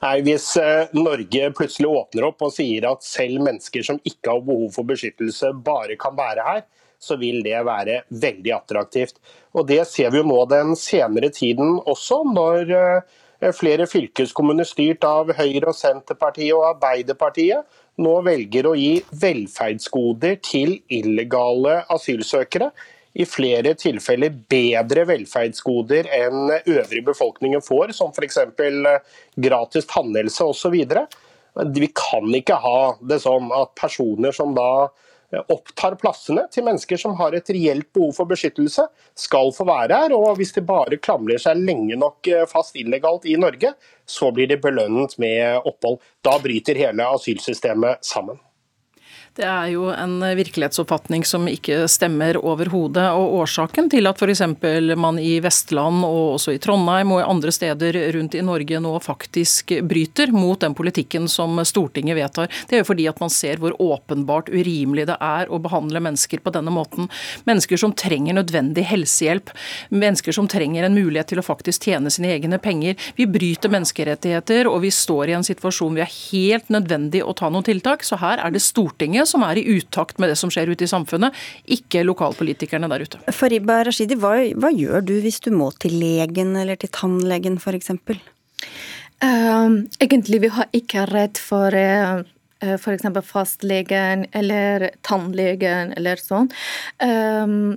Nei, 0.00 0.14
Hvis 0.24 0.48
eh, 0.58 0.88
Norge 0.96 1.50
plutselig 1.54 1.90
åpner 1.92 2.30
opp 2.30 2.40
og 2.46 2.54
sier 2.56 2.88
at 2.88 3.04
selv 3.04 3.44
mennesker 3.44 3.84
som 3.84 4.00
ikke 4.00 4.32
har 4.32 4.40
behov 4.46 4.72
for 4.74 4.88
beskyttelse, 4.88 5.52
bare 5.66 5.98
kan 6.00 6.16
være 6.16 6.46
her, 6.46 6.64
så 6.98 7.18
vil 7.20 7.42
det 7.44 7.58
være 7.68 8.00
veldig 8.08 8.54
attraktivt. 8.56 9.20
Og 9.52 9.68
Det 9.68 9.82
ser 9.86 10.10
vi 10.10 10.22
jo 10.22 10.26
nå 10.26 10.40
den 10.48 10.72
senere 10.80 11.28
tiden 11.30 11.76
også, 11.84 12.22
når 12.32 12.72
eh, 12.72 13.14
Eh, 13.16 13.24
flere 13.54 13.86
fylkeskommuner 13.90 14.66
styrt 14.66 15.04
av 15.06 15.30
Høyre, 15.36 15.70
og 15.70 15.76
Senterpartiet 15.76 16.54
og 16.56 16.64
Arbeiderpartiet 16.72 17.66
nå 18.02 18.14
velger 18.26 18.68
å 18.68 18.74
gi 18.76 18.98
velferdsgoder 19.20 20.38
til 20.44 20.76
illegale 20.92 21.78
asylsøkere. 21.92 22.70
I 23.16 23.24
flere 23.24 23.72
tilfeller 23.80 24.34
bedre 24.50 25.06
velferdsgoder 25.08 26.10
enn 26.18 26.50
øvrig 26.58 27.04
befolkningen 27.06 27.64
får, 27.64 27.94
som 27.96 28.12
f.eks. 28.12 28.42
Eh, 28.60 28.98
gratis 29.40 29.88
tannhelse 29.88 30.44
osv. 30.44 30.76
Vi 31.78 31.88
kan 31.96 32.28
ikke 32.36 32.58
ha 32.60 32.80
det 33.00 33.22
sånn 33.24 33.48
at 33.56 33.72
personer 33.80 34.36
som 34.36 34.52
da 34.56 34.90
opptar 35.52 35.96
plassene 36.00 36.46
til 36.52 36.66
mennesker 36.66 37.00
som 37.00 37.16
har 37.18 37.34
et 37.36 37.50
reelt 37.54 37.88
behov 37.94 38.14
for 38.18 38.30
beskyttelse, 38.30 38.86
skal 39.18 39.52
få 39.56 39.66
være 39.68 40.00
her. 40.02 40.16
Og 40.16 40.36
hvis 40.38 40.54
de 40.56 40.64
bare 40.66 41.00
klamrer 41.02 41.42
seg 41.42 41.60
lenge 41.60 41.98
nok 41.98 42.30
eh, 42.30 42.46
fast 42.50 42.78
illegalt 42.78 43.26
i 43.28 43.36
Norge, 43.40 43.74
så 44.06 44.30
blir 44.34 44.50
de 44.50 44.60
belønnet 44.62 45.18
med 45.22 45.66
opphold. 45.66 46.00
Da 46.24 46.38
bryter 46.42 46.78
hele 46.78 47.08
asylsystemet 47.16 48.04
sammen. 48.06 48.38
Det 49.36 49.44
er 49.44 49.66
jo 49.74 49.90
en 49.92 50.14
virkelighetsoppfatning 50.38 51.24
som 51.28 51.44
ikke 51.50 51.82
stemmer 51.92 52.38
overhodet. 52.40 53.04
Og 53.12 53.34
årsaken 53.42 53.90
til 53.92 54.08
at 54.08 54.16
f.eks. 54.16 54.40
man 54.96 55.18
i 55.20 55.34
Vestland 55.44 56.06
og 56.08 56.38
også 56.38 56.54
i 56.56 56.60
Trondheim 56.62 57.12
og 57.12 57.20
andre 57.20 57.52
steder 57.52 57.98
rundt 58.16 58.32
i 58.38 58.44
Norge 58.46 58.80
nå 58.80 58.94
faktisk 59.04 59.74
bryter 59.84 60.32
mot 60.32 60.64
den 60.64 60.72
politikken 60.78 61.28
som 61.28 61.60
Stortinget 61.68 62.16
vedtar, 62.16 62.48
det 62.68 62.78
er 62.78 62.80
jo 62.80 62.88
fordi 62.88 63.08
at 63.10 63.20
man 63.20 63.32
ser 63.32 63.60
hvor 63.60 63.76
åpenbart 63.76 64.48
urimelig 64.54 65.04
det 65.10 65.18
er 65.20 65.52
å 65.52 65.60
behandle 65.60 66.00
mennesker 66.00 66.40
på 66.40 66.54
denne 66.56 66.72
måten. 66.72 67.10
Mennesker 67.44 67.76
som 67.82 67.92
trenger 67.92 68.38
nødvendig 68.38 68.86
helsehjelp, 68.88 69.52
mennesker 69.92 70.32
som 70.32 70.48
trenger 70.48 70.88
en 70.88 70.96
mulighet 70.96 71.34
til 71.34 71.42
å 71.42 71.44
faktisk 71.44 71.90
tjene 71.90 72.08
sine 72.14 72.32
egne 72.38 72.56
penger. 72.62 72.96
Vi 73.20 73.28
bryter 73.28 73.74
menneskerettigheter, 73.74 74.72
og 74.72 74.80
vi 74.86 74.94
står 74.96 75.28
i 75.28 75.36
en 75.42 75.46
situasjon 75.46 76.00
vi 76.00 76.06
er 76.06 76.16
helt 76.16 76.72
nødvendig 76.72 77.20
å 77.20 77.36
ta 77.36 77.52
noen 77.52 77.68
tiltak. 77.68 78.00
Så 78.06 78.16
her 78.24 78.40
er 78.40 78.56
det 78.56 78.64
Stortinget 78.64 79.25
som 79.28 79.44
er 79.46 79.60
i 79.60 79.66
utakt 79.76 80.20
med 80.22 80.32
det 80.32 80.38
som 80.40 80.52
skjer 80.52 80.70
ute 80.72 80.86
i 80.86 80.90
samfunnet, 80.90 81.34
ikke 81.78 82.04
lokalpolitikerne 82.06 82.90
der 82.92 83.06
ute. 83.06 83.20
Fariba 83.34 83.82
Rashidi, 83.86 84.18
hva, 84.20 84.36
hva 84.56 84.72
gjør 84.74 85.04
du 85.06 85.16
hvis 85.24 85.40
du 85.44 85.52
må 85.54 85.70
til 85.82 85.98
legen 86.00 86.54
eller 86.58 86.78
til 86.80 86.92
tannlegen 86.94 87.60
f.eks.? 87.60 87.92
Uh, 87.96 88.16
ehm, 89.26 89.76
egentlig 90.02 90.42
vi 90.44 90.52
har 90.52 90.70
ikke 90.76 91.06
rett 91.10 91.40
for 91.40 91.74
uh, 91.74 92.22
eh, 92.60 92.76
f.eks. 92.76 93.08
fastlegen 93.24 94.26
eller 94.36 94.90
tannlegen 95.06 95.94
eller 95.96 96.20
sånn. 96.20 96.50
Um, 97.00 97.76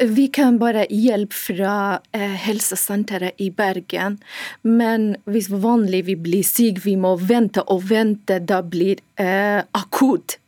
vi 0.00 0.28
kan 0.28 0.58
bare 0.58 0.86
hjelpe 0.90 1.36
fra 1.36 2.00
eh, 2.12 2.36
helsesenteret 2.46 3.40
i 3.40 3.50
Bergen. 3.50 4.18
Men 4.62 5.14
hvis 5.28 5.50
vanlig 5.50 6.04
vi 6.08 6.16
blir 6.16 6.46
syke, 6.46 6.80
vi 6.84 6.96
må 6.96 7.14
vente 7.20 7.64
og 7.68 7.84
vente, 7.90 8.38
da 8.40 8.62
blir 8.62 9.02
eh, 9.20 9.60
akutt. 9.76 10.38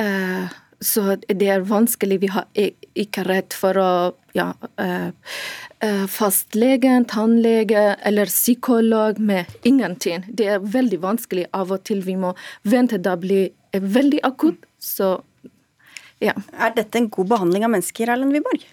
Eh, 0.00 0.54
så 0.80 1.16
det 1.28 1.48
er 1.48 1.64
vanskelig. 1.64 2.20
Vi 2.20 2.30
har 2.32 2.46
ikke 2.56 3.24
rett 3.24 3.56
for 3.56 3.78
å 3.80 3.90
ja, 4.36 4.50
eh, 4.76 5.08
eh, 5.80 6.04
fastlegen, 6.12 7.06
tannlege 7.08 7.96
eller 8.04 8.26
psykolog 8.26 9.18
med 9.18 9.46
ingenting. 9.64 10.24
Det 10.28 10.46
er 10.46 10.58
veldig 10.60 11.00
vanskelig 11.00 11.46
av 11.52 11.72
og 11.72 11.84
til. 11.84 12.02
Vi 12.04 12.16
må 12.20 12.34
vente. 12.62 12.98
Da 12.98 13.16
blir 13.16 13.50
det 13.72 13.82
veldig 13.82 14.20
akutt. 14.22 14.68
Så 14.78 15.16
ja. 16.20 16.32
Er 16.52 16.76
dette 16.76 16.98
en 16.98 17.10
god 17.12 17.28
behandling 17.28 17.64
av 17.64 17.72
mennesker, 17.72 18.08
Erlend 18.08 18.36
Wiborg? 18.36 18.64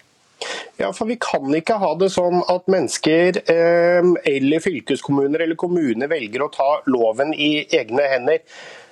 Ja, 0.76 0.92
for 0.92 1.06
Vi 1.06 1.16
kan 1.20 1.54
ikke 1.54 1.78
ha 1.80 1.92
det 1.96 2.10
sånn 2.12 2.42
at 2.50 2.66
mennesker 2.68 3.38
eh, 3.48 4.08
eller 4.28 4.64
fylkeskommuner 4.64 5.44
eller 5.44 5.56
kommuner 5.56 6.10
velger 6.10 6.44
å 6.44 6.52
ta 6.52 6.70
loven 6.90 7.32
i 7.32 7.66
egne 7.72 8.08
hender. 8.10 8.42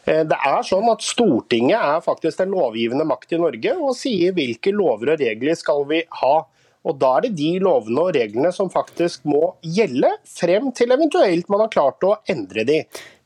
Eh, 0.05 0.25
det 0.27 0.39
er 0.39 0.67
sånn 0.67 0.89
at 0.91 1.05
Stortinget 1.07 1.79
er 1.79 2.03
faktisk 2.05 2.43
den 2.43 2.55
lovgivende 2.57 3.07
makt 3.09 3.37
i 3.37 3.43
Norge 3.43 3.77
og 3.79 3.95
sier 3.99 4.35
hvilke 4.37 4.75
lover 4.75 5.15
og 5.15 5.23
regler 5.23 5.59
skal 5.59 5.87
vi 5.91 6.03
ha. 6.23 6.35
Og 6.83 6.99
Da 6.99 7.17
er 7.17 7.29
det 7.29 7.37
de 7.39 7.51
lovene 7.63 8.09
og 8.09 8.15
reglene 8.17 8.51
som 8.55 8.71
faktisk 8.71 9.23
må 9.31 9.53
gjelde, 9.63 10.11
frem 10.27 10.73
til 10.75 10.91
eventuelt 10.91 11.51
man 11.53 11.63
har 11.63 11.71
klart 11.71 12.03
å 12.03 12.17
endre 12.27 12.65
de. 12.67 12.81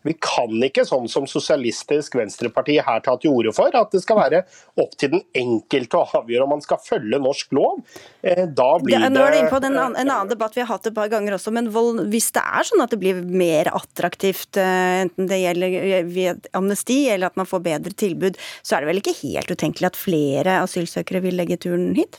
Vi 0.07 0.15
kan 0.23 0.53
ikke, 0.63 0.85
sånn 0.87 1.09
som 1.11 1.25
Sosialistisk 1.27 2.15
Venstreparti 2.19 2.77
her 2.85 3.01
tar 3.03 3.17
til 3.23 3.33
orde 3.35 3.55
for, 3.57 3.73
at 3.75 3.91
det 3.91 4.03
skal 4.05 4.21
være 4.21 4.45
opp 4.79 4.93
til 5.01 5.17
den 5.17 5.25
enkelte 5.35 5.99
å 5.99 6.21
avgjøre 6.21 6.47
om 6.47 6.55
man 6.55 6.63
skal 6.63 6.79
følge 6.85 7.19
norsk 7.23 7.57
lov. 7.57 7.81
Eh, 8.27 8.43
da 8.49 8.69
blir 8.83 8.99
det, 8.99 9.11
Nå 9.15 9.23
er 9.23 9.35
du 9.35 9.39
inne 9.39 9.53
på 9.53 9.61
en, 9.63 9.79
en 9.79 9.97
annen 10.03 10.31
debatt 10.31 10.57
vi 10.57 10.65
har 10.65 10.71
hatt 10.73 10.89
et 10.89 10.97
par 10.97 11.11
ganger 11.13 11.37
også, 11.37 11.53
men 11.55 11.71
vold, 11.75 12.03
hvis 12.11 12.33
det 12.35 12.43
er 12.43 12.67
sånn 12.67 12.83
at 12.83 12.93
det 12.95 12.99
blir 13.03 13.23
mer 13.23 13.71
attraktivt, 13.71 14.59
eh, 14.59 15.05
enten 15.05 15.31
det 15.31 15.41
gjelder 15.45 16.11
ved 16.11 16.51
amnesti 16.57 17.01
eller 17.15 17.31
at 17.31 17.39
man 17.39 17.49
får 17.49 17.65
bedre 17.71 17.95
tilbud, 17.95 18.41
så 18.67 18.77
er 18.77 18.85
det 18.85 18.93
vel 18.93 19.03
ikke 19.03 19.19
helt 19.23 19.53
utenkelig 19.53 19.93
at 19.93 20.01
flere 20.01 20.61
asylsøkere 20.65 21.23
vil 21.29 21.39
legge 21.39 21.61
turen 21.63 21.93
hit? 21.99 22.19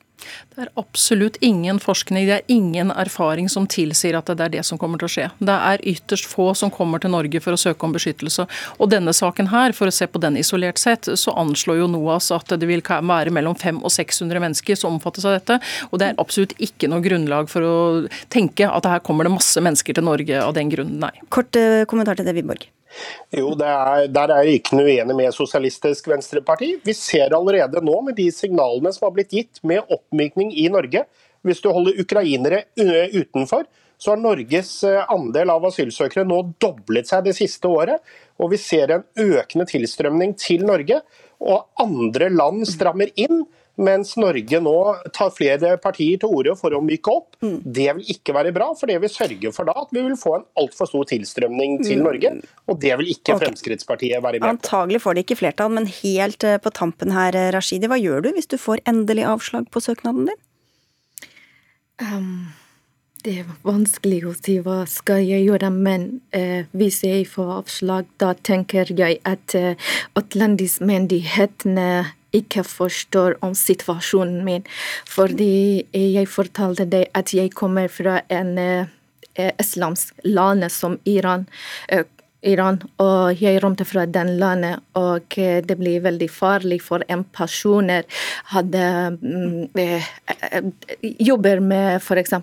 Det 0.55 0.64
er 0.64 0.70
absolutt 0.80 1.38
ingen 1.45 1.78
forskning, 1.80 2.26
det 2.26 2.36
er 2.39 2.51
ingen 2.51 2.89
erfaring 2.91 3.49
som 3.51 3.68
tilsier 3.70 4.18
at 4.18 4.30
det 4.32 4.45
er 4.47 4.53
det 4.58 4.64
som 4.66 4.80
kommer 4.82 4.99
til 4.99 5.08
å 5.08 5.14
skje. 5.14 5.28
Det 5.38 5.53
er 5.53 5.84
ytterst 5.91 6.28
få 6.30 6.49
som 6.58 6.72
kommer 6.74 7.01
til 7.03 7.14
Norge 7.14 7.41
for 7.43 7.53
å 7.53 7.60
søke 7.62 7.86
om 7.86 7.93
beskyttelse. 7.93 8.47
Og 8.82 8.89
denne 8.91 9.14
saken 9.14 9.51
her, 9.53 9.76
for 9.78 9.89
å 9.89 9.93
se 9.93 10.08
på 10.10 10.22
den 10.24 10.39
isolert 10.41 10.82
sett, 10.82 11.10
så 11.22 11.36
anslår 11.38 11.84
jo 11.84 11.89
NOAS 11.93 12.32
at 12.34 12.55
det 12.58 12.70
vil 12.70 12.82
være 12.82 13.34
mellom 13.34 13.55
500 13.55 13.86
og 13.86 13.93
600 13.93 14.41
mennesker 14.41 14.80
som 14.80 14.97
omfattes 14.97 15.28
av 15.28 15.38
dette. 15.38 15.60
Og 15.91 15.96
det 15.99 16.11
er 16.11 16.21
absolutt 16.21 16.55
ikke 16.63 16.89
noe 16.91 17.03
grunnlag 17.03 17.49
for 17.51 17.65
å 17.65 17.75
tenke 18.33 18.69
at 18.69 18.87
her 18.89 19.03
kommer 19.05 19.27
det 19.27 19.35
masse 19.35 19.61
mennesker 19.63 19.97
til 19.97 20.07
Norge 20.07 20.41
av 20.43 20.55
den 20.57 20.71
grunnen, 20.73 20.99
nei. 21.03 21.13
Kort 21.33 21.57
eh, 21.59 21.83
kommentar 21.89 22.19
til 22.19 22.27
det, 22.27 22.35
Wiborg. 22.37 22.67
Jo, 23.35 23.51
er, 23.59 24.07
Der 24.09 24.31
er 24.33 24.47
jeg 24.47 24.61
ikke 24.61 24.79
uenig 24.79 25.15
med 25.17 25.35
Sosialistisk 25.35 26.07
Venstreparti. 26.09 26.77
Vi 26.85 26.95
ser 26.97 27.35
allerede 27.35 27.83
nå 27.83 27.99
med 28.05 28.17
de 28.17 28.29
signalene 28.33 28.93
som 28.95 29.07
har 29.07 29.17
blitt 29.17 29.35
gitt 29.35 29.61
med 29.67 29.85
oppmykning 29.93 30.53
i 30.55 30.69
Norge. 30.73 31.03
Hvis 31.45 31.61
du 31.63 31.69
holder 31.71 31.99
ukrainere 32.01 32.63
utenfor, 32.77 33.67
så 33.97 34.13
har 34.13 34.21
Norges 34.21 34.71
eh, 34.85 35.03
andel 35.09 35.51
av 35.53 35.65
asylsøkere 35.69 36.25
nå 36.27 36.41
doblet 36.61 37.09
seg 37.09 37.25
det 37.25 37.35
siste 37.37 37.69
året. 37.69 38.03
Og 38.37 38.51
vi 38.53 38.59
ser 38.61 38.93
en 38.93 39.05
økende 39.17 39.65
tilstrømning 39.69 40.35
til 40.37 40.65
Norge. 40.67 41.01
Og 41.41 41.81
andre 41.81 42.29
land 42.33 42.65
strammer 42.69 43.11
inn. 43.17 43.45
Mens 43.78 44.15
Norge 44.17 44.59
nå 44.63 44.75
tar 45.13 45.30
flere 45.36 45.75
partier 45.82 46.17
til 46.21 46.32
orde 46.34 46.55
for 46.57 46.73
å 46.73 46.82
myke 46.82 47.13
opp. 47.13 47.36
Mm. 47.45 47.59
Det 47.61 47.88
vil 47.99 48.11
ikke 48.15 48.34
være 48.34 48.53
bra, 48.55 48.71
for 48.78 48.89
det 48.89 48.97
vil 49.03 49.11
sørge 49.13 49.51
for 49.53 49.69
da 49.69 49.75
at 49.84 49.93
vi 49.93 50.01
vil 50.01 50.17
få 50.17 50.34
en 50.39 50.47
altfor 50.57 50.89
stor 50.89 51.05
tilstrømning 51.11 51.78
til 51.86 52.01
mm. 52.01 52.07
Norge. 52.07 52.34
Og 52.65 52.80
det 52.82 52.95
vil 52.97 53.13
ikke 53.13 53.36
okay. 53.36 53.45
Fremskrittspartiet 53.45 54.23
være 54.23 54.41
med 54.41 54.47
på. 54.47 54.53
Antagelig 54.55 55.03
får 55.05 55.17
det 55.17 55.25
ikke 55.28 55.39
flertall, 55.43 55.73
men 55.78 55.89
helt 55.99 56.47
eh, 56.47 56.57
på 56.63 56.73
tampen 56.73 57.13
her, 57.13 57.38
eh, 57.38 57.51
Rashidi, 57.53 57.89
hva 57.91 58.01
gjør 58.01 58.25
du 58.25 58.32
hvis 58.34 58.49
du 58.49 58.57
får 58.61 58.82
endelig 58.89 59.28
avslag 59.30 59.69
på 59.69 59.84
søknaden 59.86 60.32
din? 60.32 60.41
Um, 62.01 62.49
det 63.25 63.39
er 63.41 63.55
vanskelig 63.65 64.23
å 64.25 64.34
si 64.38 64.57
hva 64.65 64.84
skal 64.89 65.21
jeg 65.25 65.45
gjøre, 65.45 65.69
men 65.73 66.09
uh, 66.34 66.65
hvis 66.78 67.03
jeg 67.05 67.30
får 67.30 67.53
avslag, 67.61 68.09
da 68.21 68.34
tenker 68.34 68.89
jeg 68.97 69.21
at 69.21 69.53
uh, 69.57 69.73
utlendingsmyndighetene 70.17 71.89
ikke 72.36 72.63
forstår 72.67 73.38
om 73.45 73.55
situasjonen 73.55 74.43
min. 74.45 74.67
Fordi 75.07 75.86
jeg 75.93 76.28
fortalte 76.28 76.88
deg 76.89 77.07
at 77.17 77.34
jeg 77.34 77.53
kommer 77.55 77.88
fra 77.91 78.19
en 78.30 78.57
eh, 78.57 78.88
islamsk 79.59 80.13
land 80.25 80.67
som 80.73 80.99
Iran. 81.05 81.47
Iran, 82.47 82.79
og 83.03 83.41
jeg 83.41 83.59
rømte 83.63 83.85
fra 83.87 84.05
den 84.09 84.35
landet, 84.41 84.81
og 84.97 85.37
eh, 85.39 85.59
det 85.65 85.77
blir 85.79 86.03
veldig 86.05 86.29
farlig 86.31 86.79
for 86.85 87.03
en 87.11 87.23
person 87.35 87.89
hadde 88.51 88.83
mm, 89.21 89.77
eh, 89.79 90.07
eh, 90.49 90.69
jobber 91.27 91.61
med 91.63 92.01
f.eks. 92.01 92.33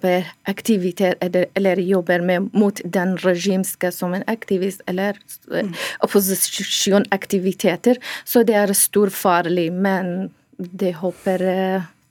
aktivitet, 0.51 1.17
eller, 1.25 1.47
eller, 1.55 1.83
jobber 1.85 2.25
med 2.25 2.51
mot 2.53 2.81
den 2.85 3.17
regimske 3.25 3.91
som 3.93 4.15
en 4.15 4.25
aktivist, 4.31 4.83
eller 4.87 5.19
mm. 5.51 5.75
opposisjonaktiviteter. 6.07 8.01
Så 8.25 8.45
det 8.45 8.57
er 8.61 8.73
stor 8.79 9.13
farlig, 9.15 9.71
men 9.73 10.31
det 10.57 10.95
håper 11.01 11.43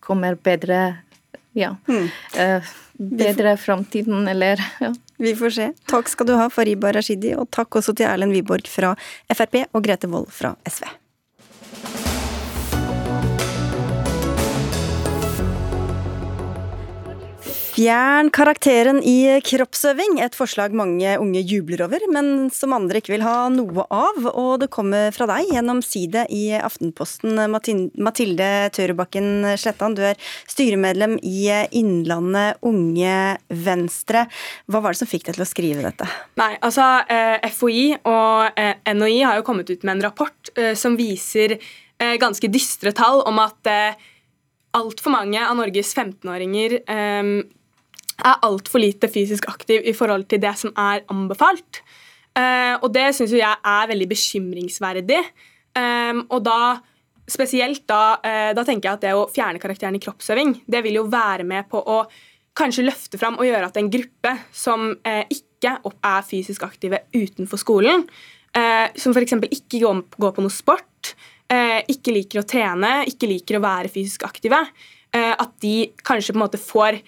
kommer 0.03 0.35
bedre 0.35 0.97
ja, 1.55 1.75
mm. 1.87 2.09
bedre 2.97 3.57
framtiden, 3.61 4.27
eller 4.27 4.59
ja. 4.81 4.93
Vi 5.21 5.35
får 5.37 5.55
se. 5.57 5.69
Takk 5.89 6.09
skal 6.11 6.29
du 6.29 6.33
ha, 6.39 6.49
Fariba 6.49 6.93
Rashidi, 6.95 7.35
og 7.37 7.49
takk 7.53 7.79
også 7.79 7.95
til 7.97 8.09
Erlend 8.09 8.33
Wiborg 8.35 8.67
fra 8.69 8.95
Frp 9.31 9.63
og 9.71 9.83
Grete 9.85 10.09
Wold 10.11 10.31
fra 10.33 10.55
SV. 10.69 10.87
Fjern 17.73 18.27
karakteren 18.29 18.99
i 19.01 19.39
kroppsøving, 19.41 20.19
et 20.21 20.35
forslag 20.37 20.75
mange 20.77 21.15
unge 21.17 21.39
jubler 21.41 21.81
over, 21.87 22.03
men 22.13 22.51
som 22.53 22.75
andre 22.75 22.99
ikke 23.01 23.15
vil 23.15 23.23
ha 23.25 23.47
noe 23.49 23.85
av. 23.89 24.19
Og 24.29 24.59
det 24.61 24.67
kommer 24.73 25.09
fra 25.15 25.25
deg 25.31 25.49
gjennom 25.55 25.79
side 25.81 26.27
i 26.29 26.43
Aftenposten. 26.53 27.33
Mathilde 27.49 28.49
Tørubakken 28.77 29.55
Slettan, 29.57 29.97
du 29.97 30.03
er 30.05 30.21
styremedlem 30.45 31.17
i 31.25 31.49
Innlandet 31.79 32.61
Unge 32.61 33.17
Venstre. 33.49 34.27
Hva 34.69 34.83
var 34.85 34.93
det 34.93 35.01
som 35.01 35.09
fikk 35.09 35.25
deg 35.31 35.39
til 35.39 35.47
å 35.47 35.49
skrive 35.49 35.87
dette? 35.87 36.11
Nei, 36.37 36.51
altså 36.61 36.91
eh, 37.09 37.49
FHI 37.49 37.87
og 38.03 38.53
eh, 38.53 38.85
NHI 38.93 39.17
har 39.25 39.41
jo 39.41 39.47
kommet 39.49 39.73
ut 39.73 39.81
med 39.81 39.95
en 39.95 40.07
rapport 40.11 40.53
eh, 40.53 40.75
som 40.77 40.99
viser 40.99 41.57
ganske 42.19 42.49
dystre 42.51 42.91
tall 42.91 43.21
om 43.29 43.37
at 43.39 43.69
altfor 44.75 45.13
mange 45.13 45.39
av 45.39 45.55
Norges 45.55 45.93
15-åringer 45.95 46.79
eh, 46.81 47.29
er 48.23 48.47
altfor 48.47 48.81
lite 48.81 49.09
fysisk 49.11 49.47
aktiv 49.51 49.83
i 49.85 49.93
forhold 49.95 50.27
til 50.31 50.41
det 50.43 50.55
som 50.59 50.73
er 50.79 51.03
anbefalt. 51.11 51.83
Uh, 52.33 52.81
og 52.81 52.89
det 52.95 53.11
syns 53.13 53.33
jeg 53.35 53.45
er 53.45 53.89
veldig 53.91 54.09
bekymringsverdig. 54.09 55.21
Um, 55.77 56.23
og 56.33 56.41
da 56.45 56.59
spesielt 57.29 57.85
da, 57.89 58.17
uh, 58.17 58.51
da 58.57 58.65
tenker 58.65 58.89
jeg 58.89 58.97
at 58.97 59.05
det 59.05 59.13
å 59.17 59.27
fjerne 59.31 59.61
karakteren 59.61 59.97
i 59.97 60.01
kroppsøving, 60.01 60.55
det 60.65 60.81
vil 60.85 60.97
jo 60.99 61.07
være 61.11 61.45
med 61.47 61.69
på 61.69 61.81
å 61.81 62.03
kanskje 62.57 62.85
løfte 62.85 63.17
fram 63.21 63.37
og 63.39 63.47
gjøre 63.47 63.69
at 63.69 63.77
en 63.81 63.91
gruppe 63.93 64.33
som 64.53 64.91
uh, 64.93 65.23
ikke 65.29 65.77
er 65.81 66.25
fysisk 66.27 66.65
aktive 66.65 67.05
utenfor 67.15 67.61
skolen, 67.61 68.03
som 68.99 69.15
f.eks. 69.15 69.31
ikke 69.47 69.79
går, 69.81 70.01
på 70.35 70.43
noe 70.43 70.53
sport, 70.53 71.13
ikke 71.89 72.13
liker 72.13 72.41
å 72.41 72.43
trene, 72.45 72.89
ikke 73.09 73.29
liker 73.31 73.57
å 73.57 73.61
være 73.63 73.89
fysisk 73.89 74.27
aktive, 74.27 74.59
at 75.15 75.55
de 75.63 75.87
kanskje 76.05 76.35
på 76.35 76.37
en 76.37 76.43
måte 76.43 76.59
får 76.61 76.99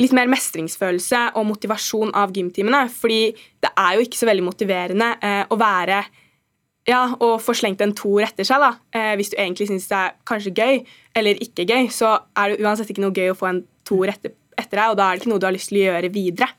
litt 0.00 0.14
mer 0.16 0.30
mestringsfølelse 0.32 1.22
og 1.36 1.46
motivasjon 1.50 2.14
av 2.16 2.32
gymtimene. 2.34 2.86
Fordi 2.92 3.22
det 3.62 3.70
er 3.70 3.96
jo 3.96 4.06
ikke 4.06 4.20
så 4.20 4.28
veldig 4.30 4.46
motiverende 4.46 5.12
eh, 5.20 5.44
å 5.48 5.60
være 5.60 6.02
ja, 6.88 7.02
og 7.20 7.40
få 7.44 7.54
slengt 7.56 7.82
en 7.84 7.94
toer 7.96 8.28
etter 8.30 8.46
seg. 8.48 8.62
da. 8.62 8.72
Eh, 8.96 9.12
hvis 9.20 9.32
du 9.32 9.38
egentlig 9.38 9.68
syns 9.70 9.88
det 9.90 9.98
er 9.98 10.16
kanskje 10.28 10.54
gøy 10.56 10.80
eller 11.18 11.42
ikke 11.44 11.68
gøy, 11.68 11.90
så 11.92 12.16
er 12.38 12.54
det 12.54 12.64
uansett 12.64 12.92
ikke 12.92 13.04
noe 13.04 13.16
gøy 13.16 13.32
å 13.32 13.38
få 13.38 13.50
en 13.50 13.60
toer 13.86 14.14
etter, 14.14 14.34
etter 14.56 14.80
deg, 14.80 14.88
og 14.88 14.98
da 14.98 15.08
er 15.08 15.16
det 15.16 15.22
ikke 15.22 15.34
noe 15.34 15.42
du 15.42 15.48
har 15.48 15.56
lyst 15.56 15.72
til 15.72 15.82
å 15.82 15.86
gjøre 15.90 16.12
videre. 16.14 16.50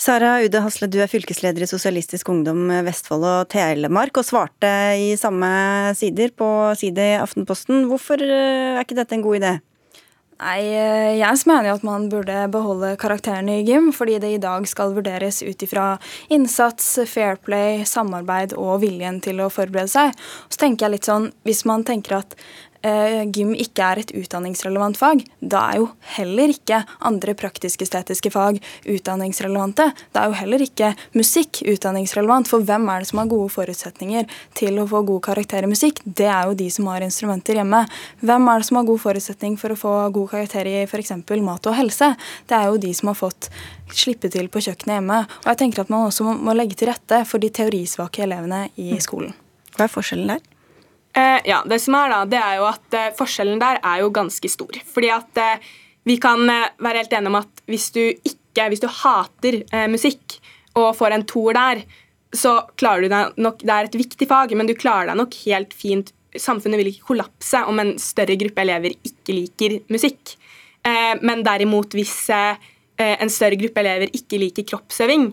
Sara 0.00 0.38
Ude 0.40 0.62
Hasle, 0.64 0.86
du 0.88 0.96
er 1.02 1.10
fylkesleder 1.12 1.66
i 1.66 1.68
Sosialistisk 1.68 2.30
Ungdom 2.32 2.70
Vestfold 2.86 3.26
og 3.28 3.50
Telemark, 3.52 4.16
og 4.16 4.24
svarte 4.24 4.70
i 4.96 5.10
samme 5.20 5.50
sider 5.98 6.32
på 6.32 6.48
side 6.80 7.04
i 7.04 7.18
Aftenposten. 7.20 7.84
Hvorfor 7.90 8.22
eh, 8.24 8.78
er 8.78 8.86
ikke 8.86 8.96
dette 8.96 9.18
en 9.18 9.26
god 9.26 9.42
idé? 9.42 9.52
Nei, 10.40 10.60
eh, 10.72 11.18
jeg 11.18 11.36
mener 11.44 11.66
jo 11.68 11.74
at 11.76 11.82
man 11.84 12.06
burde 12.08 12.36
beholde 12.48 12.94
karakterene 13.00 13.58
i 13.60 13.64
gym, 13.68 13.90
fordi 13.92 14.16
det 14.22 14.30
i 14.32 14.40
dag 14.40 14.64
skal 14.68 14.94
vurderes 14.96 15.42
ut 15.44 15.64
ifra 15.66 15.98
innsats, 16.32 16.86
fair 17.10 17.36
play, 17.44 17.82
samarbeid 17.84 18.54
og 18.56 18.80
viljen 18.80 19.20
til 19.20 19.42
å 19.44 19.50
forberede 19.52 19.92
seg. 19.92 20.16
Så 20.48 20.62
tenker 20.62 20.86
jeg 20.86 20.96
litt 20.96 21.10
sånn, 21.10 21.28
Hvis 21.44 21.66
man 21.68 21.84
tenker 21.84 22.16
at 22.22 22.34
gym 22.82 23.52
ikke 23.52 23.84
er 23.84 24.00
et 24.00 24.12
utdanningsrelevant 24.16 24.96
fag, 24.96 25.22
da 25.40 25.62
er 25.70 25.80
jo 25.82 25.88
heller 26.16 26.52
ikke 26.52 26.80
andre 27.06 27.34
praktisk-estetiske 27.36 28.32
fag 28.32 28.60
utdanningsrelevante. 28.88 29.90
Da 30.14 30.22
er 30.22 30.30
jo 30.30 30.38
heller 30.38 30.64
ikke 30.64 30.92
musikk 31.16 31.60
utdanningsrelevant, 31.68 32.48
for 32.48 32.64
hvem 32.64 32.88
er 32.88 33.02
det 33.02 33.10
som 33.10 33.20
har 33.22 33.30
gode 33.30 33.50
forutsetninger 33.52 34.30
til 34.58 34.80
å 34.80 34.86
få 34.90 35.02
god 35.08 35.22
karakter 35.28 35.66
i 35.66 35.70
musikk? 35.70 36.00
Det 36.04 36.28
er 36.30 36.48
jo 36.48 36.56
de 36.58 36.70
som 36.72 36.88
har 36.92 37.04
instrumenter 37.04 37.60
hjemme. 37.60 37.82
Hvem 38.24 38.48
er 38.52 38.62
det 38.62 38.70
som 38.70 38.80
har 38.80 38.88
god 38.88 39.02
forutsetning 39.04 39.58
for 39.60 39.74
å 39.74 39.80
få 39.80 39.94
god 40.16 40.32
karakter 40.32 40.70
i 40.70 40.78
f.eks. 40.86 41.14
mat 41.44 41.68
og 41.70 41.76
helse? 41.76 42.14
Det 42.48 42.56
er 42.56 42.70
jo 42.70 42.80
de 42.80 42.94
som 42.96 43.12
har 43.12 43.18
fått 43.18 43.50
slippe 43.92 44.30
til 44.32 44.48
på 44.48 44.62
kjøkkenet 44.64 45.00
hjemme. 45.00 45.20
Og 45.44 45.52
jeg 45.52 45.62
tenker 45.64 45.84
at 45.84 45.92
man 45.92 46.08
også 46.08 46.32
må 46.32 46.56
legge 46.56 46.78
til 46.78 46.92
rette 46.92 47.24
for 47.28 47.42
de 47.42 47.52
teorisvake 47.52 48.24
elevene 48.24 48.68
i 48.76 48.94
mm. 48.94 49.04
skolen. 49.04 49.36
Hva 49.76 49.86
er 49.86 49.92
forskjellen 49.92 50.34
der? 50.34 50.49
Eh, 51.16 51.40
ja, 51.44 51.62
Det 51.66 51.80
som 51.82 51.96
er 51.98 52.12
da, 52.12 52.20
det 52.28 52.38
er 52.38 52.58
jo 52.60 52.66
at 52.70 52.94
eh, 52.96 53.12
forskjellen 53.18 53.58
der 53.62 53.80
er 53.82 54.02
jo 54.04 54.12
ganske 54.14 54.50
stor. 54.50 54.76
Fordi 54.94 55.10
at 55.14 55.40
eh, 55.42 55.72
vi 56.06 56.16
kan 56.22 56.42
eh, 56.48 56.68
være 56.78 57.02
helt 57.02 57.16
enige 57.18 57.32
om 57.32 57.40
at 57.40 57.64
hvis 57.70 57.88
du 57.96 58.02
ikke, 58.04 58.68
hvis 58.70 58.82
du 58.82 58.86
hater 58.86 59.60
eh, 59.72 59.88
musikk 59.90 60.38
og 60.78 60.94
får 60.98 61.16
en 61.16 61.26
toer 61.26 61.58
der, 61.58 61.82
så 62.30 62.60
klarer 62.78 63.02
du 63.02 63.10
deg 63.10 63.38
nok 63.42 63.62
Det 63.66 63.74
er 63.74 63.88
et 63.88 63.98
viktig 63.98 64.28
fag, 64.30 64.52
men 64.54 64.68
du 64.68 64.76
klarer 64.78 65.10
deg 65.10 65.18
nok 65.18 65.34
helt 65.48 65.74
fint. 65.74 66.12
Samfunnet 66.38 66.78
vil 66.78 66.92
ikke 66.92 67.08
kollapse 67.08 67.64
om 67.66 67.82
en 67.82 67.96
større 67.98 68.38
gruppe 68.38 68.62
elever 68.62 68.94
ikke 68.94 69.34
liker 69.34 69.80
musikk. 69.90 70.36
Eh, 70.86 71.16
men 71.26 71.42
derimot 71.42 71.96
hvis 71.98 72.30
en 73.00 73.30
større 73.32 73.56
gruppe 73.56 73.80
elever 73.80 74.10
ikke 74.12 74.36
liker 74.36 74.66
kroppsøving, 74.68 75.30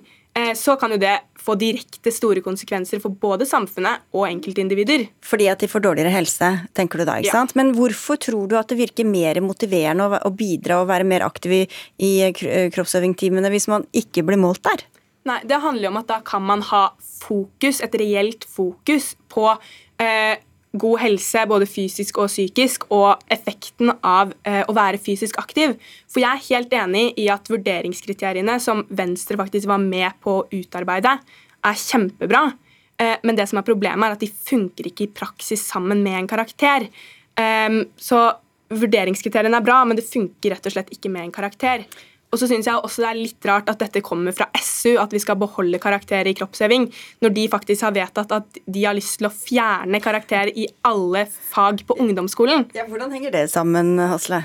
så 0.57 0.75
kan 0.79 0.93
jo 0.93 0.99
det 1.01 1.15
få 1.41 1.55
direkte 1.59 2.11
store 2.13 2.43
konsekvenser 2.45 2.99
for 3.03 3.15
både 3.15 3.47
samfunnet 3.47 4.03
og 4.17 4.27
enkeltindivider. 4.27 5.07
Fordi 5.25 5.47
at 5.51 5.63
de 5.63 5.69
får 5.71 5.85
dårligere 5.85 6.11
helse, 6.13 6.49
tenker 6.77 7.01
du 7.01 7.07
da. 7.07 7.17
ikke 7.21 7.31
ja. 7.31 7.37
sant? 7.39 7.55
Men 7.57 7.71
hvorfor 7.77 8.19
tror 8.21 8.49
du 8.51 8.57
at 8.59 8.69
det 8.69 8.79
virker 8.81 9.07
mer 9.07 9.39
motiverende 9.45 10.09
å 10.19 10.33
bidra 10.35 10.81
og 10.81 10.91
være 10.91 11.07
mer 11.07 11.25
aktiv 11.27 11.61
i 11.61 11.63
i 11.97 12.11
kroppsøvingtimene 12.73 13.49
hvis 13.53 13.67
man 13.71 13.85
ikke 13.95 14.25
blir 14.27 14.39
målt 14.41 14.63
der? 14.67 14.85
Nei, 15.27 15.41
Det 15.43 15.59
handler 15.63 15.87
jo 15.87 15.91
om 15.91 16.01
at 16.01 16.09
da 16.11 16.19
kan 16.25 16.43
man 16.45 16.63
ha 16.69 16.83
fokus, 17.01 17.81
et 17.83 17.95
reelt 17.99 18.45
fokus 18.47 19.15
på 19.31 19.49
eh, 19.99 20.37
god 20.81 21.01
helse, 21.01 21.43
både 21.49 21.67
fysisk 21.69 22.19
og 22.21 22.29
psykisk, 22.31 22.87
og 22.93 23.23
effekten 23.33 23.91
av 24.05 24.33
eh, 24.47 24.63
å 24.67 24.75
være 24.75 25.01
fysisk 25.01 25.39
aktiv. 25.41 25.75
For 26.11 26.23
jeg 26.23 26.29
er 26.29 26.47
helt 26.47 26.77
enig 26.79 27.03
i 27.19 27.27
at 27.33 27.49
vurderingskriteriene 27.51 28.57
som 28.63 28.85
Venstre 28.89 29.39
faktisk 29.39 29.69
var 29.71 29.83
med 29.83 30.17
på 30.23 30.39
å 30.39 30.47
utarbeide, 30.53 31.17
er 31.67 31.79
kjempebra. 31.83 32.43
Eh, 33.01 33.15
men 33.27 33.37
det 33.37 33.47
som 33.49 33.61
er 33.61 33.67
problemet, 33.67 34.05
er 34.05 34.17
at 34.17 34.25
de 34.25 34.31
funker 34.31 34.91
ikke 34.91 35.07
i 35.07 35.13
praksis 35.21 35.65
sammen 35.67 36.03
med 36.05 36.21
en 36.21 36.29
karakter. 36.31 36.89
Eh, 37.37 37.81
så 37.97 38.25
vurderingskriteriene 38.67 39.61
er 39.61 39.65
bra, 39.65 39.81
men 39.87 39.99
det 39.99 40.07
funker 40.07 40.55
rett 40.55 40.69
og 40.69 40.75
slett 40.75 40.93
ikke 40.95 41.11
med 41.13 41.27
en 41.27 41.35
karakter. 41.35 41.85
Og 42.37 42.43
så 42.43 42.51
syns 42.51 42.67
jeg 42.69 42.77
også 42.77 43.01
det 43.01 43.07
er 43.09 43.17
litt 43.17 43.45
rart 43.49 43.69
at 43.71 43.79
dette 43.81 44.03
kommer 44.05 44.35
fra 44.37 44.45
SU, 44.61 44.91
at 45.01 45.13
vi 45.15 45.21
skal 45.23 45.39
beholde 45.41 45.79
karakterer 45.81 46.29
i 46.29 46.35
kroppsøving, 46.37 46.85
når 47.25 47.33
de 47.33 47.45
faktisk 47.49 47.87
har 47.87 47.95
vedtatt 47.95 48.35
at 48.37 48.59
de 48.61 48.83
har 48.85 48.93
lyst 48.93 49.17
til 49.17 49.25
å 49.25 49.33
fjerne 49.33 50.01
karakterer 50.03 50.53
i 50.53 50.67
alle 50.85 51.25
fag 51.25 51.81
på 51.89 51.97
ungdomsskolen. 51.97 52.69
Ja, 52.77 52.85
Hvordan 52.85 53.15
henger 53.17 53.33
det 53.33 53.47
sammen, 53.49 53.97
Hasle? 53.97 54.43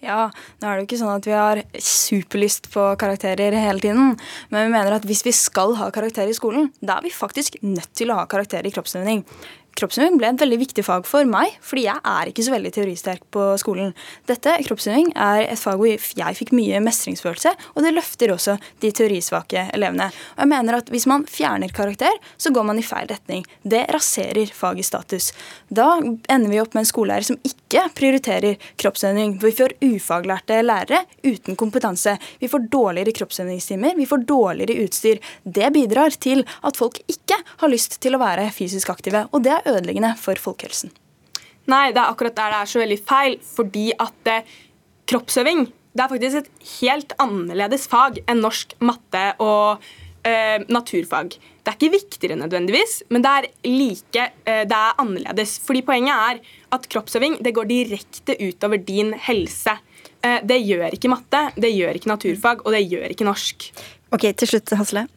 Ja, 0.00 0.30
nå 0.60 0.68
er 0.68 0.76
det 0.76 0.82
jo 0.82 0.86
ikke 0.86 0.98
sånn 1.00 1.18
at 1.18 1.26
vi 1.28 1.32
har 1.36 1.58
superlyst 1.84 2.70
på 2.72 2.84
karakterer 3.00 3.56
hele 3.60 3.82
tiden. 3.84 4.14
Men 4.52 4.68
vi 4.68 4.72
mener 4.72 4.96
at 4.96 5.04
hvis 5.08 5.20
vi 5.26 5.32
skal 5.36 5.74
ha 5.80 5.90
karakterer 5.92 6.32
i 6.32 6.36
skolen, 6.36 6.70
da 6.80 6.96
er 6.98 7.08
vi 7.08 7.12
faktisk 7.12 7.58
nødt 7.64 7.92
til 7.96 8.12
å 8.12 8.16
ha 8.20 8.28
karakterer 8.28 8.68
i 8.68 8.72
kroppsøving 8.72 9.24
kroppsøving 9.80 10.18
ble 10.20 10.30
et 10.32 10.42
veldig 10.42 10.58
viktig 10.60 10.84
fag 10.84 11.06
for 11.08 11.28
meg, 11.28 11.54
fordi 11.64 11.86
jeg 11.86 12.02
er 12.12 12.30
ikke 12.30 12.44
så 12.44 12.54
veldig 12.54 12.72
teoristerk 12.76 13.24
på 13.34 13.46
skolen. 13.60 13.94
Dette, 14.28 14.56
kroppsøving, 14.66 15.12
er 15.16 15.46
et 15.46 15.60
fag 15.60 15.80
hvor 15.80 15.88
jeg 15.90 16.38
fikk 16.38 16.52
mye 16.56 16.82
mestringsfølelse, 16.84 17.54
og 17.74 17.84
det 17.84 17.94
løfter 17.96 18.34
også 18.34 18.56
de 18.82 18.92
teorisvake 18.96 19.68
elevene. 19.76 20.10
Og 20.36 20.44
jeg 20.44 20.52
mener 20.54 20.78
at 20.80 20.90
Hvis 20.90 21.06
man 21.06 21.22
fjerner 21.30 21.70
karakter, 21.70 22.10
så 22.36 22.50
går 22.50 22.64
man 22.66 22.78
i 22.80 22.82
feil 22.82 23.06
retning. 23.06 23.44
Det 23.62 23.84
raserer 23.94 24.50
fagets 24.52 24.88
status. 24.90 25.30
Da 25.68 26.00
ender 26.00 26.50
vi 26.50 26.58
opp 26.60 26.74
med 26.74 26.82
en 26.82 26.88
skolelærer 26.88 27.28
som 27.28 27.38
ikke 27.46 27.84
prioriterer 27.94 28.58
kroppsøving. 28.80 29.36
Vi 29.38 29.52
får 29.54 29.76
ufaglærte 29.84 30.58
lærere 30.64 31.04
uten 31.22 31.56
kompetanse. 31.56 32.16
Vi 32.42 32.50
får 32.50 32.66
dårligere 32.72 33.14
kroppsøvingstimer, 33.20 33.94
vi 33.96 34.08
får 34.10 34.26
dårligere 34.26 34.84
utstyr. 34.84 35.22
Det 35.44 35.70
bidrar 35.72 36.16
til 36.18 36.42
at 36.66 36.80
folk 36.80 36.98
ikke 37.06 37.38
har 37.62 37.70
lyst 37.70 38.00
til 38.02 38.18
å 38.18 38.22
være 38.22 38.50
fysisk 38.54 38.90
aktive. 38.90 39.28
og 39.30 39.44
det 39.46 39.54
er 39.54 39.69
ødeleggende 39.72 40.14
for 40.20 40.40
folkehelsen. 40.40 40.92
Nei, 41.70 41.90
det 41.94 42.00
er 42.02 42.08
akkurat 42.10 42.36
der 42.36 42.54
det 42.54 42.60
er 42.62 42.70
så 42.72 42.82
veldig 42.82 43.00
feil. 43.06 43.36
Fordi 43.44 43.90
at 43.98 44.30
eh, 44.32 44.56
kroppsøving 45.10 45.68
det 45.90 46.04
er 46.04 46.10
faktisk 46.12 46.38
et 46.38 46.68
helt 46.78 47.14
annerledes 47.18 47.88
fag 47.90 48.20
enn 48.30 48.42
norsk 48.44 48.76
matte 48.86 49.24
og 49.42 49.82
eh, 50.26 50.62
naturfag. 50.70 51.34
Det 51.34 51.72
er 51.72 51.76
ikke 51.76 51.96
viktigere 51.96 52.38
nødvendigvis, 52.38 53.00
men 53.10 53.24
det 53.24 53.32
er 53.32 53.48
like 53.66 54.26
eh, 54.46 54.62
det 54.70 54.78
er 54.78 55.00
annerledes. 55.02 55.58
Fordi 55.66 55.82
Poenget 55.86 56.14
er 56.14 56.56
at 56.76 56.88
kroppsøving 56.94 57.40
det 57.42 57.54
går 57.56 57.70
direkte 57.70 58.38
utover 58.38 58.78
din 58.78 59.12
helse. 59.26 59.76
Eh, 60.22 60.38
det 60.46 60.60
gjør 60.62 60.94
ikke 60.94 61.10
matte, 61.10 61.46
det 61.58 61.72
gjør 61.74 61.98
ikke 61.98 62.12
naturfag, 62.12 62.62
og 62.64 62.76
det 62.76 62.84
gjør 62.86 63.10
ikke 63.10 63.26
norsk. 63.26 63.70
Ok, 64.14 64.30
Til 64.36 64.54
slutt, 64.54 64.78
Hasle. 64.78 65.08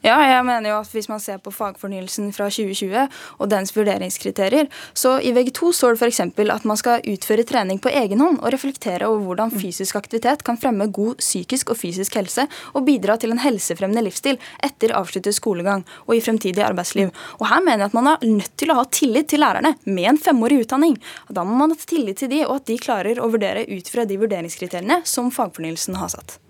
Ja, 0.00 0.14
jeg 0.24 0.44
mener 0.48 0.70
jo 0.70 0.76
at 0.80 0.92
hvis 0.94 1.10
man 1.10 1.20
ser 1.20 1.42
på 1.44 1.52
fagfornyelsen 1.52 2.30
fra 2.32 2.46
2020 2.48 3.02
og 3.36 3.50
dens 3.52 3.74
vurderingskriterier, 3.76 4.70
så 4.96 5.18
i 5.20 5.32
VG2 5.36 5.74
står 5.76 5.98
det 5.98 6.00
f.eks. 6.00 6.22
at 6.24 6.64
man 6.64 6.80
skal 6.80 7.04
utføre 7.04 7.44
trening 7.44 7.82
på 7.84 7.92
egen 7.92 8.24
hånd 8.24 8.38
og 8.40 8.48
reflektere 8.54 9.10
over 9.10 9.26
hvordan 9.26 9.52
fysisk 9.52 10.00
aktivitet 10.00 10.46
kan 10.46 10.56
fremme 10.56 10.88
god 10.88 11.20
psykisk 11.20 11.74
og 11.74 11.80
fysisk 11.82 12.16
helse 12.16 12.48
og 12.72 12.88
bidra 12.88 13.18
til 13.20 13.36
en 13.36 13.44
helsefremmende 13.44 14.06
livsstil 14.08 14.40
etter 14.64 14.96
avsluttet 14.96 15.36
skolegang 15.36 15.84
og 16.06 16.16
i 16.16 16.24
fremtidig 16.24 16.64
arbeidsliv. 16.64 17.12
Og 17.36 17.50
her 17.52 17.60
mener 17.60 17.84
jeg 17.84 17.92
at 17.92 18.00
man 18.00 18.12
er 18.14 18.28
nødt 18.40 18.56
til 18.56 18.72
å 18.72 18.80
ha 18.80 18.88
tillit 18.88 19.28
til 19.28 19.44
lærerne 19.44 19.76
med 19.84 20.14
en 20.14 20.24
femårig 20.30 20.62
utdanning. 20.64 20.96
Da 21.28 21.44
må 21.44 21.60
man 21.60 21.76
ha 21.76 21.80
tillit 21.84 22.24
til 22.24 22.32
de, 22.32 22.46
og 22.48 22.62
at 22.62 22.70
de 22.72 22.80
klarer 22.80 23.20
å 23.20 23.28
vurdere 23.28 23.68
ut 23.68 23.92
fra 23.92 24.08
de 24.08 24.16
vurderingskriteriene 24.16 25.02
som 25.04 25.28
fagfornyelsen 25.28 26.00
har 26.00 26.16
satt. 26.16 26.40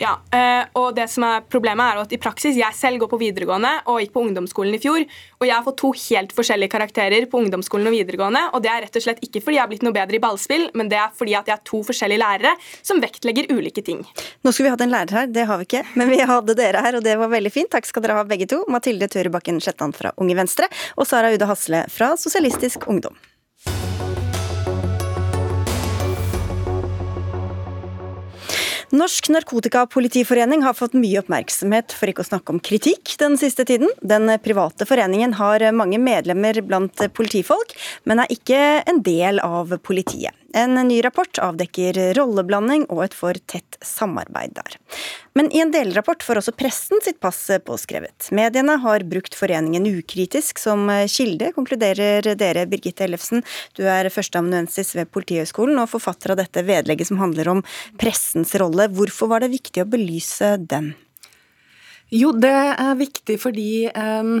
Ja, 0.00 0.14
eh, 0.32 0.64
og 0.80 0.94
det 0.96 1.10
som 1.12 1.26
er 1.28 1.42
Problemet 1.50 1.92
er 1.92 2.00
at 2.00 2.12
i 2.14 2.18
praksis, 2.20 2.56
jeg 2.56 2.76
selv 2.76 3.02
går 3.02 3.10
på 3.10 3.18
videregående 3.20 3.72
og 3.90 3.98
gikk 4.00 4.14
på 4.14 4.22
ungdomsskolen 4.24 4.76
i 4.76 4.80
fjor, 4.80 5.02
og 5.40 5.44
jeg 5.44 5.52
har 5.52 5.64
fått 5.66 5.78
to 5.82 5.90
helt 5.92 6.32
forskjellige 6.36 6.72
karakterer 6.72 7.26
på 7.28 7.40
ungdomsskolen 7.42 7.90
og 7.90 7.96
videregående. 7.96 8.42
og 8.54 8.62
Det 8.64 8.70
er 8.72 8.84
rett 8.86 8.96
og 8.96 9.04
slett 9.04 9.20
ikke 9.26 9.42
fordi 9.44 9.58
jeg 9.58 9.64
har 9.64 9.70
blitt 9.72 9.84
noe 9.84 9.96
bedre 9.96 10.16
i 10.16 10.22
ballspill, 10.22 10.68
men 10.78 10.88
det 10.88 10.96
er 11.00 11.12
fordi 11.16 11.34
at 11.36 11.50
jeg 11.50 11.58
har 11.58 11.64
to 11.68 11.82
forskjellige 11.84 12.22
lærere 12.22 12.54
som 12.80 13.02
vektlegger 13.02 13.52
ulike 13.52 13.84
ting. 13.84 14.00
Nå 14.44 14.52
skulle 14.52 14.70
vi 14.70 14.74
hatt 14.76 14.86
en 14.86 14.94
lærer 14.94 15.18
her, 15.18 15.32
det 15.34 15.48
har 15.50 15.60
vi 15.60 15.68
ikke, 15.68 15.84
men 16.00 16.12
vi 16.12 16.20
hadde 16.32 16.56
dere 16.56 16.84
her, 16.86 16.96
og 16.96 17.04
det 17.04 17.18
var 17.20 17.34
veldig 17.34 17.52
fint. 17.52 17.72
Takk 17.74 17.88
skal 17.88 18.06
dere 18.06 18.16
ha 18.16 18.24
begge 18.24 18.48
to. 18.48 18.62
Mathilde 18.72 19.10
Tørebakken 19.10 19.60
Skjettan 19.60 19.92
fra 19.96 20.14
Unge 20.16 20.38
Venstre 20.38 20.70
og 20.96 21.08
Sara 21.10 21.34
Ude 21.34 21.50
Hasle 21.50 21.84
fra 21.92 22.14
Sosialistisk 22.20 22.88
Ungdom. 22.88 23.20
Norsk 28.90 29.28
Narkotikapolitiforening 29.30 30.64
har 30.66 30.74
fått 30.74 30.96
mye 30.98 31.20
oppmerksomhet, 31.20 31.92
for 31.94 32.10
ikke 32.10 32.24
å 32.24 32.26
snakke 32.26 32.50
om 32.50 32.58
kritikk, 32.58 33.12
den 33.22 33.36
siste 33.38 33.62
tiden. 33.68 33.92
Den 34.02 34.26
private 34.42 34.86
foreningen 34.88 35.36
har 35.38 35.62
mange 35.70 36.00
medlemmer 36.02 36.58
blant 36.66 36.98
politifolk, 37.14 37.76
men 38.02 38.24
er 38.24 38.34
ikke 38.34 38.58
en 38.90 38.98
del 39.06 39.38
av 39.46 39.76
politiet. 39.86 40.34
En 40.56 40.74
ny 40.88 40.98
rapport 41.04 41.38
avdekker 41.38 41.98
rolleblanding 42.18 42.86
og 42.90 43.04
et 43.04 43.14
for 43.14 43.38
tett 43.50 43.78
samarbeid 43.86 44.56
der. 44.56 44.76
Men 45.38 45.50
i 45.54 45.60
en 45.62 45.70
delrapport 45.70 46.24
får 46.26 46.40
også 46.40 46.54
pressen 46.58 47.02
sitt 47.04 47.20
pass 47.22 47.38
påskrevet. 47.66 48.30
Mediene 48.34 48.74
har 48.82 49.06
brukt 49.06 49.36
foreningen 49.38 49.86
ukritisk 49.86 50.58
som 50.58 50.90
kilde, 51.10 51.52
konkluderer 51.54 52.32
dere, 52.34 52.66
Birgitte 52.70 53.06
Ellefsen. 53.06 53.44
Du 53.78 53.84
er 53.86 54.10
førsteamanuensis 54.10 54.96
ved 54.98 55.12
Politihøgskolen 55.14 55.78
og 55.78 55.92
forfatter 55.92 56.34
av 56.34 56.42
dette 56.42 56.66
vedlegget 56.66 57.12
som 57.12 57.22
handler 57.22 57.54
om 57.54 57.64
pressens 58.00 58.56
rolle. 58.58 58.90
Hvorfor 58.90 59.30
var 59.30 59.44
det 59.44 59.54
viktig 59.54 59.84
å 59.84 59.90
belyse 59.90 60.56
den? 60.58 60.94
Jo, 62.10 62.32
det 62.34 62.50
er 62.50 62.96
viktig 62.98 63.38
fordi 63.38 63.72
um 63.94 64.40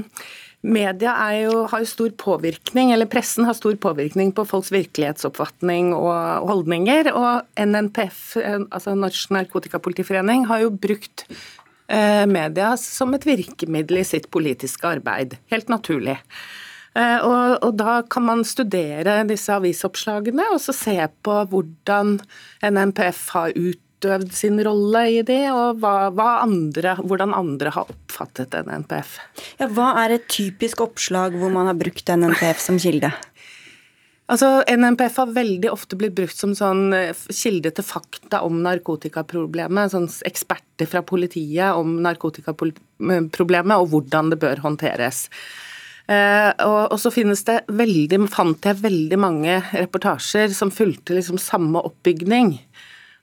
Media 0.60 1.14
jo, 1.38 1.62
har 1.72 1.80
jo 1.80 1.88
stor 1.88 2.10
påvirkning, 2.20 2.90
eller 2.92 3.08
pressen 3.08 3.46
har 3.48 3.56
stor 3.56 3.78
påvirkning 3.80 4.34
på 4.36 4.44
folks 4.44 4.68
virkelighetsoppfatning 4.74 5.94
og 5.96 6.50
holdninger. 6.50 7.08
Og 7.16 7.46
NNPF, 7.56 8.36
altså 8.68 8.92
Norsk 8.98 9.32
Narkotikapolitiforening, 9.32 10.44
har 10.50 10.66
jo 10.66 10.74
brukt 10.76 11.24
eh, 11.88 12.26
media 12.28 12.74
som 12.80 13.16
et 13.16 13.24
virkemiddel 13.24 14.02
i 14.02 14.08
sitt 14.08 14.28
politiske 14.32 14.84
arbeid. 14.98 15.38
Helt 15.52 15.72
naturlig. 15.72 16.18
Eh, 16.92 17.18
og, 17.24 17.56
og, 17.64 17.72
da 17.78 18.00
kan 18.10 18.26
man 18.28 18.44
studere 18.44 19.20
disse 19.28 19.54
avisoppslagene 19.54 20.48
og 20.52 20.58
så 20.60 20.74
se 20.76 20.96
på 21.24 21.36
hvordan 21.52 22.18
NNPF 22.66 23.28
har 23.36 23.54
ut 23.56 23.80
utøvd 24.00 24.32
sin 24.32 24.60
rolle 24.64 25.04
i 25.12 25.22
det, 25.26 25.50
og 25.52 25.80
hva, 25.80 26.10
hva 26.14 26.40
andre, 26.44 26.96
hvordan 27.04 27.34
andre 27.36 27.72
har 27.74 27.90
oppfattet 27.92 28.56
NNPF. 28.56 29.18
Ja, 29.60 29.68
hva 29.68 29.92
er 30.04 30.16
et 30.16 30.28
typisk 30.32 30.80
oppslag 30.80 31.36
hvor 31.36 31.52
man 31.52 31.68
har 31.68 31.78
brukt 31.78 32.08
NNPF 32.08 32.60
som 32.60 32.80
kilde? 32.80 33.12
Altså, 34.30 34.62
NNPF 34.70 35.16
har 35.18 35.32
veldig 35.34 35.72
ofte 35.72 35.98
blitt 35.98 36.14
brukt 36.14 36.38
som 36.38 36.52
sånn 36.54 36.92
eh, 36.94 37.24
kilde 37.34 37.72
til 37.74 37.84
fakta 37.84 38.44
om 38.46 38.60
narkotikaproblemet. 38.62 39.90
Sånn 39.90 40.06
eksperter 40.28 40.86
fra 40.86 41.02
politiet 41.02 41.74
om 41.74 41.98
narkotikaproblemet 42.04 43.74
og 43.74 43.90
hvordan 43.90 44.30
det 44.30 44.38
bør 44.40 44.62
håndteres. 44.62 45.26
Uh, 46.10 46.50
og, 46.64 46.78
og, 46.90 46.96
så 46.98 47.10
finnes 47.14 47.42
det 47.46 47.60
veldig, 47.70 48.16
fant 48.32 48.66
jeg 48.66 48.80
veldig 48.80 49.18
mange 49.20 49.60
reportasjer 49.70 50.50
som 50.56 50.72
fulgte 50.74 51.14
liksom 51.14 51.38
samme 51.38 51.78
oppbygning 51.86 52.56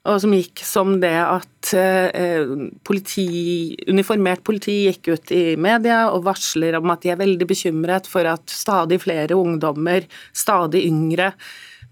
og 0.08 0.20
som 0.22 0.32
gikk 0.32 0.62
som 0.64 0.94
det 1.02 1.14
at 1.20 1.72
eh, 1.76 2.48
politi, 2.86 3.76
uniformert 3.90 4.42
politi 4.46 4.80
gikk 4.86 5.10
ut 5.12 5.32
i 5.34 5.42
media 5.60 6.06
og 6.12 6.24
varsler 6.28 6.78
om 6.78 6.92
at 6.94 7.04
de 7.04 7.12
er 7.12 7.20
veldig 7.20 7.48
bekymret 7.48 8.08
for 8.08 8.28
at 8.28 8.48
stadig 8.48 9.02
flere 9.04 9.36
ungdommer, 9.36 10.06
stadig 10.32 10.86
yngre, 10.88 11.32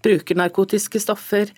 bruker 0.03 0.39
narkotiske 0.39 1.01
stoffer. 1.03 1.51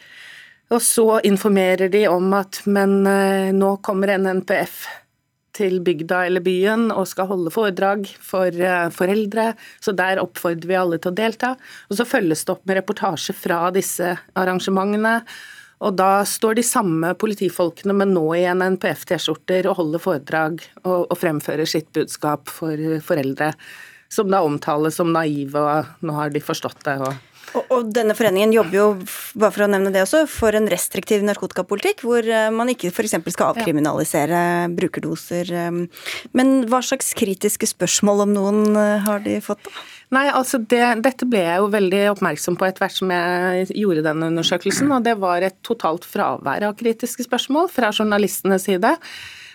Og 0.70 0.82
så 0.86 1.08
informerer 1.26 1.90
de 1.92 2.04
om 2.12 2.34
at 2.38 2.62
men 2.70 3.02
eh, 3.08 3.54
nå 3.56 3.78
kommer 3.86 4.14
en 4.14 4.28
NPF 4.42 4.84
til 5.60 5.80
bygda 5.84 6.24
eller 6.28 6.44
byen 6.44 6.88
og 6.94 7.08
skal 7.10 7.28
holde 7.32 7.54
foredrag 7.54 8.06
for 8.24 8.52
eh, 8.52 8.90
foreldre, 8.96 9.54
så 9.84 9.96
der 9.96 10.22
oppfordrer 10.22 10.70
vi 10.70 10.78
alle 10.80 11.00
til 11.00 11.14
å 11.14 11.18
delta. 11.18 11.54
Og 11.90 12.00
så 12.00 12.08
følges 12.08 12.46
det 12.46 12.54
opp 12.56 12.68
med 12.68 12.80
reportasje 12.82 13.36
fra 13.38 13.64
disse 13.76 14.14
arrangementene. 14.40 15.22
Og 15.80 15.96
da 15.96 16.26
står 16.28 16.58
de 16.60 16.66
samme 16.68 17.14
politifolkene, 17.16 17.96
men 17.96 18.12
nå 18.12 18.26
i 18.36 18.44
en 18.50 18.64
NPF-T-skjorter 18.76 19.70
og 19.70 19.78
holder 19.80 20.04
foredrag 20.04 20.60
og, 20.84 21.06
og, 21.06 21.16
fremfører 21.20 21.70
sitt 21.70 21.88
budskap 21.96 22.52
for 22.52 23.00
foreldre, 23.06 23.54
som 24.12 24.28
da 24.32 24.42
omtales 24.44 25.00
som 25.00 25.14
naive, 25.16 25.62
og 25.62 26.04
nå 26.04 26.18
har 26.18 26.36
de 26.36 26.44
forstått 26.44 26.84
det. 26.84 26.98
og 27.00 27.29
og, 27.56 27.64
og, 27.70 27.92
denne 27.96 28.16
foreningen 28.18 28.54
jobber 28.54 28.78
jo 28.78 28.88
bare 29.40 29.54
for 29.56 29.66
å 29.66 29.70
nevne 29.72 29.92
det 29.94 30.04
også, 30.06 30.24
for 30.30 30.56
en 30.58 30.70
restriktiv 30.72 31.24
narkotikapolitikk, 31.28 32.04
hvor 32.06 32.26
eh, 32.26 32.50
man 32.54 32.72
ikke 32.72 32.92
f.eks. 32.92 33.18
skal 33.34 33.54
avkriminalisere 33.54 34.42
brukerdoser. 34.78 35.54
Eh. 35.54 35.80
Men 36.38 36.54
hva 36.70 36.82
slags 36.86 37.14
kritiske 37.18 37.70
spørsmål, 37.72 38.26
om 38.28 38.36
noen, 38.36 38.62
eh, 38.78 39.00
har 39.06 39.24
de 39.26 39.40
fått? 39.44 39.64
da? 39.68 39.88
Nei, 40.10 40.26
altså 40.34 40.58
det, 40.58 40.82
Dette 41.06 41.28
ble 41.30 41.44
jeg 41.44 41.60
jo 41.62 41.68
veldig 41.70 42.06
oppmerksom 42.16 42.58
på 42.58 42.66
etter 42.66 42.82
hvert 42.82 42.98
som 42.98 43.12
jeg 43.14 43.68
gjorde 43.78 44.06
denne 44.08 44.32
undersøkelsen. 44.32 44.90
og 44.96 45.06
Det 45.06 45.18
var 45.22 45.46
et 45.46 45.60
totalt 45.66 46.08
fravær 46.08 46.66
av 46.70 46.80
kritiske 46.80 47.28
spørsmål 47.28 47.70
fra 47.74 47.94
journalistenes 47.94 48.66
side. 48.66 48.96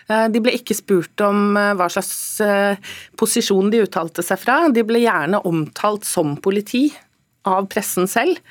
Eh, 0.07 0.27
de 0.29 0.41
ble 0.43 0.53
ikke 0.55 0.77
spurt 0.77 1.23
om 1.25 1.57
eh, 1.57 1.73
hva 1.77 1.87
slags 1.91 2.39
eh, 2.45 2.77
posisjon 3.19 3.71
de 3.73 3.81
uttalte 3.85 4.25
seg 4.25 4.41
fra. 4.41 4.59
De 4.73 4.85
ble 4.85 5.01
gjerne 5.03 5.41
omtalt 5.49 6.05
som 6.07 6.35
politi 6.37 6.87
av 7.47 7.69
pressen 7.71 8.09
selv. 8.11 8.41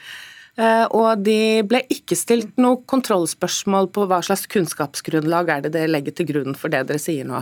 Og 0.94 1.24
de 1.26 1.64
ble 1.66 1.80
ikke 1.90 2.14
stilt 2.14 2.52
noe 2.62 2.78
kontrollspørsmål 2.86 3.88
på 3.90 4.04
hva 4.06 4.20
slags 4.22 4.46
kunnskapsgrunnlag 4.52 5.50
er 5.50 5.64
det 5.64 5.72
dere 5.74 5.90
legger 5.90 6.14
til 6.14 6.28
grunn 6.28 6.54
for 6.54 6.70
det 6.70 6.84
dere 6.86 7.02
sier 7.02 7.26
nå. 7.26 7.40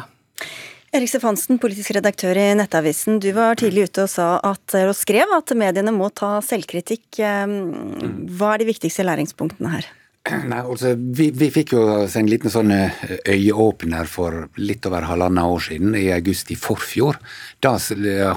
Erik 0.92 1.08
Stefansen, 1.08 1.56
politisk 1.60 1.94
redaktør 1.96 2.36
i 2.40 2.50
Nettavisen. 2.56 3.20
Du 3.20 3.30
var 3.36 3.56
tidlig 3.60 3.86
ute 3.88 4.04
og, 4.04 4.10
sa 4.12 4.34
at, 4.44 4.64
og 4.80 4.96
skrev 4.96 5.30
at 5.36 5.52
mediene 5.56 5.92
må 5.92 6.08
ta 6.12 6.38
selvkritikk. 6.44 7.20
Hva 7.20 8.50
er 8.52 8.60
de 8.60 8.68
viktigste 8.68 9.04
læringspunktene 9.04 9.72
her? 9.72 9.88
Nei, 10.50 10.60
altså, 10.60 10.92
vi, 10.94 11.30
vi, 11.34 11.48
fikk 11.50 11.72
jo 11.74 11.82
en 12.06 12.28
liten 12.30 12.52
sånn 12.52 12.70
eh, 12.74 13.00
øyeåpner 13.32 14.06
for 14.10 14.44
litt 14.62 14.86
over 14.86 15.08
halvannet 15.08 15.54
år 15.54 15.64
siden, 15.66 15.96
i 15.98 16.06
august 16.14 16.52
i 16.54 16.58
forfjor. 16.58 17.18
Da 17.64 17.74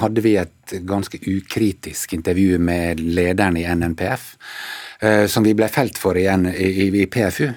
hadde 0.01 0.23
vi 0.25 0.33
et 0.41 0.75
ganske 0.87 1.19
ukritisk 1.21 2.15
intervju 2.17 2.57
med 2.57 3.03
lederen 3.05 3.59
i 3.61 3.67
NNPF, 3.69 4.31
eh, 5.05 5.25
som 5.29 5.45
vi 5.45 5.53
ble 5.57 5.69
felt 5.69 6.01
for 6.01 6.17
igjen 6.17 6.49
i, 6.49 6.71
i, 6.87 6.89
i 7.03 7.05
PFU. 7.05 7.51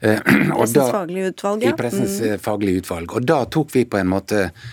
Eh, 0.00 0.18
pressens 0.58 0.90
faglige 0.90 1.32
utvalg, 1.36 1.62
ja. 1.62 1.70
I 1.70 1.78
Pressens 1.78 2.18
faglige 2.42 2.82
utvalg. 2.82 3.14
Og 3.14 3.30
da 3.30 3.44
tok 3.46 3.70
vi 3.76 3.86
på 3.86 4.02
en 4.02 4.10
måte 4.10 4.48
eh, 4.48 4.68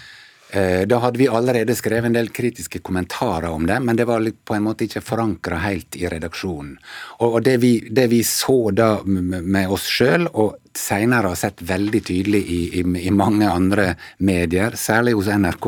da 0.88 1.00
hadde 1.04 1.20
vi 1.20 1.28
allerede 1.28 1.76
skrevet 1.76 2.10
en 2.10 2.16
del 2.16 2.30
kritiske 2.34 2.80
kommentarer 2.86 3.50
om 3.52 3.66
det, 3.68 3.80
men 3.84 3.98
det 4.00 4.08
var 4.08 4.24
på 4.24 4.56
en 4.56 4.66
måte 4.66 4.88
ikke 4.88 5.04
forankra 5.04 5.60
helt 5.66 5.98
i 6.00 6.08
redaksjonen. 6.12 6.78
Og 7.26 7.42
det 7.44 7.58
vi, 7.64 7.74
det 7.92 8.08
vi 8.12 8.22
så 8.28 8.72
da 8.76 8.90
med 9.06 9.72
oss 9.72 9.88
sjøl, 9.92 10.30
og 10.32 10.56
seinere 10.76 11.32
har 11.32 11.40
sett 11.40 11.64
veldig 11.66 12.02
tydelig 12.04 12.42
i, 12.52 12.60
i, 12.80 12.84
i, 13.08 13.12
mange 13.12 13.48
andre 13.50 13.94
medier, 14.18 14.76
særlig 14.80 15.16
hos 15.16 15.30
NRK, 15.32 15.68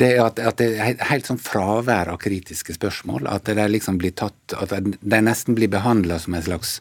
det 0.00 0.10
er 0.14 0.24
at, 0.24 0.40
at 0.40 0.60
det 0.60 0.70
er 0.72 1.00
helt 1.10 1.28
sånn 1.28 1.40
fravær 1.42 2.12
av 2.14 2.20
kritiske 2.22 2.76
spørsmål. 2.76 3.28
At 3.30 3.48
det 3.48 3.68
liksom 3.70 4.00
de 4.00 5.22
nesten 5.22 5.58
blir 5.58 5.72
behandla 5.72 6.18
som 6.22 6.36
en 6.36 6.46
slags 6.46 6.78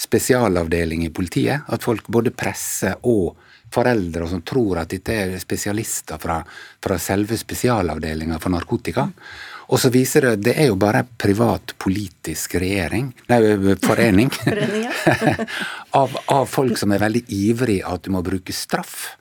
spesialavdeling 0.00 1.04
i 1.06 1.12
politiet. 1.14 1.66
At 1.68 1.84
folk, 1.86 2.08
både 2.08 2.34
presser 2.34 2.96
og 3.02 3.36
foreldre 3.74 4.28
som 4.30 4.44
tror 4.46 4.84
at 4.84 4.94
dette 4.94 5.16
er 5.16 5.34
spesialister 5.42 6.20
fra, 6.22 6.38
fra 6.82 7.00
selve 7.02 7.38
spesialavdelinga 7.40 8.38
for 8.42 8.54
narkotika. 8.54 9.08
Og 9.72 9.80
så 9.80 9.88
viser 9.92 10.28
det 10.28 10.50
det 10.50 10.54
er 10.60 10.68
jo 10.68 10.78
bare 10.80 11.04
privat 11.18 11.72
politisk 11.80 12.58
regjering, 12.60 13.10
nei, 13.30 13.40
forening, 13.82 14.30
av, 16.00 16.16
av, 16.28 16.46
folk 16.50 16.76
som 16.80 16.92
er 16.92 17.02
veldig 17.04 17.24
ivrig 17.32 17.80
at 17.88 18.04
du 18.04 18.12
må 18.14 18.22
bruke 18.24 18.52
straff. 18.52 19.14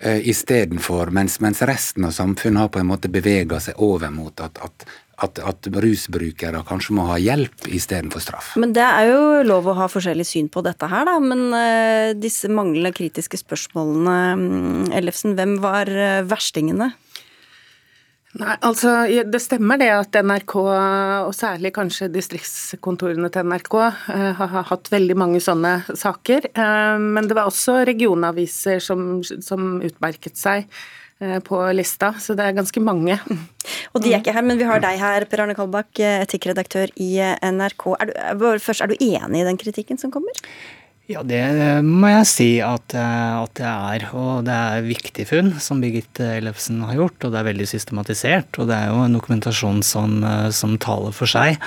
Uh, 0.00 0.16
Istedenfor, 0.32 1.12
mens, 1.12 1.40
mens 1.44 1.60
resten 1.68 2.08
av 2.08 2.16
samfunnet 2.16 2.64
har 2.64 2.72
på 2.72 2.80
en 2.80 2.88
måte 2.88 3.10
bevega 3.12 3.60
seg 3.60 3.80
over 3.84 4.12
mot 4.14 4.40
at, 4.40 4.60
at 4.64 4.88
at, 5.20 5.40
at 5.44 5.68
rusbrukere 5.82 6.62
kanskje 6.68 6.94
må 6.96 7.06
ha 7.10 7.18
hjelp 7.20 7.66
istedenfor 7.68 8.22
straff. 8.24 8.54
Men 8.60 8.72
det 8.76 8.84
er 8.86 9.10
jo 9.10 9.20
lov 9.44 9.68
å 9.70 9.76
ha 9.76 9.88
forskjellig 9.92 10.26
syn 10.28 10.48
på 10.52 10.62
dette 10.64 10.88
her, 10.90 11.06
da. 11.08 11.18
Men 11.20 11.42
uh, 11.52 12.16
disse 12.16 12.48
manglende 12.48 12.94
kritiske 12.96 13.40
spørsmålene, 13.40 14.16
um, 14.32 14.88
Ellefsen, 14.96 15.36
hvem 15.38 15.58
var 15.62 15.90
uh, 15.92 16.22
verstingene? 16.28 16.92
Nei, 18.38 18.54
altså 18.62 18.92
Det 19.26 19.40
stemmer 19.42 19.80
det 19.80 19.88
at 19.90 20.14
NRK, 20.22 20.54
og 21.26 21.32
særlig 21.34 21.72
kanskje 21.74 22.06
distriktskontorene 22.14 23.26
til 23.34 23.48
NRK, 23.50 23.74
uh, 23.74 24.38
har 24.38 24.68
hatt 24.70 24.92
veldig 24.92 25.16
mange 25.18 25.42
sånne 25.42 25.80
saker. 25.98 26.52
Men 26.54 27.26
det 27.26 27.34
var 27.34 27.50
også 27.50 27.80
regionaviser 27.88 28.78
som, 28.84 29.18
som 29.26 29.80
utmerket 29.82 30.38
seg 30.38 30.70
Eh, 31.20 31.40
på 31.40 31.58
lista, 31.76 32.14
så 32.16 32.32
det 32.32 32.46
er 32.48 32.54
ganske 32.56 32.80
mange. 32.80 33.18
Og 33.92 34.00
de 34.00 34.14
er 34.14 34.22
ikke 34.22 34.32
her, 34.32 34.44
men 34.46 34.56
vi 34.56 34.64
har 34.64 34.80
deg 34.80 34.96
her, 34.96 35.26
Per 35.28 35.42
Arne 35.44 35.52
Kolbakk, 35.58 35.90
eh, 36.00 36.22
etikkredaktør 36.24 36.88
i 36.96 37.10
eh, 37.20 37.34
NRK. 37.44 37.84
Er 38.00 38.38
du, 38.40 38.46
først, 38.56 38.80
er 38.80 38.88
du 38.88 38.96
enig 38.96 39.42
i 39.42 39.44
den 39.44 39.60
kritikken 39.60 40.00
som 40.00 40.14
kommer? 40.14 40.32
Ja, 41.10 41.24
det 41.26 41.42
må 41.82 42.06
jeg 42.06 42.26
si 42.30 42.50
at, 42.62 42.94
at 42.94 43.54
det 43.58 43.66
er. 43.66 44.04
Og 44.14 44.44
det 44.46 44.54
er 44.54 44.86
viktig 44.86 45.26
funn 45.26 45.48
som 45.58 45.80
Birgitte 45.82 46.36
Ellefsen 46.36 46.84
har 46.86 47.00
gjort. 47.00 47.26
Og 47.26 47.34
det 47.34 47.40
er 47.40 47.48
veldig 47.48 47.66
systematisert. 47.66 48.60
Og 48.62 48.70
det 48.70 48.76
er 48.76 48.92
jo 48.92 49.02
en 49.02 49.18
dokumentasjon 49.18 49.82
som, 49.82 50.20
som 50.54 50.78
taler 50.78 51.16
for 51.16 51.30
seg. 51.30 51.58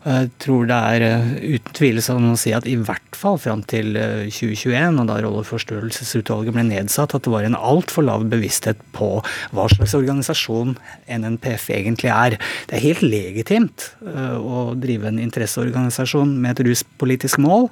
Jeg 0.00 0.30
tror 0.40 0.64
det 0.64 0.76
er 0.76 1.02
eh, 1.04 1.32
uten 1.58 1.74
tvil 1.76 1.98
sånn 2.00 2.30
å 2.30 2.36
si 2.40 2.54
at 2.56 2.64
i 2.64 2.72
hvert 2.80 3.16
fall 3.16 3.36
fram 3.36 3.60
til 3.68 3.92
2021, 3.92 4.72
eh, 4.72 4.86
og 4.96 5.10
da 5.10 5.18
rolleforstørrelsesutvalget 5.20 6.56
ble 6.56 6.64
nedsatt, 6.70 7.12
at 7.12 7.26
det 7.26 7.32
var 7.34 7.44
en 7.44 7.58
altfor 7.58 8.06
lav 8.06 8.24
bevissthet 8.32 8.80
på 8.96 9.10
hva 9.52 9.66
slags 9.68 9.92
organisasjon 9.98 10.72
NNPF 11.04 11.68
egentlig 11.76 12.08
er. 12.14 12.38
Det 12.70 12.78
er 12.78 12.86
helt 12.86 13.04
legitimt 13.04 13.90
eh, 14.00 14.38
å 14.40 14.70
drive 14.80 15.10
en 15.10 15.20
interesseorganisasjon 15.20 16.32
med 16.40 16.56
et 16.56 16.64
ruspolitisk 16.70 17.42
mål, 17.44 17.68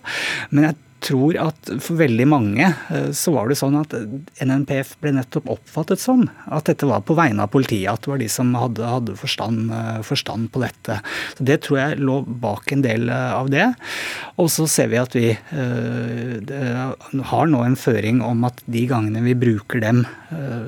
men 0.53 0.69
jeg 0.69 0.81
tror 1.05 1.37
at 1.41 1.71
for 1.85 1.99
veldig 2.01 2.27
mange 2.29 2.67
eh, 2.67 3.11
så 3.17 3.33
var 3.35 3.49
det 3.51 3.59
sånn 3.61 3.77
at 3.79 3.95
NNPF 4.43 4.97
ble 5.03 5.13
nettopp 5.17 5.51
oppfattet 5.55 6.03
sånn. 6.03 6.27
At 6.51 6.69
dette 6.71 6.89
var 6.89 7.05
på 7.07 7.17
vegne 7.19 7.45
av 7.45 7.53
politiet. 7.53 7.91
At 7.93 8.05
det 8.05 8.13
var 8.13 8.23
de 8.23 8.29
som 8.33 8.51
hadde, 8.59 8.85
hadde 8.87 9.17
forstand, 9.19 9.73
eh, 9.75 10.01
forstand, 10.07 10.51
på 10.53 10.63
dette. 10.63 11.01
Så 11.39 11.45
Det 11.49 11.61
tror 11.65 11.79
jeg 11.79 12.01
lå 12.03 12.21
bak 12.27 12.73
en 12.73 12.85
del 12.85 13.09
eh, 13.13 13.33
av 13.37 13.51
det. 13.53 13.69
Og 14.39 14.51
så 14.53 14.69
ser 14.71 14.91
vi 14.93 15.01
at 15.01 15.15
vi 15.17 15.29
har 17.29 17.49
nå 17.51 17.61
en 17.65 17.77
føring 17.79 18.21
om 18.25 18.45
at 18.47 18.61
de 18.71 18.85
gangene 18.89 19.23
vi 19.25 19.35
bruker 19.39 19.83
dem 19.83 20.05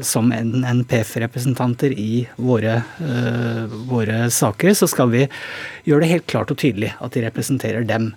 som 0.04 0.32
NNPF-representanter 0.32 1.92
i 1.92 2.24
våre, 2.40 2.80
våre 3.90 4.24
saker, 4.32 4.72
så 4.74 4.88
skal 4.90 5.12
vi 5.12 5.22
gjøre 5.86 6.04
det 6.04 6.10
helt 6.14 6.26
klart 6.30 6.50
og 6.52 6.58
tydelig 6.60 6.90
at 6.98 7.14
de 7.14 7.22
representerer 7.26 7.86
dem. 7.86 8.10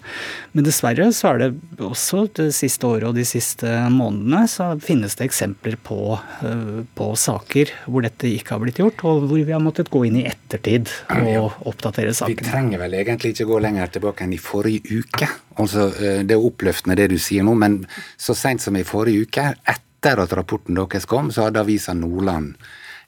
Men 0.55 0.67
dessverre 0.67 1.09
så 1.15 1.33
er 1.33 1.43
det 1.43 1.51
også 1.77 2.02
også 2.11 2.41
det 2.41 2.53
siste 2.55 2.87
året 2.89 3.05
og 3.07 3.15
de 3.15 3.23
siste 3.27 3.69
månedene 3.93 4.43
så 4.51 4.71
finnes 4.83 5.15
det 5.19 5.27
eksempler 5.29 5.77
på, 5.85 6.17
eh, 6.43 6.81
på, 6.97 7.07
saker 7.19 7.71
hvor 7.85 8.03
dette 8.05 8.27
ikke 8.27 8.55
har 8.55 8.63
blitt 8.63 8.81
gjort, 8.81 9.03
og 9.07 9.27
hvor 9.29 9.39
vi 9.39 9.53
har 9.53 9.63
måttet 9.63 9.91
gå 9.93 10.03
inn 10.09 10.19
i 10.19 10.25
ettertid 10.27 10.91
og 11.13 11.63
oppdatere 11.69 12.13
sakene. 12.17 12.41
Vi 12.43 12.49
trenger 12.49 12.83
vel 12.83 12.97
egentlig 12.99 13.33
ikke 13.33 13.49
gå 13.53 13.61
lenger 13.63 13.95
tilbake 13.95 14.27
enn 14.27 14.35
i 14.35 14.41
forrige 14.41 14.99
uke. 14.99 15.29
Altså, 15.55 15.89
eh, 15.95 16.21
det 16.27 16.37
er 16.37 16.49
oppløftende 16.51 16.99
det 16.99 17.09
du 17.13 17.17
sier 17.21 17.47
nå, 17.47 17.55
men 17.55 17.83
så 18.17 18.35
seint 18.37 18.63
som 18.63 18.77
i 18.77 18.85
forrige 18.87 19.27
uke, 19.27 19.49
etter 19.63 20.23
at 20.25 20.35
rapporten 20.35 20.75
deres 20.75 21.07
kom, 21.09 21.31
så 21.31 21.47
hadde 21.47 21.63
avisa 21.63 21.95
Nordland 21.95 22.57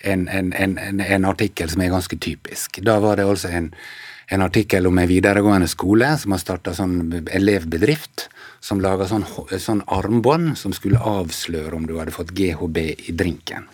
en, 0.05 0.27
en, 0.29 0.51
en, 0.53 0.77
en, 1.01 1.25
artikkel 1.25 1.71
som 1.71 1.81
er 1.81 1.91
ganske 1.91 2.17
typisk. 2.21 2.79
Da 2.85 2.99
var 3.01 3.17
det 3.17 3.25
altså 3.25 3.49
en 3.49 3.71
en 4.27 4.41
artikkel 4.41 4.87
om 4.87 4.97
en 4.97 5.09
videregående 5.09 5.67
skole 5.69 6.09
som 6.17 6.33
har 6.33 6.41
starta 6.41 6.73
sånn 6.75 7.27
elevbedrift, 7.33 8.27
som 8.65 8.81
laga 8.81 9.05
sånn, 9.09 9.25
sånn 9.61 9.83
armbånd 9.93 10.55
som 10.57 10.73
skulle 10.73 11.01
avsløre 11.01 11.77
om 11.77 11.85
du 11.85 11.99
hadde 11.99 12.15
fått 12.15 12.33
GHB 12.33 12.81
i 13.11 13.13
drinken. 13.13 13.67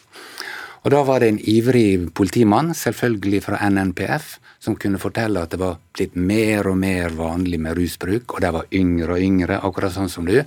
Og 0.82 0.92
Da 0.92 1.04
var 1.06 1.22
det 1.22 1.28
en 1.30 1.40
ivrig 1.40 2.10
politimann, 2.18 2.74
selvfølgelig 2.74 3.44
fra 3.46 3.60
NNPF, 3.70 4.40
som 4.60 4.76
kunne 4.76 5.00
fortelle 5.02 5.42
at 5.42 5.54
det 5.54 5.60
var 5.62 5.78
blitt 5.94 6.16
mer 6.16 6.68
og 6.68 6.78
mer 6.82 7.14
vanlig 7.14 7.60
med 7.62 7.78
rusbruk, 7.78 8.34
og 8.34 8.42
de 8.42 8.52
var 8.52 8.66
yngre 8.74 9.14
og 9.14 9.22
yngre, 9.22 9.60
akkurat 9.62 9.94
sånn 9.94 10.10
som 10.10 10.26
du, 10.26 10.42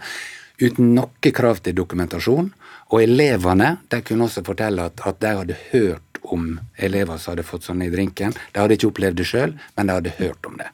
uten 0.58 0.94
noe 0.98 1.32
krav 1.34 1.62
til 1.62 1.78
dokumentasjon. 1.78 2.50
Og 2.90 3.02
elevene 3.02 3.76
de 3.90 4.02
kunne 4.02 4.26
også 4.26 4.42
fortelle 4.46 4.90
at, 4.90 5.00
at 5.06 5.22
de 5.22 5.34
hadde 5.38 5.60
hørt 5.70 6.18
om 6.34 6.58
elever 6.76 7.18
som 7.18 7.32
hadde 7.32 7.46
fått 7.46 7.66
sånn 7.68 7.82
i 7.86 7.92
drinken. 7.92 8.34
De 8.52 8.60
hadde 8.60 8.76
ikke 8.76 8.90
opplevd 8.90 9.22
det 9.22 9.28
sjøl, 9.30 9.54
men 9.76 9.86
de 9.86 9.98
hadde 9.98 10.18
hørt 10.18 10.50
om 10.50 10.58
det. 10.58 10.68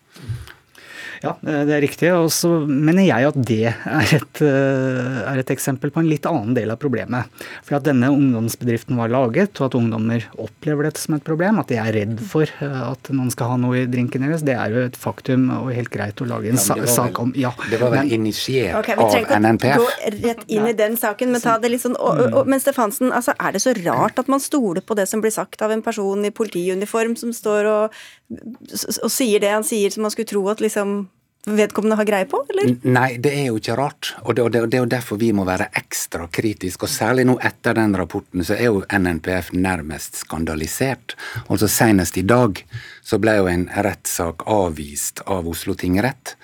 Ja, 1.20 1.34
eh, 1.46 1.62
det 1.68 1.74
er 1.76 1.82
riktig. 1.84 2.10
Og 2.16 2.30
så 2.32 2.50
mener 2.66 3.04
jeg 3.04 3.28
at 3.28 3.38
det 3.48 3.62
er 3.70 4.14
et, 4.16 4.42
eh, 4.44 5.20
er 5.30 5.40
et, 5.42 5.50
eksempel 5.50 5.92
på 5.92 6.00
en 6.02 6.08
litt 6.08 6.26
annen 6.28 6.54
del 6.56 6.72
av 6.72 6.78
problemet. 6.80 7.28
For 7.66 7.76
at 7.76 7.86
denne 7.88 8.08
ungdomsbedriften 8.12 8.96
var 8.96 9.12
laget, 9.12 9.52
og 9.60 9.68
at 9.68 9.76
ungdommer 9.78 10.24
opplever 10.40 10.88
dette 10.88 11.02
som 11.02 11.16
et 11.16 11.26
problem, 11.26 11.58
at 11.60 11.68
de 11.72 11.78
er 11.80 11.92
redd 11.96 12.20
for 12.24 12.48
eh, 12.48 12.78
at 12.86 13.10
noen 13.12 13.32
skal 13.34 13.54
ha 13.54 13.58
noe 13.60 13.82
i 13.82 13.88
drinken 13.90 14.24
deres, 14.24 14.44
det 14.46 14.56
er 14.56 14.72
jo 14.72 14.84
et 14.88 14.98
faktum 14.98 15.48
og 15.58 15.72
helt 15.74 15.92
greit 15.92 16.20
å 16.22 16.28
lage 16.30 16.52
en 16.52 16.60
ja, 16.60 16.86
sak 16.88 17.20
om. 17.20 17.34
Ja, 17.38 17.52
det 17.68 17.82
var 17.82 17.92
vel 17.96 18.06
men, 18.06 18.14
initiert 18.20 18.78
okay, 18.80 18.96
av 18.96 19.10
NNPF? 19.10 19.20
Vi 19.20 19.26
trenger 19.26 19.58
ikke 19.60 19.76
gå 19.80 20.28
rett 20.28 20.46
inn 20.48 20.70
i 20.70 20.76
den 20.78 20.96
saken, 21.00 21.34
men 21.34 21.44
ta 21.44 21.58
det 21.60 21.72
litt 21.72 21.84
sånn 21.84 21.98
og, 22.00 22.22
og, 22.30 22.48
Men 22.48 22.62
Stefansen, 22.62 23.12
altså, 23.12 23.34
er 23.36 23.54
det 23.54 23.62
så 23.64 23.74
rart 23.82 24.18
at 24.20 24.30
man 24.30 24.40
stoler 24.42 24.84
på 24.84 24.96
det 24.96 25.08
som 25.10 25.22
blir 25.22 25.34
sagt 25.34 25.60
av 25.64 25.74
en 25.74 25.84
person 25.84 26.24
i 26.24 26.32
politiuniform 26.34 27.16
som 27.18 27.34
står 27.34 27.68
og, 27.68 28.00
og 28.30 29.10
sier 29.10 29.42
det 29.42 29.50
han 29.50 29.66
sier, 29.66 29.90
som 29.90 30.06
man 30.06 30.12
skulle 30.14 30.30
tro 30.30 30.44
at 30.52 30.62
liksom 30.62 31.08
vedkommende 31.46 31.96
har 31.96 32.04
greie 32.04 32.26
på, 32.28 32.42
eller? 32.52 32.74
Nei, 32.84 33.14
det 33.22 33.32
er 33.32 33.46
jo 33.48 33.58
ikke 33.60 33.76
rart. 33.78 34.10
Og 34.28 34.36
det, 34.36 34.44
det, 34.52 34.64
det 34.72 34.78
er 34.78 34.84
jo 34.84 34.90
derfor 34.92 35.20
vi 35.20 35.30
må 35.36 35.46
være 35.48 35.70
ekstra 35.80 36.26
kritiske. 36.32 36.84
Og 36.84 36.92
særlig 36.92 37.24
nå 37.28 37.38
etter 37.46 37.78
den 37.78 37.96
rapporten 37.96 38.44
så 38.44 38.58
er 38.58 38.68
jo 38.68 38.82
NNPF 38.84 39.52
nærmest 39.56 40.20
skandalisert. 40.20 41.16
Altså 41.48 41.68
Senest 41.70 42.20
i 42.20 42.26
dag 42.28 42.60
så 43.06 43.18
ble 43.22 43.38
jo 43.40 43.48
en 43.50 43.70
rettssak 43.72 44.44
avvist 44.50 45.24
av 45.26 45.48
Oslo 45.48 45.76
tingrett 45.78 46.36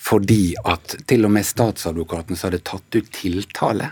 fordi 0.00 0.54
at 0.64 0.94
til 1.10 1.26
og 1.28 1.34
med 1.34 1.44
statsadvokaten 1.44 2.38
som 2.38 2.48
hadde 2.48 2.62
tatt 2.64 2.96
ut 2.96 3.10
tiltale, 3.12 3.90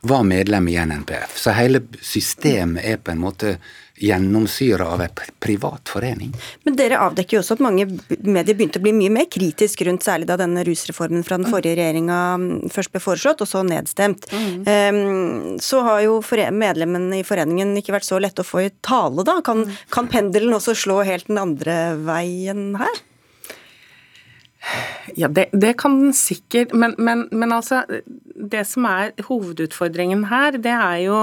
var 0.00 0.22
medlem 0.24 0.68
i 0.68 0.78
NNPF. 0.80 1.36
Så 1.38 1.52
hele 1.56 1.82
systemet 2.00 2.84
er 2.84 3.00
på 3.02 3.12
en 3.12 3.20
måte 3.20 3.56
gjennomsyra 4.00 4.86
av 4.86 5.02
en 5.02 5.08
privat 5.38 5.88
forening. 5.88 6.32
Men 6.64 6.76
dere 6.78 7.02
avdekker 7.04 7.36
jo 7.36 7.42
også 7.42 7.58
at 7.58 7.64
mange 7.64 7.84
medier 8.08 8.56
begynte 8.56 8.80
å 8.80 8.84
bli 8.84 8.94
mye 8.96 9.12
mer 9.12 9.26
kritisk 9.28 9.82
rundt 9.84 10.06
særlig 10.06 10.30
da 10.30 10.38
denne 10.40 10.64
rusreformen 10.64 11.24
fra 11.26 11.36
den 11.36 11.44
mm. 11.50 11.52
forrige 11.52 11.76
regjeringa 11.76 12.20
mm, 12.40 12.54
først 12.72 12.94
ble 12.94 13.02
foreslått, 13.04 13.44
og 13.44 13.50
så 13.50 13.60
nedstemt. 13.66 14.24
Mm. 14.32 14.64
Um, 14.64 15.60
så 15.60 15.82
har 15.84 16.00
jo 16.06 16.16
medlemmene 16.32 17.20
i 17.20 17.26
foreningen 17.26 17.76
ikke 17.76 17.98
vært 17.98 18.08
så 18.08 18.22
lette 18.22 18.40
å 18.40 18.48
få 18.48 18.64
i 18.64 18.72
tale, 18.80 19.26
da. 19.28 19.36
Kan, 19.44 19.66
mm. 19.68 19.78
kan 19.92 20.08
pendelen 20.08 20.56
også 20.56 20.78
slå 20.86 21.02
helt 21.04 21.28
den 21.28 21.42
andre 21.44 21.76
veien 22.00 22.70
her? 22.80 23.04
Ja, 25.16 25.28
det, 25.32 25.48
det, 25.56 25.72
kan 25.80 25.96
den 26.02 26.12
sikkert, 26.16 26.74
men, 26.76 26.94
men, 26.98 27.24
men, 27.32 27.52
altså 27.52 27.82
Det 28.34 28.60
som 28.68 28.84
er 28.88 29.14
hovedutfordringen 29.26 30.26
her, 30.28 30.58
det 30.60 30.74
er 30.74 30.98
jo 31.06 31.20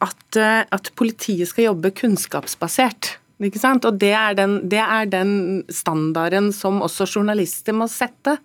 at, 0.00 0.38
eh, 0.40 0.64
at 0.64 0.92
politiet 0.96 1.50
skal 1.50 1.70
jobbe 1.70 1.92
kunnskapsbasert. 2.00 3.16
Ikke 3.42 3.58
sant? 3.58 3.86
Og 3.88 3.98
det 3.98 4.12
er, 4.14 4.36
den, 4.38 4.58
det 4.70 4.80
er, 4.80 5.08
den, 5.10 5.62
standarden 5.72 6.50
som 6.54 6.80
også 6.84 7.08
journalister 7.10 7.74
må 7.76 7.88
sette. 7.90 8.36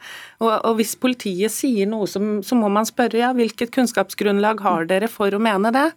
Og, 0.41 0.49
og 0.51 0.77
hvis 0.79 0.95
politiet 0.99 1.53
sier 1.53 1.89
noe, 1.89 2.07
som, 2.09 2.39
så 2.43 2.57
må 2.57 2.71
man 2.73 2.87
spørre 2.87 3.21
ja, 3.21 3.31
hvilket 3.37 3.73
kunnskapsgrunnlag 3.75 4.63
har 4.65 4.89
dere 4.89 5.09
for 5.11 5.33
å 5.33 5.41
mene 5.41 5.71
det? 5.75 5.87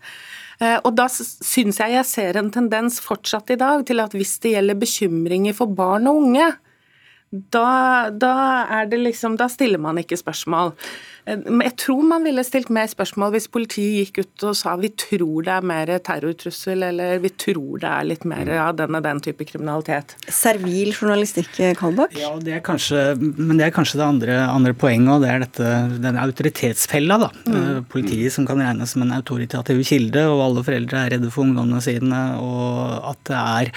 Eh, 0.61 0.77
og 0.85 0.93
da 0.99 1.09
syns 1.11 1.81
jeg 1.81 1.97
jeg 1.97 2.09
ser 2.09 2.41
en 2.41 2.51
tendens 2.53 3.01
fortsatt 3.03 3.55
i 3.55 3.61
dag 3.61 3.87
til 3.89 4.03
at 4.05 4.17
hvis 4.17 4.37
det 4.45 4.57
gjelder 4.57 4.83
bekymringer 4.83 5.57
for 5.57 5.73
barn 5.73 6.11
og 6.11 6.27
unge, 6.27 6.51
da, 7.31 8.11
da, 8.11 8.85
liksom, 8.91 9.37
da, 9.37 9.49
stiller 9.49 9.79
man 9.79 9.99
ikke 10.03 10.19
spørsmål. 10.19 10.75
Eh, 11.29 11.43
jeg 11.67 11.75
tror 11.81 12.05
man 12.07 12.25
ville 12.27 12.45
stilt 12.47 12.71
mer 12.73 12.89
spørsmål 12.91 13.35
hvis 13.35 13.49
politiet 13.53 14.11
gikk 14.11 14.23
ut 14.25 14.47
og 14.51 14.57
sa 14.59 14.77
vi 14.81 14.93
tror 14.99 15.47
det 15.47 15.55
er 15.57 15.69
mer 15.73 15.93
terrortrussel, 16.07 16.85
eller 16.91 17.21
vi 17.23 17.33
tror 17.35 17.83
det 17.83 17.91
er 17.91 18.09
litt 18.09 18.27
mer 18.29 18.51
av 18.57 18.77
den 18.79 18.99
og 18.99 19.05
den 19.07 19.23
type 19.25 19.47
kriminalitet. 19.49 20.17
Servil 20.31 20.95
journalistikk, 20.95 21.53
Kalbakk? 21.79 22.17
Ja, 22.19 22.33
det 22.41 22.57
er 22.59 22.65
kanskje, 22.65 23.03
men 23.21 23.59
det 23.61 23.69
er 23.69 23.75
kanskje 23.75 24.01
det 24.01 24.07
andre, 24.07 24.39
andre 24.49 24.75
poenget, 24.77 25.13
og 25.17 25.25
det 25.25 25.33
er 25.33 25.45
dette, 25.45 25.75
denne 26.01 26.25
autoritetsfella. 26.25 27.21
da. 27.27 27.31
Mm. 27.47 27.61
Eh, 27.61 27.81
politiet 27.91 28.35
som 28.35 28.49
kan 28.49 28.61
regnes 28.63 28.95
som 28.95 29.05
en 29.05 29.15
autoritativ 29.19 29.83
kilde, 29.87 30.27
og 30.31 30.45
alle 30.49 30.67
foreldre 30.67 31.05
er 31.05 31.17
redde 31.17 31.33
for 31.33 31.47
ungdommene 31.47 31.83
sine, 31.85 32.21
og 32.41 33.11
at 33.13 33.25
det 33.31 33.41
er 33.41 33.75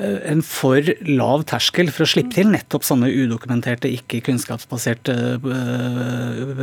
Eh, 0.00 0.18
en 0.30 0.42
for 0.46 0.86
lav 1.08 1.42
terskel 1.50 1.90
for 1.92 2.06
å 2.06 2.10
slippe 2.10 2.36
til 2.36 2.50
nettopp 2.52 2.84
sånne 2.86 3.10
udokumenterte, 3.10 3.90
ikke 3.98 4.22
kunnskapsbaserte 4.28 5.16
eh, 5.36 6.59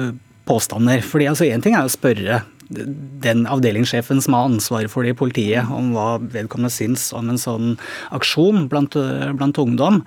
påstander. 0.47 1.03
Fordi 1.05 1.27
altså 1.31 1.49
Én 1.49 1.63
ting 1.63 1.75
er 1.77 1.87
å 1.87 1.91
spørre 1.91 2.43
den 2.67 3.45
avdelingssjefen 3.47 4.19
som 4.23 4.35
har 4.35 4.49
ansvaret 4.49 4.91
for 4.91 5.05
det 5.05 5.13
i 5.13 5.17
politiet, 5.17 5.69
om 5.71 5.93
hva 5.95 6.17
vedkommende 6.19 6.73
syns 6.73 7.09
om 7.15 7.29
en 7.31 7.39
sånn 7.39 7.77
aksjon 8.15 8.67
blant, 8.71 8.97
blant 9.39 9.61
ungdom. 9.61 10.01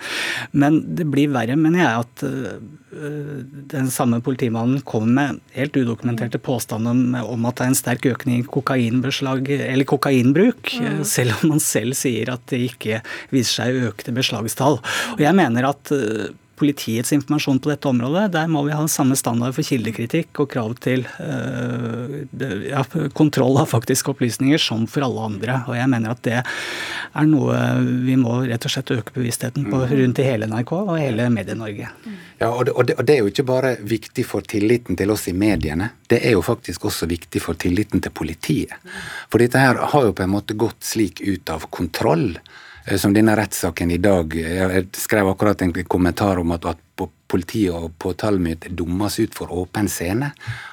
Men 0.53 0.83
det 0.99 1.09
blir 1.09 1.33
verre, 1.33 1.57
mener 1.57 1.81
jeg, 1.81 2.05
at 2.05 2.25
øh, 2.29 3.39
den 3.73 3.89
samme 3.93 4.21
politimannen 4.25 4.83
kommer 4.85 5.15
med 5.17 5.41
helt 5.57 5.79
udokumenterte 5.79 6.41
påstander 6.43 7.25
om 7.25 7.49
at 7.49 7.57
det 7.57 7.65
er 7.65 7.73
en 7.73 7.81
sterk 7.81 8.11
økning 8.13 8.43
i 8.43 8.49
kokainbeslag, 8.59 9.49
eller 9.57 9.89
kokainbruk, 9.89 10.75
mm. 10.83 11.01
selv 11.09 11.39
om 11.39 11.55
man 11.55 11.65
selv 11.65 11.97
sier 11.99 12.35
at 12.35 12.45
det 12.53 12.61
ikke 12.69 13.01
viser 13.33 13.63
seg 13.63 13.89
økte 13.89 14.15
beslagstall. 14.17 14.81
Og 15.17 15.25
jeg 15.25 15.39
mener 15.39 15.73
at 15.73 15.95
politiets 16.61 17.15
informasjon 17.17 17.61
på 17.63 17.73
dette 17.73 17.89
området. 17.89 18.29
Der 18.35 18.51
må 18.53 18.63
vi 18.67 18.77
ha 18.77 18.85
samme 18.91 19.17
standard 19.19 19.57
for 19.57 19.67
kildekritikk 19.67 20.43
og 20.43 20.51
krav 20.53 20.77
til 20.85 21.07
uh, 21.19 22.21
ja, 22.69 22.85
kontroll 23.17 23.59
av 23.61 23.71
faktiske 23.73 24.13
opplysninger 24.13 24.61
som 24.61 24.87
for 24.91 25.07
alle 25.07 25.27
andre. 25.33 25.61
Og 25.71 25.79
jeg 25.79 25.91
mener 25.93 26.15
at 26.15 26.23
det 26.27 26.39
er 26.41 27.29
noe 27.29 27.57
vi 28.05 28.17
må 28.21 28.43
rett 28.45 28.67
og 28.67 28.75
slett 28.75 28.93
øke 28.99 29.17
bevisstheten 29.17 29.69
på 29.71 29.83
mm. 29.83 29.95
rundt 30.03 30.21
i 30.21 30.29
hele 30.29 30.51
NRK 30.51 30.75
og 30.79 30.95
hele 30.99 31.31
Medie-Norge. 31.33 31.91
Ja, 32.41 32.51
og 32.51 32.67
det, 32.69 32.73
og, 32.77 32.87
det, 32.89 32.97
og 33.01 33.07
det, 33.09 33.17
er 33.17 33.25
jo 33.25 33.33
ikke 33.33 33.49
bare 33.49 33.75
viktig 33.85 34.25
for 34.29 34.47
tilliten 34.47 34.97
til 34.97 35.13
oss 35.13 35.27
i 35.29 35.37
mediene, 35.37 35.91
det 36.11 36.23
er 36.25 36.37
jo 36.37 36.45
faktisk 36.45 36.87
også 36.89 37.09
viktig 37.11 37.43
for 37.45 37.59
tilliten 37.61 38.03
til 38.05 38.15
politiet. 38.17 38.73
For 39.31 39.43
dette 39.43 39.61
her 39.61 39.81
har 39.93 40.09
jo 40.09 40.17
på 40.17 40.25
en 40.25 40.35
måte 40.35 40.57
gått 40.59 40.85
slik 40.87 41.21
ut 41.25 41.53
av 41.53 41.69
kontroll. 41.73 42.33
Eh, 42.91 42.99
som 42.99 43.15
denne 43.15 43.37
rettssaken 43.39 43.91
i 43.91 43.99
dag. 44.03 44.35
Jeg 44.35 44.87
skrev 44.99 45.31
akkurat 45.31 45.63
en 45.63 45.75
kommentar 45.85 46.41
om 46.43 46.55
at, 46.57 46.67
at 46.67 47.07
politiet 47.31 47.71
og 47.71 47.93
påtalemyndigheten 48.03 48.77
dummes 48.77 49.19
ut 49.21 49.37
for 49.39 49.53
åpen 49.55 49.87
scene 49.89 50.33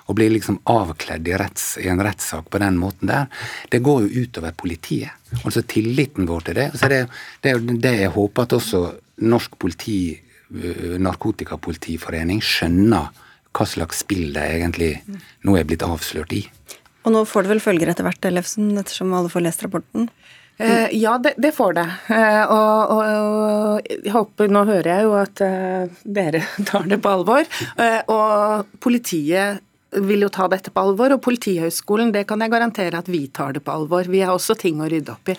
og 0.09 0.17
blir 0.17 0.31
liksom 0.33 0.57
avkledd 0.71 1.27
i, 1.29 1.35
retts, 1.37 1.67
i, 1.77 1.85
en 1.91 2.01
rettssak 2.01 2.49
på 2.49 2.61
den 2.63 2.79
måten 2.81 3.11
der. 3.11 3.27
Det 3.69 3.83
går 3.85 4.07
jo 4.07 4.23
utover 4.25 4.55
politiet. 4.57 5.13
Altså 5.43 5.61
tilliten 5.61 6.25
vår 6.25 6.47
til 6.47 6.57
det. 6.57 6.71
Så 6.79 6.89
det, 6.89 7.03
det 7.43 7.53
er 7.53 7.61
det 7.85 7.93
jeg 8.01 8.15
håper 8.15 8.47
at 8.47 8.57
også 8.57 8.87
Norsk 9.17 9.55
politi, 9.57 10.13
eh, 10.53 10.97
narkotikapolitiforening 11.01 12.41
skjønner 12.45 13.07
hva 13.57 13.65
slags 13.65 14.03
spill 14.03 14.29
det 14.35 14.43
egentlig 14.59 14.91
nå 15.45 15.55
er 15.57 15.65
blitt 15.65 15.85
avslørt 15.85 16.35
i. 16.37 16.43
Og 17.07 17.13
nå 17.15 17.23
får 17.25 17.45
det 17.45 17.53
vel 17.55 17.63
følger 17.63 17.89
etter 17.89 18.05
hvert, 18.05 18.25
Ellefsen, 18.29 18.75
ettersom 18.77 19.15
alle 19.17 19.31
får 19.31 19.45
lest 19.45 19.63
rapporten? 19.65 20.09
Eh, 20.57 20.87
ja, 20.97 21.17
det, 21.17 21.33
det, 21.37 21.51
får 21.51 21.73
det. 21.77 21.85
Eh, 22.07 22.43
og, 22.49 22.91
og, 22.93 23.03
og, 23.05 23.89
jeg 23.93 24.13
håper, 24.13 24.49
Nå 24.49 24.63
hører 24.65 24.89
jeg 24.89 25.05
jo 25.05 25.13
at 25.19 25.41
eh, 25.45 26.01
dere 26.17 26.41
tar 26.69 26.89
det 26.89 27.01
på 27.03 27.13
alvor. 27.13 27.45
Eh, 27.77 27.99
og 28.09 28.79
politiet 28.83 29.61
vil 30.03 30.25
jo 30.25 30.31
ta 30.33 30.49
dette 30.51 30.73
på 30.73 30.83
alvor, 30.83 31.13
og 31.15 31.21
Politihøgskolen 31.23 32.11
det 32.15 32.25
kan 32.29 32.41
jeg 32.43 32.51
garantere 32.51 32.99
at 32.99 33.07
vi 33.09 33.27
tar 33.33 33.55
det 33.55 33.63
på 33.65 33.75
alvor. 33.75 34.09
Vi 34.11 34.23
har 34.25 34.33
også 34.35 34.57
ting 34.59 34.81
å 34.81 34.89
rydde 34.89 35.13
opp 35.13 35.31
i. 35.31 35.37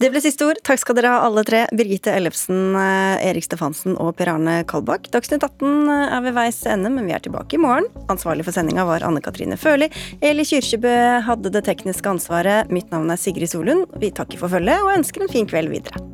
Det 0.00 0.10
ble 0.10 0.20
siste 0.24 0.46
ord. 0.48 0.58
Takk 0.66 0.80
skal 0.82 0.96
dere 0.98 1.12
ha 1.12 1.26
alle 1.26 1.44
tre. 1.46 1.64
Birgitte 1.76 2.12
Ellefsen, 2.14 2.74
eh, 2.78 3.26
Erik 3.28 3.46
Stefansen 3.46 3.94
og 4.00 4.16
Per 4.18 4.32
Arne 4.32 4.56
Kalbakk. 4.68 5.06
Dagsnytt 5.14 5.46
18 5.46 5.88
eh, 5.88 6.16
er 6.16 6.24
ved 6.26 6.36
veis 6.36 6.58
ende, 6.66 6.90
men 6.90 7.06
vi 7.06 7.14
er 7.16 7.22
tilbake 7.24 7.58
i 7.58 7.62
morgen. 7.62 7.86
Ansvarlig 8.12 8.46
for 8.46 8.56
sendinga 8.56 8.86
var 8.88 9.06
Anne 9.06 9.22
Katrine 9.24 9.58
Førli. 9.60 9.90
Eli 10.24 10.46
Kyrkjebø 10.48 10.96
hadde 11.28 11.54
det 11.54 11.64
tekniske 11.68 12.10
ansvaret. 12.16 12.72
Mitt 12.74 12.90
navn 12.94 13.14
er 13.14 13.20
Sigrid 13.20 13.52
Solund. 13.54 13.86
Vi 14.02 14.10
takker 14.14 14.40
for 14.40 14.52
følget 14.52 14.82
og 14.82 14.96
ønsker 14.98 15.24
en 15.24 15.32
fin 15.32 15.48
kveld 15.48 15.72
videre. 15.72 16.13